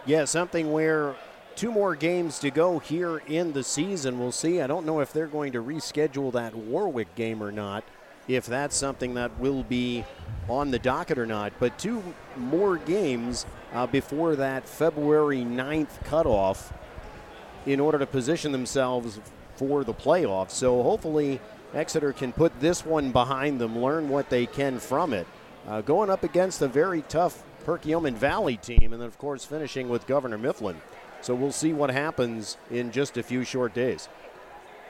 [0.04, 1.14] Yeah, something where
[1.54, 4.18] two more games to go here in the season.
[4.18, 4.60] We'll see.
[4.60, 7.84] I don't know if they're going to reschedule that Warwick game or not,
[8.28, 10.04] if that's something that will be
[10.48, 11.52] on the docket or not.
[11.58, 12.02] But two
[12.36, 16.72] more games uh, before that February 9th cutoff
[17.66, 19.20] in order to position themselves
[19.56, 20.50] for the playoffs.
[20.50, 21.40] So hopefully
[21.74, 25.26] Exeter can put this one behind them, learn what they can from it.
[25.66, 29.88] Uh, going up against a very tough Perkiomen Valley team, and then, of course, finishing
[29.88, 30.80] with Governor Mifflin.
[31.20, 34.08] So we'll see what happens in just a few short days.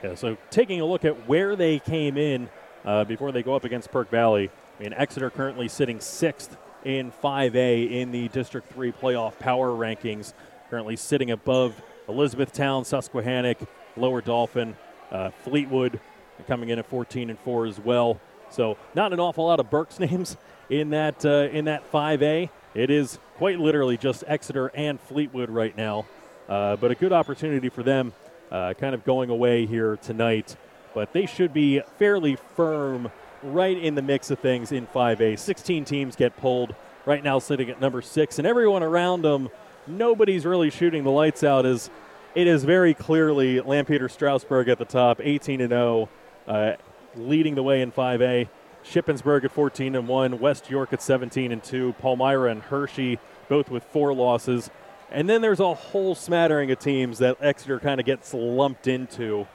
[0.03, 2.49] Yeah, so taking a look at where they came in
[2.85, 4.49] uh, before they go up against Perk Valley,
[4.79, 10.33] I mean, Exeter currently sitting sixth in 5A in the District 3 playoff power rankings,
[10.69, 13.57] currently sitting above Elizabethtown, Susquehannock,
[13.95, 14.75] Lower Dauphin,
[15.11, 15.99] uh, Fleetwood
[16.47, 18.19] coming in at 14 and 4 as well.
[18.49, 20.37] So not an awful lot of Berks names
[20.69, 22.49] in that uh, in that 5A.
[22.73, 26.05] It is quite literally just Exeter and Fleetwood right now,
[26.49, 28.13] uh, but a good opportunity for them,
[28.51, 30.55] uh, kind of going away here tonight.
[30.93, 33.11] But they should be fairly firm
[33.41, 35.37] right in the mix of things in 5A.
[35.37, 36.75] 16 teams get pulled
[37.05, 39.49] right now, sitting at number six, and everyone around them,
[39.87, 41.65] nobody's really shooting the lights out.
[41.65, 41.89] As
[42.35, 46.09] it is very clearly Lampeter Strasburg at the top, 18 and 0,
[46.47, 46.73] uh,
[47.15, 48.47] leading the way in 5A.
[48.83, 53.69] Shippensburg at 14 and 1, West York at 17 and 2, Palmyra and Hershey both
[53.69, 54.69] with four losses.
[55.11, 59.47] And then there's a whole smattering of teams that Exeter kind of gets lumped into,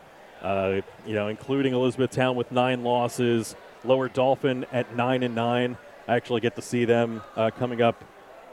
[0.43, 5.77] uh, you know, including Elizabethtown with nine losses, Lower Dauphin at nine and nine.
[6.07, 8.03] I actually get to see them uh, coming up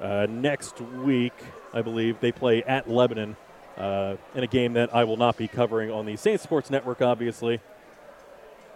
[0.01, 1.33] uh, next week,
[1.73, 2.19] I believe.
[2.19, 3.35] They play at Lebanon
[3.77, 7.01] uh, in a game that I will not be covering on the Saint Sports Network,
[7.01, 7.59] obviously.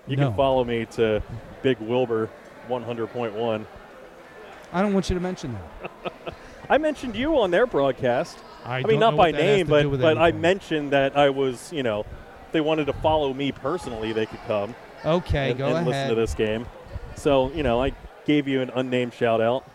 [0.07, 0.27] You No.
[0.29, 1.21] can follow me to
[1.61, 2.29] Big Wilbur
[2.69, 3.65] 100.1.
[4.71, 5.53] I don't want you to mention
[5.83, 6.13] that.
[6.69, 8.37] I mentioned you on their broadcast.
[8.63, 11.73] I mean, don't by what that has name, but but I mentioned that I was,
[11.73, 12.05] you know,
[12.49, 14.73] if they wanted to follow me personally, they could come.
[15.05, 15.87] Okay, and, go and ahead.
[15.87, 16.65] listen to this game.
[17.15, 17.93] So, you know, I
[18.25, 19.69] gave you an unnamed shout out.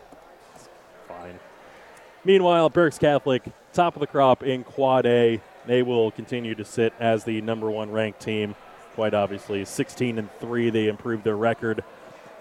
[0.56, 0.68] It's
[1.06, 1.38] fine.
[2.24, 5.40] Meanwhile, Berks Catholic, top of the crop in Quad A.
[5.66, 8.56] They will continue to sit as the number one ranked team.
[8.94, 10.68] Quite obviously, 16 and three.
[10.68, 11.84] They improved their record.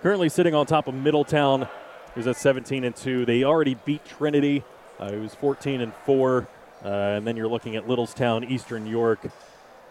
[0.01, 1.67] Currently sitting on top of Middletown,
[2.15, 3.23] who's at 17 and two.
[3.23, 4.63] They already beat Trinity,
[4.99, 6.47] uh, who's 14 and four.
[6.83, 9.19] Uh, and then you're looking at Littlestown, Eastern York,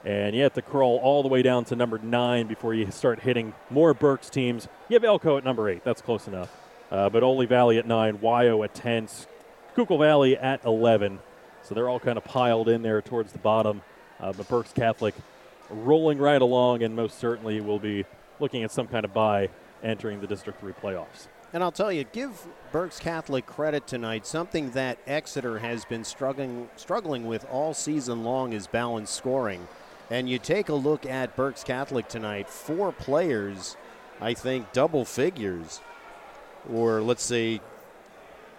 [0.05, 3.21] and you have to crawl all the way down to number nine before you start
[3.21, 4.69] hitting more Berks teams.
[4.89, 5.85] You have Elco at number eight.
[5.85, 6.51] That's close enough.
[6.91, 9.09] Uh, but Oley Valley at nine, Wyo at 10,
[9.73, 11.21] Schuylkill Valley at 11.
[11.63, 13.83] So they're all kind of piled in there towards the bottom.
[14.21, 15.15] Uh, but Berks Catholic
[15.71, 18.05] rolling right along and most certainly will be
[18.41, 19.49] looking at some kind of bye
[19.83, 21.29] entering the District 3 playoffs.
[21.53, 24.27] And I'll tell you, give Berks Catholic credit tonight.
[24.27, 29.69] Something that Exeter has been struggling struggling with all season long is balanced scoring.
[30.13, 33.79] And you take a look at Berks Catholic tonight, four players,
[34.21, 35.81] I think, double figures,
[36.71, 37.63] or let's say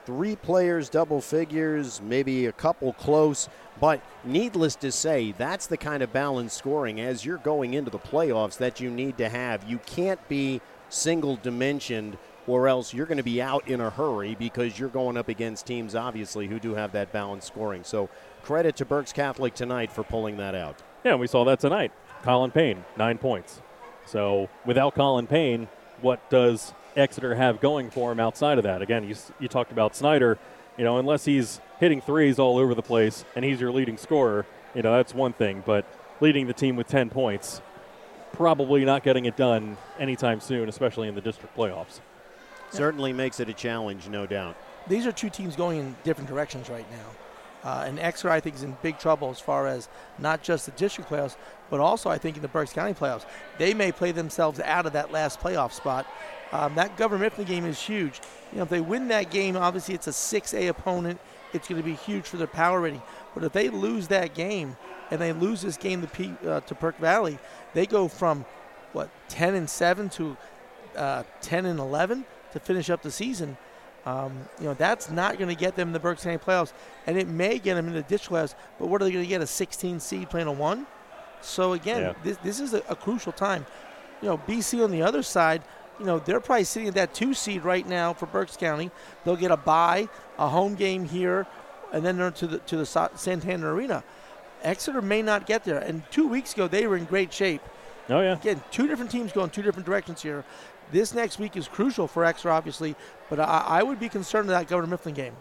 [0.07, 3.49] three players double figures, maybe a couple close.
[3.79, 7.99] But needless to say, that's the kind of balanced scoring as you're going into the
[7.99, 9.69] playoffs that you need to have.
[9.69, 10.59] You can't be
[10.89, 12.17] single dimensioned
[12.47, 15.67] or else you're going to be out in a hurry because you're going up against
[15.67, 17.83] teams, obviously, who do have that balanced scoring.
[17.83, 18.09] So
[18.41, 20.81] credit to Berks Catholic tonight for pulling that out.
[21.03, 21.91] Yeah, we saw that tonight.
[22.23, 23.61] Colin Payne, nine points.
[24.05, 25.67] So without Colin Payne,
[26.01, 28.81] what does Exeter have going for him outside of that?
[28.81, 30.37] Again, you, you talked about Snyder.
[30.77, 34.45] You know, unless he's hitting threes all over the place and he's your leading scorer,
[34.73, 35.61] you know, that's one thing.
[35.65, 35.85] But
[36.19, 37.61] leading the team with 10 points,
[38.31, 41.99] probably not getting it done anytime soon, especially in the district playoffs.
[42.71, 44.55] Certainly makes it a challenge, no doubt.
[44.87, 47.22] These are two teams going in different directions right now.
[47.63, 49.87] Uh, and Exeter, I think, is in big trouble as far as
[50.19, 51.37] not just the district playoffs,
[51.69, 53.25] but also I think in the Berks County playoffs.
[53.57, 56.05] They may play themselves out of that last playoff spot.
[56.51, 58.21] Um, that Governor Mifflin game is huge.
[58.51, 61.19] You know, if they win that game, obviously it's a 6A opponent.
[61.53, 63.01] It's going to be huge for their power rating.
[63.33, 64.75] But if they lose that game
[65.09, 67.39] and they lose this game to, P, uh, to Perk Valley,
[67.73, 68.45] they go from
[68.91, 70.37] what 10 and 7 to
[70.95, 73.57] uh, 10 and 11 to finish up the season.
[74.05, 76.73] Um, you know, that's not going to get them in the Berks County playoffs,
[77.07, 78.53] and it may get them in the ditch playoffs.
[78.77, 79.41] But what are they going to get?
[79.41, 80.85] A 16 seed playing a one?
[81.41, 82.13] So again, Yeah.
[82.23, 83.65] this, this is a, a crucial time.
[84.21, 85.61] You know, BC on the other side,
[85.99, 88.91] you know, they're probably sitting at that two seed right now for Berks County.
[89.23, 91.45] They'll get a bye, a home game here,
[91.93, 94.03] and then they're to the to the Sa- Santander Arena.
[94.63, 95.77] Exeter may not get there.
[95.79, 97.61] And two weeks ago, they were in great shape.
[98.09, 98.33] Oh yeah.
[98.33, 100.43] Again, two different teams going two different directions here.
[100.91, 102.95] This next week is crucial for Exeter, obviously,
[103.29, 105.33] but I, I would be concerned with that Governor Mifflin game.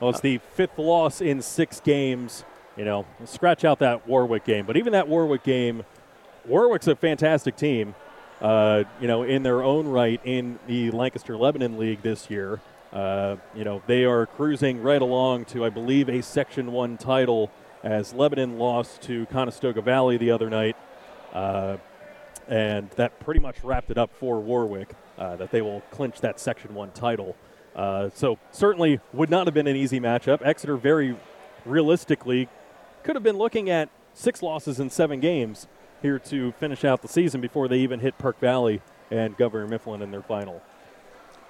[0.00, 2.44] Well, it's the fifth loss in six games.
[2.76, 5.84] You know, scratch out that Warwick game, but even that Warwick game,
[6.46, 7.94] Warwick's a fantastic team.
[8.40, 12.60] Uh, you know, in their own right in the Lancaster Lebanon League this year.
[12.90, 17.50] Uh, you know, they are cruising right along to, I believe, a Section One title
[17.82, 20.76] as Lebanon lost to Conestoga Valley the other night.
[21.34, 21.76] Uh,
[22.50, 24.90] and that pretty much wrapped it up for Warwick.
[25.16, 27.36] Uh, that they will clinch that Section One title.
[27.76, 30.40] Uh, so certainly would not have been an easy matchup.
[30.42, 31.14] Exeter very
[31.66, 32.48] realistically
[33.02, 35.68] could have been looking at six losses in seven games
[36.00, 40.00] here to finish out the season before they even hit Perk Valley and Governor Mifflin
[40.00, 40.62] in their final.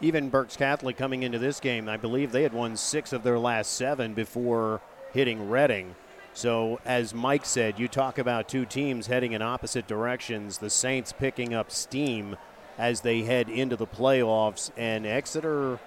[0.01, 3.39] Even Berks Catholic coming into this game, I believe they had won six of their
[3.39, 4.81] last seven before
[5.13, 5.95] hitting Reading.
[6.33, 10.59] So, as Mike said, you talk about two teams heading in opposite directions.
[10.59, 12.37] The Saints picking up steam
[12.79, 15.79] as they head into the playoffs, and Exeter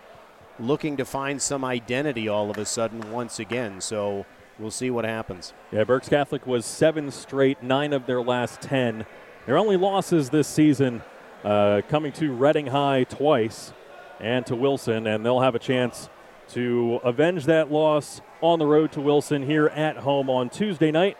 [0.59, 3.81] looking to find some identity all of a sudden once again.
[3.81, 4.25] So,
[4.59, 5.53] we'll see what happens.
[5.71, 9.05] Yeah, Berks Catholic was seven straight, nine of their last ten.
[9.45, 11.01] Their only losses this season
[11.43, 13.73] uh, coming to Reading High twice
[14.19, 16.09] and to Wilson, and they'll have a chance
[16.49, 21.17] to avenge that loss on the road to Wilson here at home on Tuesday night.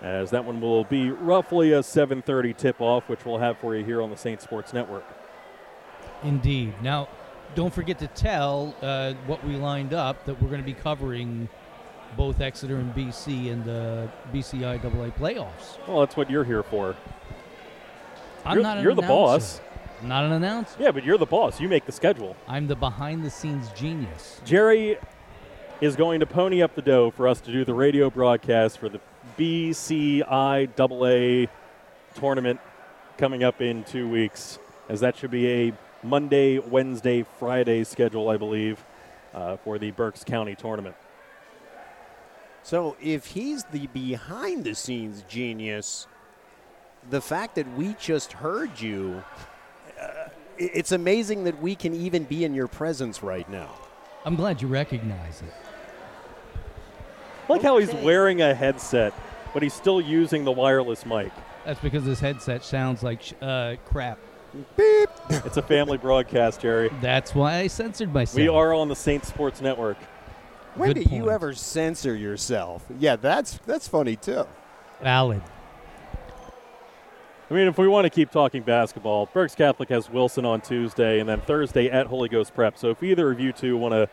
[0.00, 4.00] As that one will be roughly a 7:30 tip-off, which we'll have for you here
[4.00, 5.04] on the Saint Sports Network.
[6.22, 6.74] Indeed.
[6.82, 7.08] Now,
[7.54, 11.48] don't forget to tell uh, what we lined up that we're going to be covering
[12.16, 15.78] both Exeter and BC in the BCIAA playoffs.
[15.86, 16.94] Well, that's what you're here for.
[18.44, 19.60] I'm You're- not an you're the boss.
[20.00, 20.76] I'm not an announcer.
[20.80, 21.60] Yeah, but you're the boss.
[21.60, 22.36] You make the schedule.
[22.46, 24.40] I'm the behind-the-scenes genius.
[24.44, 24.96] Jerry
[25.80, 28.88] is going to pony up the dough for us to do the radio broadcast for
[28.88, 29.00] the
[29.38, 31.48] BCIAA
[32.14, 32.60] tournament
[33.16, 34.58] coming up in two weeks,
[34.88, 35.72] as that should be a
[36.02, 38.84] Monday, Wednesday, Friday schedule, I believe,
[39.34, 40.94] uh, for the Berks County tournament.
[42.62, 46.06] So if he's the behind the scenes genius,
[47.08, 49.47] the fact that we just heard you, i-
[50.58, 53.74] it's amazing that we can even be in your presence right now.
[54.24, 55.52] I'm glad you recognize it.
[57.48, 59.14] I like how he's wearing a headset,
[59.54, 61.32] but he's still using the wireless mic.
[61.64, 64.18] That's because this headset sounds like sh- uh, crap.
[64.76, 65.08] Beep.
[65.30, 66.90] It's a family broadcast, Jerry.
[67.00, 68.36] That's why I censored myself.
[68.36, 69.98] We are on the Saint Sports Network.
[70.74, 72.84] When Good do you ever censor yourself?
[72.98, 74.46] Yeah, that's that's funny too.
[75.02, 75.42] valid.
[77.50, 81.18] I mean, if we want to keep talking basketball, Berks Catholic has Wilson on Tuesday,
[81.18, 82.76] and then Thursday at Holy Ghost Prep.
[82.76, 84.08] So if either of you two want to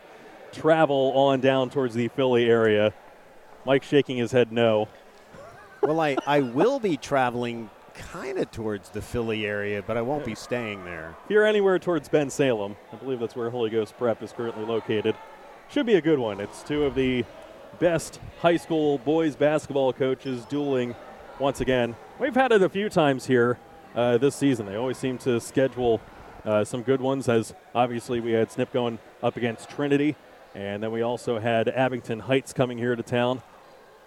[0.58, 2.94] travel on down towards the Philly area,
[3.66, 4.88] Mike's shaking his head no.
[5.82, 10.24] Well, I, I will be traveling kind of towards the Philly area, but I won't
[10.24, 11.14] be staying there.
[11.24, 15.14] If you're anywhere towards Bensalem, I believe that's where Holy Ghost Prep is currently located.
[15.68, 16.40] Should be a good one.
[16.40, 17.22] It's two of the
[17.80, 20.94] best high school boys basketball coaches dueling
[21.38, 21.96] once again.
[22.18, 23.58] We've had it a few times here
[23.94, 24.66] uh, this season.
[24.66, 26.00] They always seem to schedule
[26.44, 30.16] uh, some good ones, as obviously we had Snip going up against Trinity,
[30.54, 33.42] and then we also had Abington Heights coming here to town.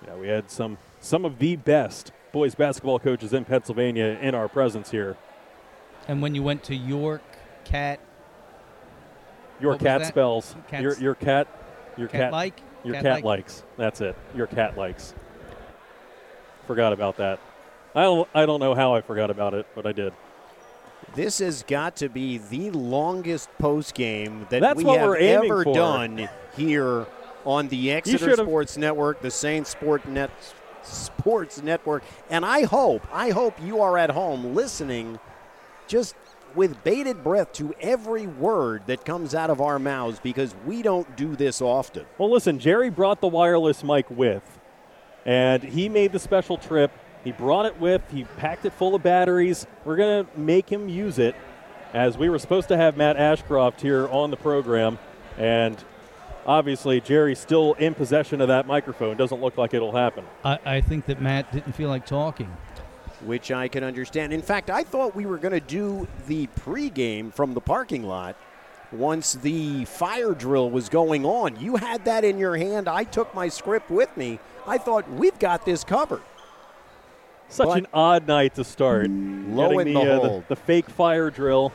[0.01, 4.33] You know, we had some some of the best boys basketball coaches in Pennsylvania in
[4.33, 5.15] our presence here.
[6.07, 7.21] And when you went to York,
[7.63, 7.99] Cat,
[9.59, 10.55] Your cat spells.
[10.67, 11.47] Cat's- Your your cat.
[11.97, 12.21] Your cat.
[12.21, 12.61] Cat-like?
[12.83, 13.15] Your Cat-like?
[13.15, 13.63] cat likes.
[13.77, 14.15] That's it.
[14.33, 15.13] Your cat likes.
[16.65, 17.39] Forgot about that.
[17.95, 18.29] I don't.
[18.33, 20.13] I don't know how I forgot about it, but I did.
[21.15, 25.73] This has got to be the longest post game that That's we have ever for.
[25.73, 27.07] done here
[27.45, 30.29] on the Exeter Sports Network, the Saints Sport Net
[30.83, 35.19] Sports Network, and I hope, I hope you are at home listening,
[35.87, 36.15] just
[36.55, 41.15] with bated breath to every word that comes out of our mouths because we don't
[41.15, 42.05] do this often.
[42.17, 42.59] Well, listen.
[42.59, 44.59] Jerry brought the wireless mic with,
[45.25, 46.91] and he made the special trip.
[47.23, 48.01] He brought it with.
[48.11, 49.67] He packed it full of batteries.
[49.85, 51.35] We're gonna make him use it,
[51.93, 54.97] as we were supposed to have Matt Ashcroft here on the program,
[55.37, 55.77] and
[56.45, 59.17] obviously Jerry's still in possession of that microphone.
[59.17, 60.23] Doesn't look like it'll happen.
[60.43, 62.51] I, I think that Matt didn't feel like talking.
[63.25, 64.31] which I can understand.
[64.31, 68.37] In fact, I thought we were going to do the pregame from the parking lot
[68.93, 71.59] once the fire drill was going on.
[71.59, 72.87] You had that in your hand.
[72.87, 74.39] I took my script with me.
[74.65, 76.21] I thought, we've got this covered.
[77.49, 79.09] Such But- an odd night to start.
[79.09, 80.43] Low Getting in the, the uh, hold.
[80.47, 81.73] the fake fire drill,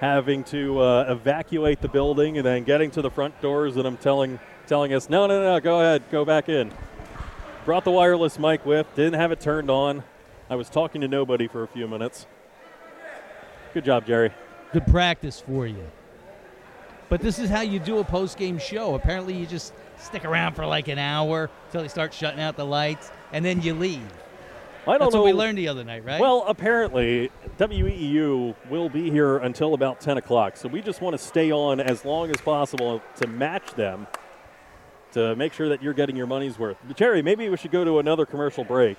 [0.00, 3.98] having to uh, evacuate the building, and then getting to the front doors, and I'm
[3.98, 6.72] telling telling us, no, no, no, go ahead, go back in.
[7.64, 10.02] Brought the wireless mic with, didn't have it turned on.
[10.48, 12.26] I was talking to nobody for a few minutes.
[13.74, 14.30] Good job, Jerry.
[14.72, 15.84] Good practice for you.
[17.08, 18.94] But this is how you do a post game show.
[18.94, 22.64] Apparently, you just stick around for like an hour until they start shutting out the
[22.64, 24.00] lights, and then you leave.
[24.84, 25.22] I don't That's know.
[25.22, 26.20] what we learned the other night, right?
[26.20, 30.56] Well, apparently, WEEU will be here until about 10 o'clock.
[30.56, 34.08] So we just want to stay on as long as possible to match them
[35.12, 36.76] to make sure that you're getting your money's worth.
[36.96, 38.98] Jerry, maybe we should go to another commercial break.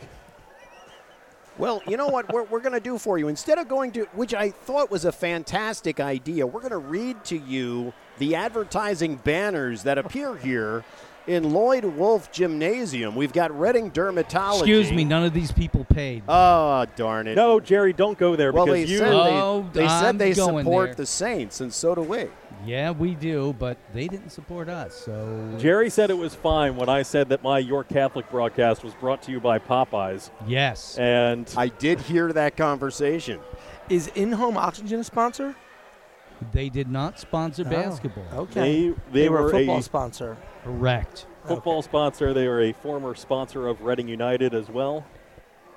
[1.58, 3.28] Well, you know what we're, we're going to do for you?
[3.28, 7.24] Instead of going to, which I thought was a fantastic idea, we're going to read
[7.26, 10.84] to you the advertising banners that appear here
[11.28, 13.16] in Lloyd Wolf Gymnasium.
[13.16, 14.58] We've got Reading Dermatology.
[14.58, 16.24] Excuse me, none of these people paid.
[16.28, 17.36] Oh, darn it.
[17.36, 18.98] No, Jerry, don't go there well, because they you.
[18.98, 20.96] said Oh, they, they I'm said they support there.
[20.96, 22.28] the Saints, and so do we.
[22.66, 24.96] Yeah, we do, but they didn't support us.
[24.96, 28.94] So Jerry said it was fine when I said that my York Catholic broadcast was
[28.96, 30.30] brought to you by Popeyes.
[30.48, 33.40] yes, And I did hear that conversation.
[33.90, 35.56] Is In Home Oxygen a sponsor?
[36.52, 38.26] they did not sponsor oh, basketball.
[38.34, 38.90] Okay.
[38.90, 40.38] they, they, were, were, a football a sponsor.
[40.64, 41.26] Correct.
[41.46, 42.34] football sponsor.
[42.34, 45.06] They were a former sponsor of Reading United as well.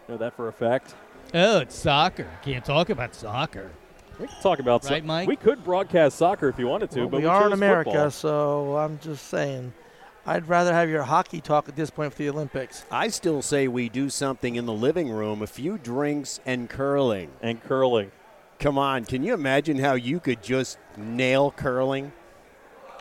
[0.09, 0.95] Know that for a fact.
[1.35, 2.29] Oh, it's soccer.
[2.43, 3.71] Can't talk about soccer.
[4.19, 5.29] We could talk about so- Mike?
[5.29, 8.11] We could broadcast soccer if you wanted to, Well, but we are in America, football.
[8.11, 9.73] so I'm just saying.
[10.29, 12.85] I'd rather have your hockey talk at this point for the Olympics.
[12.91, 17.31] I still say we do something in the living room, a few drinks and curling.
[17.43, 18.11] and curling.
[18.59, 22.11] Come on, can you imagine how you could just nail curling?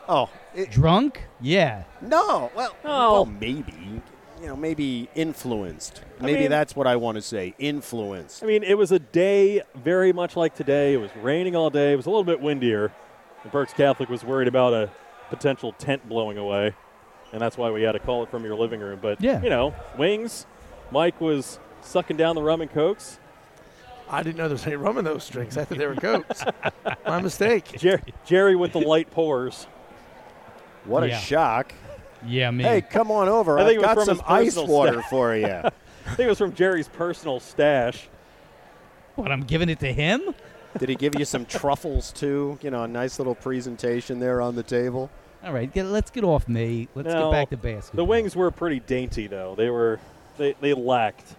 [0.08, 1.24] Oh, it, Drunk?
[1.40, 1.82] Yeah.
[2.00, 2.52] no.
[2.54, 3.12] Well, No.
[3.12, 4.02] well, maybe.
[4.46, 6.02] You know, maybe influenced.
[6.20, 7.56] I Maybe mean- that's what I want to say.
[7.58, 8.44] Influenced.
[8.44, 10.92] I mean, it was a day very much like today.
[10.94, 11.92] It was raining all day.
[11.92, 12.92] It was a little bit windier.
[13.42, 14.88] And Berks Catholic was worried about a
[15.30, 16.74] potential tent blowing away,
[17.32, 19.00] and that's why we had to call it from your living room.
[19.02, 19.42] But Yeah.
[19.42, 20.46] you know, wings.
[20.92, 23.18] Mike was sucking down the rum and cokes.
[24.08, 25.56] I didn't know there was any rum in those drinks.
[25.56, 26.44] I thought they were cokes.
[27.04, 27.64] My mistake.
[27.78, 29.66] Jer- Jerry with the light pours.
[30.84, 31.72] What a shock.
[32.26, 32.64] Yeah, me.
[32.64, 33.58] Hey, come on over.
[33.58, 35.10] I think I've it was got from some ice water stash.
[35.10, 35.46] for you.
[35.46, 35.70] I
[36.14, 38.08] think it was from Jerry's personal stash.
[39.16, 40.34] What, I'm giving it to him?
[40.78, 42.58] Did he give you some truffles too?
[42.62, 45.10] You know, a nice little presentation there on the table.
[45.42, 46.88] All right, get, let's get off me.
[46.94, 48.04] Let's No, get back to basketball.
[48.04, 49.54] The wings were pretty dainty, though.
[49.56, 50.00] They were,
[50.38, 51.34] they, they lacked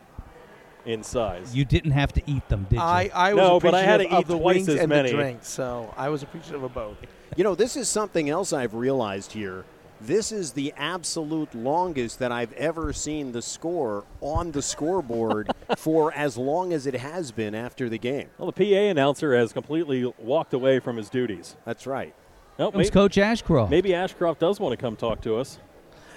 [0.86, 1.56] in size.
[1.56, 2.82] You didn't have to eat them, did you?
[2.82, 5.10] I, I was No, but I had to eat the twice wings as and many.
[5.12, 6.98] the drinks, so I was appreciative of both.
[7.36, 9.66] You know, this is something else I've realized here.
[10.00, 16.14] This is the absolute longest that I've ever seen the score on the scoreboard for
[16.14, 18.30] as long as it has been after the game.
[18.38, 21.56] Well, the PA announcer has completely walked away from his duties.
[21.66, 22.14] That's right.
[22.60, 23.72] No, it was maybe, Coach Ashcroft.
[23.72, 25.58] maybe Ashcroft does want to come talk to us.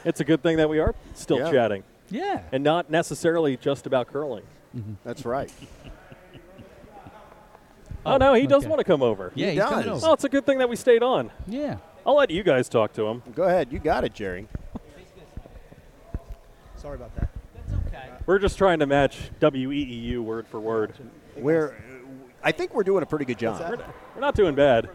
[0.05, 1.51] It's a good thing that we are still Yeah.
[1.51, 2.43] chatting Yeah.
[2.53, 4.45] and not necessarily just about curling.
[4.77, 4.95] Mm-hmm.
[5.05, 5.51] That's right.
[8.07, 8.69] Oh, no, he does okay.
[8.69, 9.31] want to come over.
[9.35, 9.89] Yeah, He he's coming does.
[9.99, 10.01] over.
[10.07, 11.31] Well, it's a good thing that we stayed on.
[11.47, 11.77] Yeah.
[12.07, 13.23] I'll let you guys talk to him.
[13.35, 13.73] Go ahead.
[13.73, 14.47] You got it, Jerry.
[16.77, 17.29] Sorry about that.
[17.55, 18.09] That's okay.
[18.25, 20.95] We're just trying to match WEEU word for word.
[21.37, 21.77] We're,
[22.43, 23.61] I think we're doing a pretty good job.
[23.61, 24.89] We're, we're not doing bad.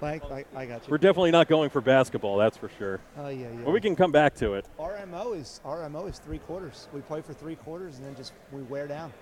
[0.00, 0.90] Mike, I, I got you.
[0.90, 3.00] We're definitely not going for basketball, that's for sure.
[3.16, 3.64] Oh yeah, yeah.
[3.64, 4.66] But we can come back to it.
[4.78, 6.88] RMO is our MO is three quarters.
[6.92, 9.12] We play for three quarters and then just we wear down.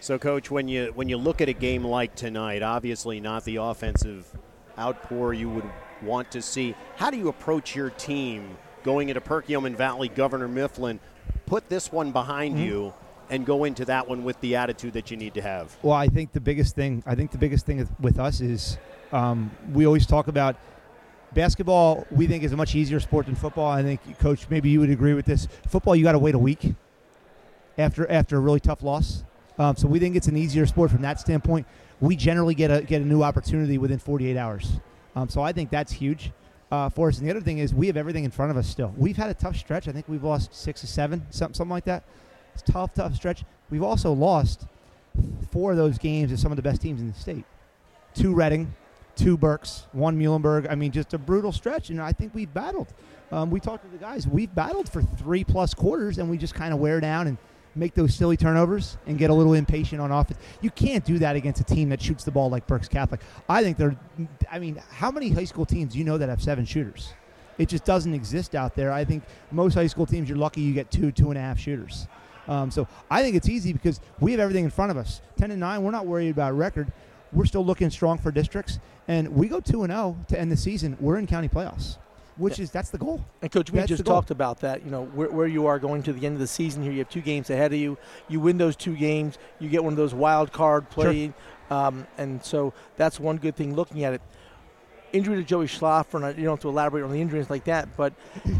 [0.00, 3.56] So, coach, when you when you look at a game like tonight, obviously not the
[3.56, 4.26] offensive
[4.78, 5.70] outpour you would
[6.02, 6.74] want to see.
[6.96, 11.00] How do you approach your team going into Perkiomen Valley, Governor Mifflin?
[11.46, 12.92] Put this one behind you
[13.30, 15.76] and go into that one with the attitude that you need to have.
[15.82, 17.02] Well, I think the biggest thing.
[17.06, 18.78] I think the biggest thing with- with us is
[19.12, 20.56] um, we always talk about
[21.32, 22.06] basketball.
[22.10, 23.70] We think is a much easier sport than football.
[23.70, 25.48] I think, Coach, maybe you would agree with this.
[25.68, 26.74] Football, you got to wait a week
[27.78, 29.24] after after a really tough loss.
[29.58, 31.66] Um, so we think it's an easier sport from that standpoint.
[32.00, 34.80] We generally get a get a new opportunity within 48 hours.
[35.14, 36.32] Um, so I think that's huge
[36.70, 37.18] uh, for us.
[37.18, 38.94] And the other thing is we have everything in front of us still.
[38.96, 39.88] We've had a tough stretch.
[39.88, 42.04] I think we've lost six or seven, something something like that.
[42.54, 43.44] It's tough, tough stretch.
[43.70, 44.66] We've also lost
[45.50, 47.44] four of those games to some of the best teams in the state.
[48.14, 48.74] Two Reading,
[49.16, 50.70] two Berks, one Muhlenberg.
[50.70, 52.92] I mean, just a brutal stretch, and I think we've battled.
[53.30, 54.26] Um, we talked to the guys.
[54.26, 57.38] We've battled for three plus quarters, and we just kind of wear down and
[57.74, 60.38] make those silly turnovers and get a little impatient on offense.
[60.60, 63.20] You can't do that against a team that shoots the ball like Berks Catholic.
[63.48, 63.96] I think they're.
[64.50, 67.12] I mean, how many high school teams do you know that have seven shooters?
[67.58, 68.92] It just doesn't exist out there.
[68.92, 71.58] I think most high school teams, you're lucky you get two, two and a half
[71.58, 72.06] shooters.
[72.48, 75.20] Um, so I think it's easy because we have everything in front of us.
[75.36, 76.92] Ten and nine, we're not worried about record.
[77.32, 78.78] We're still looking strong for districts,
[79.08, 80.96] and we go two and zero to end the season.
[81.00, 81.96] We're in county playoffs,
[82.42, 83.24] which is that's the goal.
[83.40, 84.84] And coach, we That's just talked about that.
[84.84, 86.82] You know where, where you are going to the end of the season.
[86.82, 87.96] Here, you have two games ahead of you.
[88.28, 91.32] You win those two games, you get one of those wild card play,
[91.70, 93.74] um, and so that's one good thing.
[93.74, 94.22] Looking at it,
[95.12, 97.64] injury to Joey Schlaffer, and I- you don't have to elaborate on the injuries like
[97.64, 97.96] that.
[97.96, 98.12] But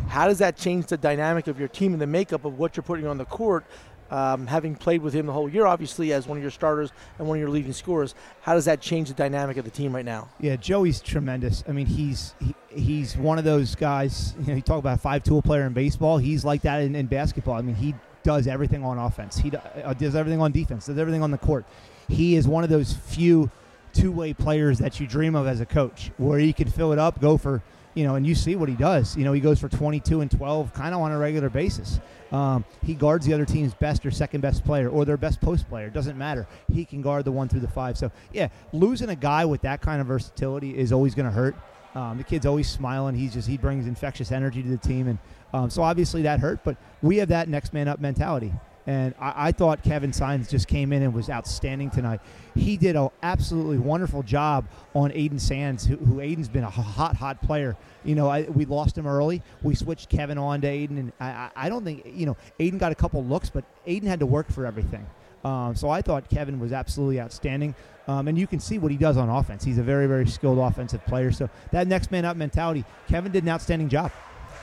[0.08, 2.84] how does that change the dynamic of your team and the makeup of what you're
[2.84, 3.64] putting on the court?
[4.12, 7.26] Um, having played with him the whole year, obviously as one of your starters and
[7.26, 10.04] one of your leading scorers, how does that change the dynamic of the team right
[10.04, 10.28] now?
[10.38, 11.64] Yeah, Joey's tremendous.
[11.66, 14.34] I mean, he's he, he's one of those guys.
[14.40, 16.18] You know, you talk about a five-tool player in baseball.
[16.18, 17.54] He's like that in, in basketball.
[17.54, 19.38] I mean, he does everything on offense.
[19.38, 20.86] He uh, does everything on defense.
[20.86, 21.64] Does everything on the court.
[22.08, 23.50] He is one of those few
[23.94, 27.18] two-way players that you dream of as a coach, where he can fill it up,
[27.18, 27.62] go for
[27.94, 29.16] you know, and you see what he does.
[29.16, 32.00] You know, he goes for 22 and 12 kind of on a regular basis.
[32.32, 35.68] Um, he guards the other team's best or second best player or their best post
[35.68, 35.90] player.
[35.90, 36.46] Doesn't matter.
[36.72, 37.98] He can guard the one through the five.
[37.98, 41.54] So, yeah, losing a guy with that kind of versatility is always going to hurt.
[41.94, 43.14] Um, the kid's always smiling.
[43.14, 45.18] He's just he brings infectious energy to the team, and
[45.52, 46.64] um, so obviously that hurt.
[46.64, 48.52] But we have that next man up mentality.
[48.86, 52.20] And I, I thought Kevin Signs just came in and was outstanding tonight.
[52.54, 57.16] He did an absolutely wonderful job on Aiden Sands, who, who Aiden's been a hot,
[57.16, 57.76] hot player.
[58.04, 59.42] You know, I, we lost him early.
[59.62, 62.78] We switched Kevin on to Aiden, and I, I I don't think you know Aiden
[62.78, 65.06] got a couple looks, but Aiden had to work for everything.
[65.44, 67.74] Um, so I thought Kevin was absolutely outstanding,
[68.06, 69.64] um, and you can see what he does on offense.
[69.64, 71.32] He's a very, very skilled offensive player.
[71.32, 74.12] So that next man up mentality, Kevin did an outstanding job.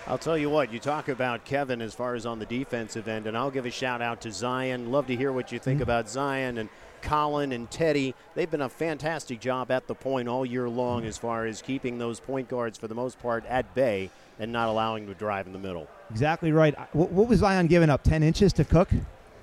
[0.09, 3.27] I'll tell you what, you talk about Kevin as far as on the defensive end,
[3.27, 4.91] and I'll give a shout out to Zion.
[4.91, 6.67] Love to hear what you think about Zion and
[7.03, 8.15] Colin and Teddy.
[8.33, 11.99] They've been a fantastic job at the point all year long as far as keeping
[11.99, 14.09] those point guards, for the most part, at bay
[14.39, 15.87] and not allowing them to drive in the middle.
[16.09, 16.75] Exactly right.
[16.95, 18.01] What, what was Zion giving up?
[18.01, 18.89] Ten inches to Koch.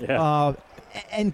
[0.00, 0.20] Yeah.
[0.20, 0.54] Uh,
[1.12, 1.32] and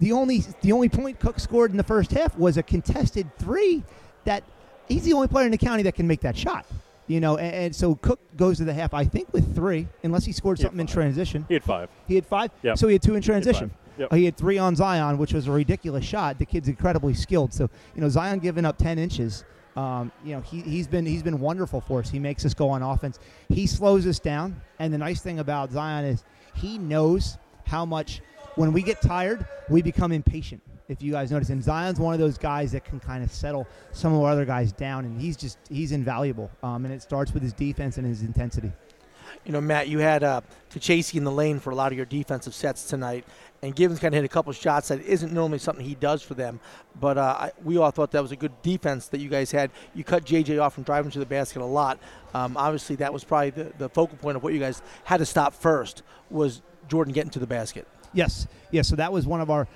[0.00, 3.84] the only the only point Koch scored in the first half was a contested three.
[4.24, 4.44] That
[4.86, 6.66] he's the only player in the county that can make that shot.
[7.08, 10.24] You know, and, and so Koch goes to the half, I think, with three, unless
[10.24, 11.44] he scored He something in transition.
[11.48, 11.88] He had five.
[12.08, 12.50] He had five.
[12.62, 12.78] Yep.
[12.78, 13.70] So he had two in He had transition.
[13.98, 14.12] Yep.
[14.12, 16.38] He had three on Zion, which was a ridiculous shot.
[16.38, 17.52] The kid's incredibly skilled.
[17.52, 19.44] So you know, Zion giving up ten inches.
[19.76, 22.10] Um, you know, he, he's been he's been wonderful for us.
[22.10, 23.18] He makes us go on offense.
[23.48, 24.60] He slows us down.
[24.78, 26.24] And the nice thing about Zion is
[26.54, 28.20] he knows how much
[28.56, 30.62] when we get tired, we become impatient.
[30.88, 33.66] If you guys notice, and Zion's one of those guys that can kind of settle
[33.92, 36.50] some of our other guys down, and he's just he's invaluable.
[36.62, 38.72] Um, and it starts with his defense and his intensity.
[39.44, 40.40] You know, Matt, you had uh,
[40.70, 43.24] Kachasey in the lane for a lot of your defensive sets tonight,
[43.62, 46.34] and Givens kind of hit a couple shots that isn't normally something he does for
[46.34, 46.60] them.
[47.00, 49.70] But uh, we all thought that was a good defense that you guys had.
[49.94, 51.98] You cut JJ off from driving to the basket a lot.
[52.34, 55.26] Um, obviously, that was probably the, the focal point of what you guys had to
[55.26, 57.86] stop first was Jordan getting to the basket.
[58.16, 58.88] Yes, yes.
[58.88, 59.68] So that was one of our.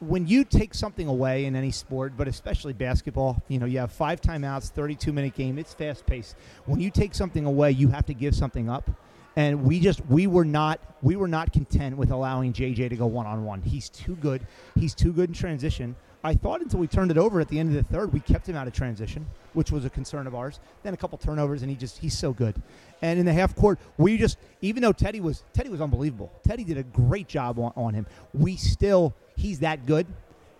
[0.00, 3.92] When you take something away in any sport, but especially basketball, you know, you have
[3.92, 5.58] five timeouts, 32 minute game.
[5.58, 6.36] It's fast paced.
[6.66, 8.90] When you take something away, you have to give something up.
[9.36, 13.06] And we just we were not we were not content with allowing JJ to go
[13.06, 13.62] one on one.
[13.62, 14.44] He's too good.
[14.74, 15.94] He's too good in transition.
[16.28, 18.46] I thought until we turned it over at the end of the third, we kept
[18.46, 20.60] him out of transition, which was a concern of ours.
[20.82, 22.54] Then a couple turnovers, and he just he's so good.
[23.00, 26.30] And in the half court, we just even though Teddy was Teddy was unbelievable.
[26.46, 28.04] Teddy did a great job on, on him.
[28.34, 30.06] We still he's that good,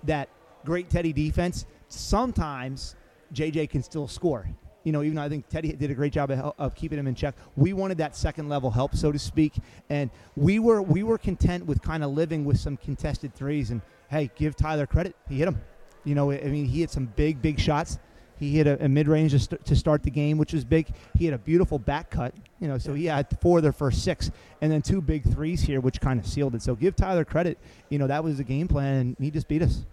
[0.04, 0.30] that
[0.64, 1.66] great Teddy defense.
[1.90, 2.96] Sometimes
[3.34, 4.48] JJ can still score.
[4.84, 7.06] You know, even though I think Teddy did a great job of, of keeping him
[7.06, 7.34] in check.
[7.56, 9.52] We wanted that second level help, so to speak,
[9.90, 13.70] and we were we were content with kind of living with some contested threes.
[13.70, 15.60] And hey, give Tyler credit, he hit them.
[16.04, 17.98] You know, I mean, he hit some big big shots.
[18.38, 20.88] He hit a, a mid range to, st- to start the game, which was big.
[21.16, 24.04] He had a beautiful back cut, you know, so he had four of their first
[24.04, 24.30] six,
[24.60, 26.62] and then two big threes here, which kind of sealed it.
[26.62, 27.58] So give Tyler credit.
[27.88, 29.84] You know, that was the game plan, and he just beat us.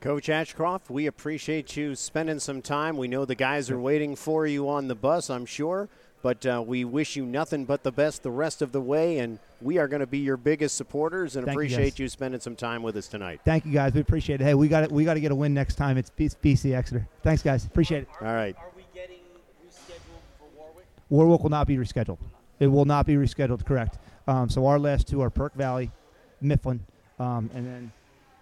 [0.00, 2.96] Coach Ashcroft, we appreciate you spending some time.
[2.96, 5.88] We know the guys are waiting for you on the bus, I'm sure,
[6.26, 9.38] but uh, we wish you nothing but the best the rest of the way, and
[9.62, 11.98] we are going to be your biggest supporters and Thank appreciate guys.
[12.00, 13.42] you spending some time with us tonight.
[13.44, 14.44] Thank you guys, we appreciate it.
[14.44, 14.90] Hey, we got it.
[14.90, 15.96] We got to get a win next time.
[15.96, 17.06] It's BC Exeter.
[17.22, 17.64] Thanks, guys.
[17.64, 18.08] Appreciate it.
[18.20, 18.56] All right.
[18.58, 19.18] Are we getting
[19.64, 20.00] rescheduled
[20.36, 20.86] for Warwick?
[21.10, 22.18] Warwick will not be rescheduled.
[22.58, 23.64] It will not be rescheduled.
[23.64, 23.96] Correct.
[24.26, 25.92] Um, so our last two are Perk Valley,
[26.40, 26.80] Mifflin,
[27.20, 27.92] um, and then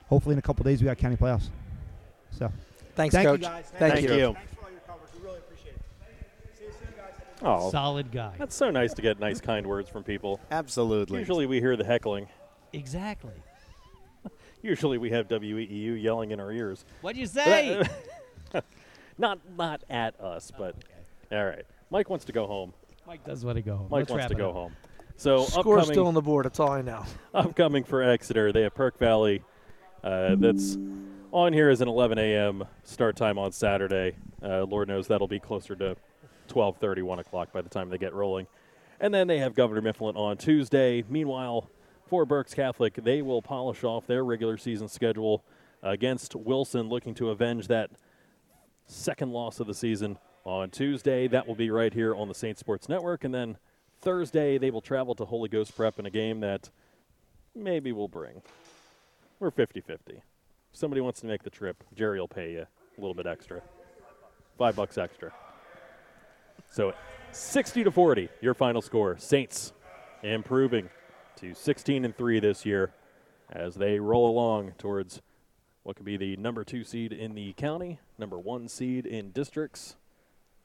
[0.09, 1.51] hopefully in a couple days we got county playoffs.
[2.31, 2.51] So
[2.95, 3.41] Thanks, thank Coach.
[3.41, 3.67] You guys.
[3.79, 4.15] Thank Thank you.
[4.15, 4.33] you.
[4.33, 5.11] Thanks for all your coverage.
[5.21, 5.83] We really appreciate it.
[6.59, 7.13] See you soon, guys.
[7.45, 8.35] Oh, Solid guy.
[8.39, 10.41] That's so nice to get nice, kind words from people.
[10.51, 11.19] Absolutely.
[11.19, 12.27] Usually we hear the heckling.
[12.73, 13.35] Exactly.
[14.63, 16.87] Usually we have WEEU yelling in our ears.
[17.03, 17.83] What'd you say?
[19.19, 20.75] not not at us, but
[21.31, 21.67] all right.
[21.91, 22.73] Mike wants to go home.
[23.07, 23.89] Mike does want to go home.
[23.91, 24.55] Mike Let's wants to go up.
[24.55, 24.77] home.
[25.17, 26.47] So score upcoming, still on the board.
[26.47, 27.05] That's all I know.
[27.35, 29.43] upcoming for Exeter, they have Perk Valley.
[30.03, 30.77] Uh, that's
[31.31, 32.65] on here is an 11 a.m.
[32.85, 34.17] start time on Saturday.
[34.43, 35.97] Uh, Lord knows that'll be closer to
[36.55, 38.47] 12:30, 1 o'clock by the time they get rolling.
[39.01, 41.05] And then they have Governor Mifflin on Tuesday.
[41.09, 41.69] Meanwhile,
[42.07, 45.45] for Berks Catholic, they will polish off their regular season schedule
[45.83, 47.91] against Wilson, looking to avenge that
[48.87, 51.27] second loss of the season on Tuesday.
[51.27, 53.25] That will be right here on the Saint Sports Network.
[53.25, 53.57] And then
[54.01, 56.71] Thursday, they will travel to Holy Ghost Prep in a game that
[57.55, 58.43] maybe we'll bring.
[59.41, 60.23] We're 50 50.
[60.73, 63.61] Somebody wants to make the trip, Jerry will pay you a little bit extra.
[64.57, 65.33] Five bucks extra.
[66.75, 66.93] So
[67.31, 69.17] 60 to 40, your final score.
[69.17, 69.73] Saints
[70.25, 70.91] improving
[71.37, 72.93] to 16 and 3 this year
[73.49, 75.23] as they roll along towards
[75.85, 79.95] what could be the number two seed in the county, number one seed in districts,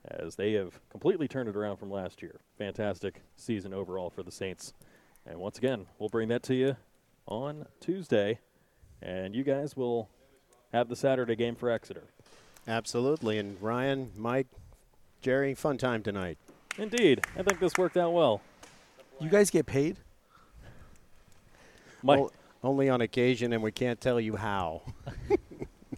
[0.03, 2.39] as they have completely turned it around from last year.
[2.57, 4.73] Fantastic season overall for the Saints.
[5.27, 6.75] And once again, we'll bring that to you
[7.27, 8.39] on Tuesday,
[8.99, 10.09] and you guys will
[10.73, 12.05] have the Saturday game for Exeter.
[12.67, 13.37] Absolutely.
[13.37, 14.47] And Ryan, Mike,
[15.21, 16.37] Jerry, fun time tonight.
[16.77, 18.41] Indeed, I think this worked out well.
[19.19, 19.97] You guys get paid?
[22.01, 22.31] Mike, O-
[22.63, 24.81] only on occasion, and we can't tell you how.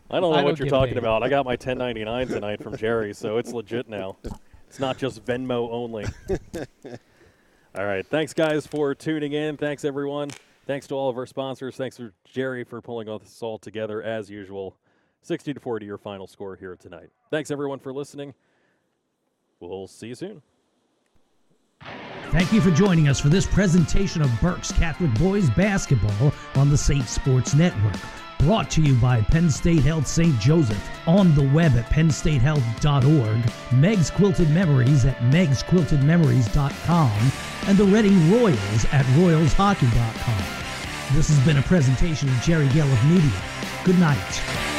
[0.09, 0.99] I don't know I what don't you're talking paid.
[0.99, 1.21] about.
[1.21, 4.17] I got my 1099 tonight from Jerry, so it's legit now.
[4.67, 6.05] It's not just Venmo only.
[7.75, 8.05] all right.
[8.05, 9.55] Thanks, guys, for tuning in.
[9.57, 10.31] Thanks, everyone.
[10.65, 11.75] Thanks to all of our sponsors.
[11.75, 14.75] Thanks to Jerry for pulling all this all together as usual.
[15.21, 17.09] 60 to 40, your final score here tonight.
[17.29, 18.33] Thanks, everyone, for listening.
[19.61, 20.41] We'll see you soon.
[22.31, 26.77] Thank you for joining us for this presentation of Berks Catholic Boys Basketball on the
[26.77, 27.95] Saint Sports Network.
[28.39, 30.39] Brought to you by Penn State Health St.
[30.39, 37.31] Joseph on the web at pennstatehealth.org, Meg's Quilted Memories at megsquiltedmemories.com,
[37.67, 41.15] and the Reading Royals at royalshockey.com.
[41.15, 43.41] This has been a presentation of Jerry Gelliff Media.
[43.83, 44.70] Good night.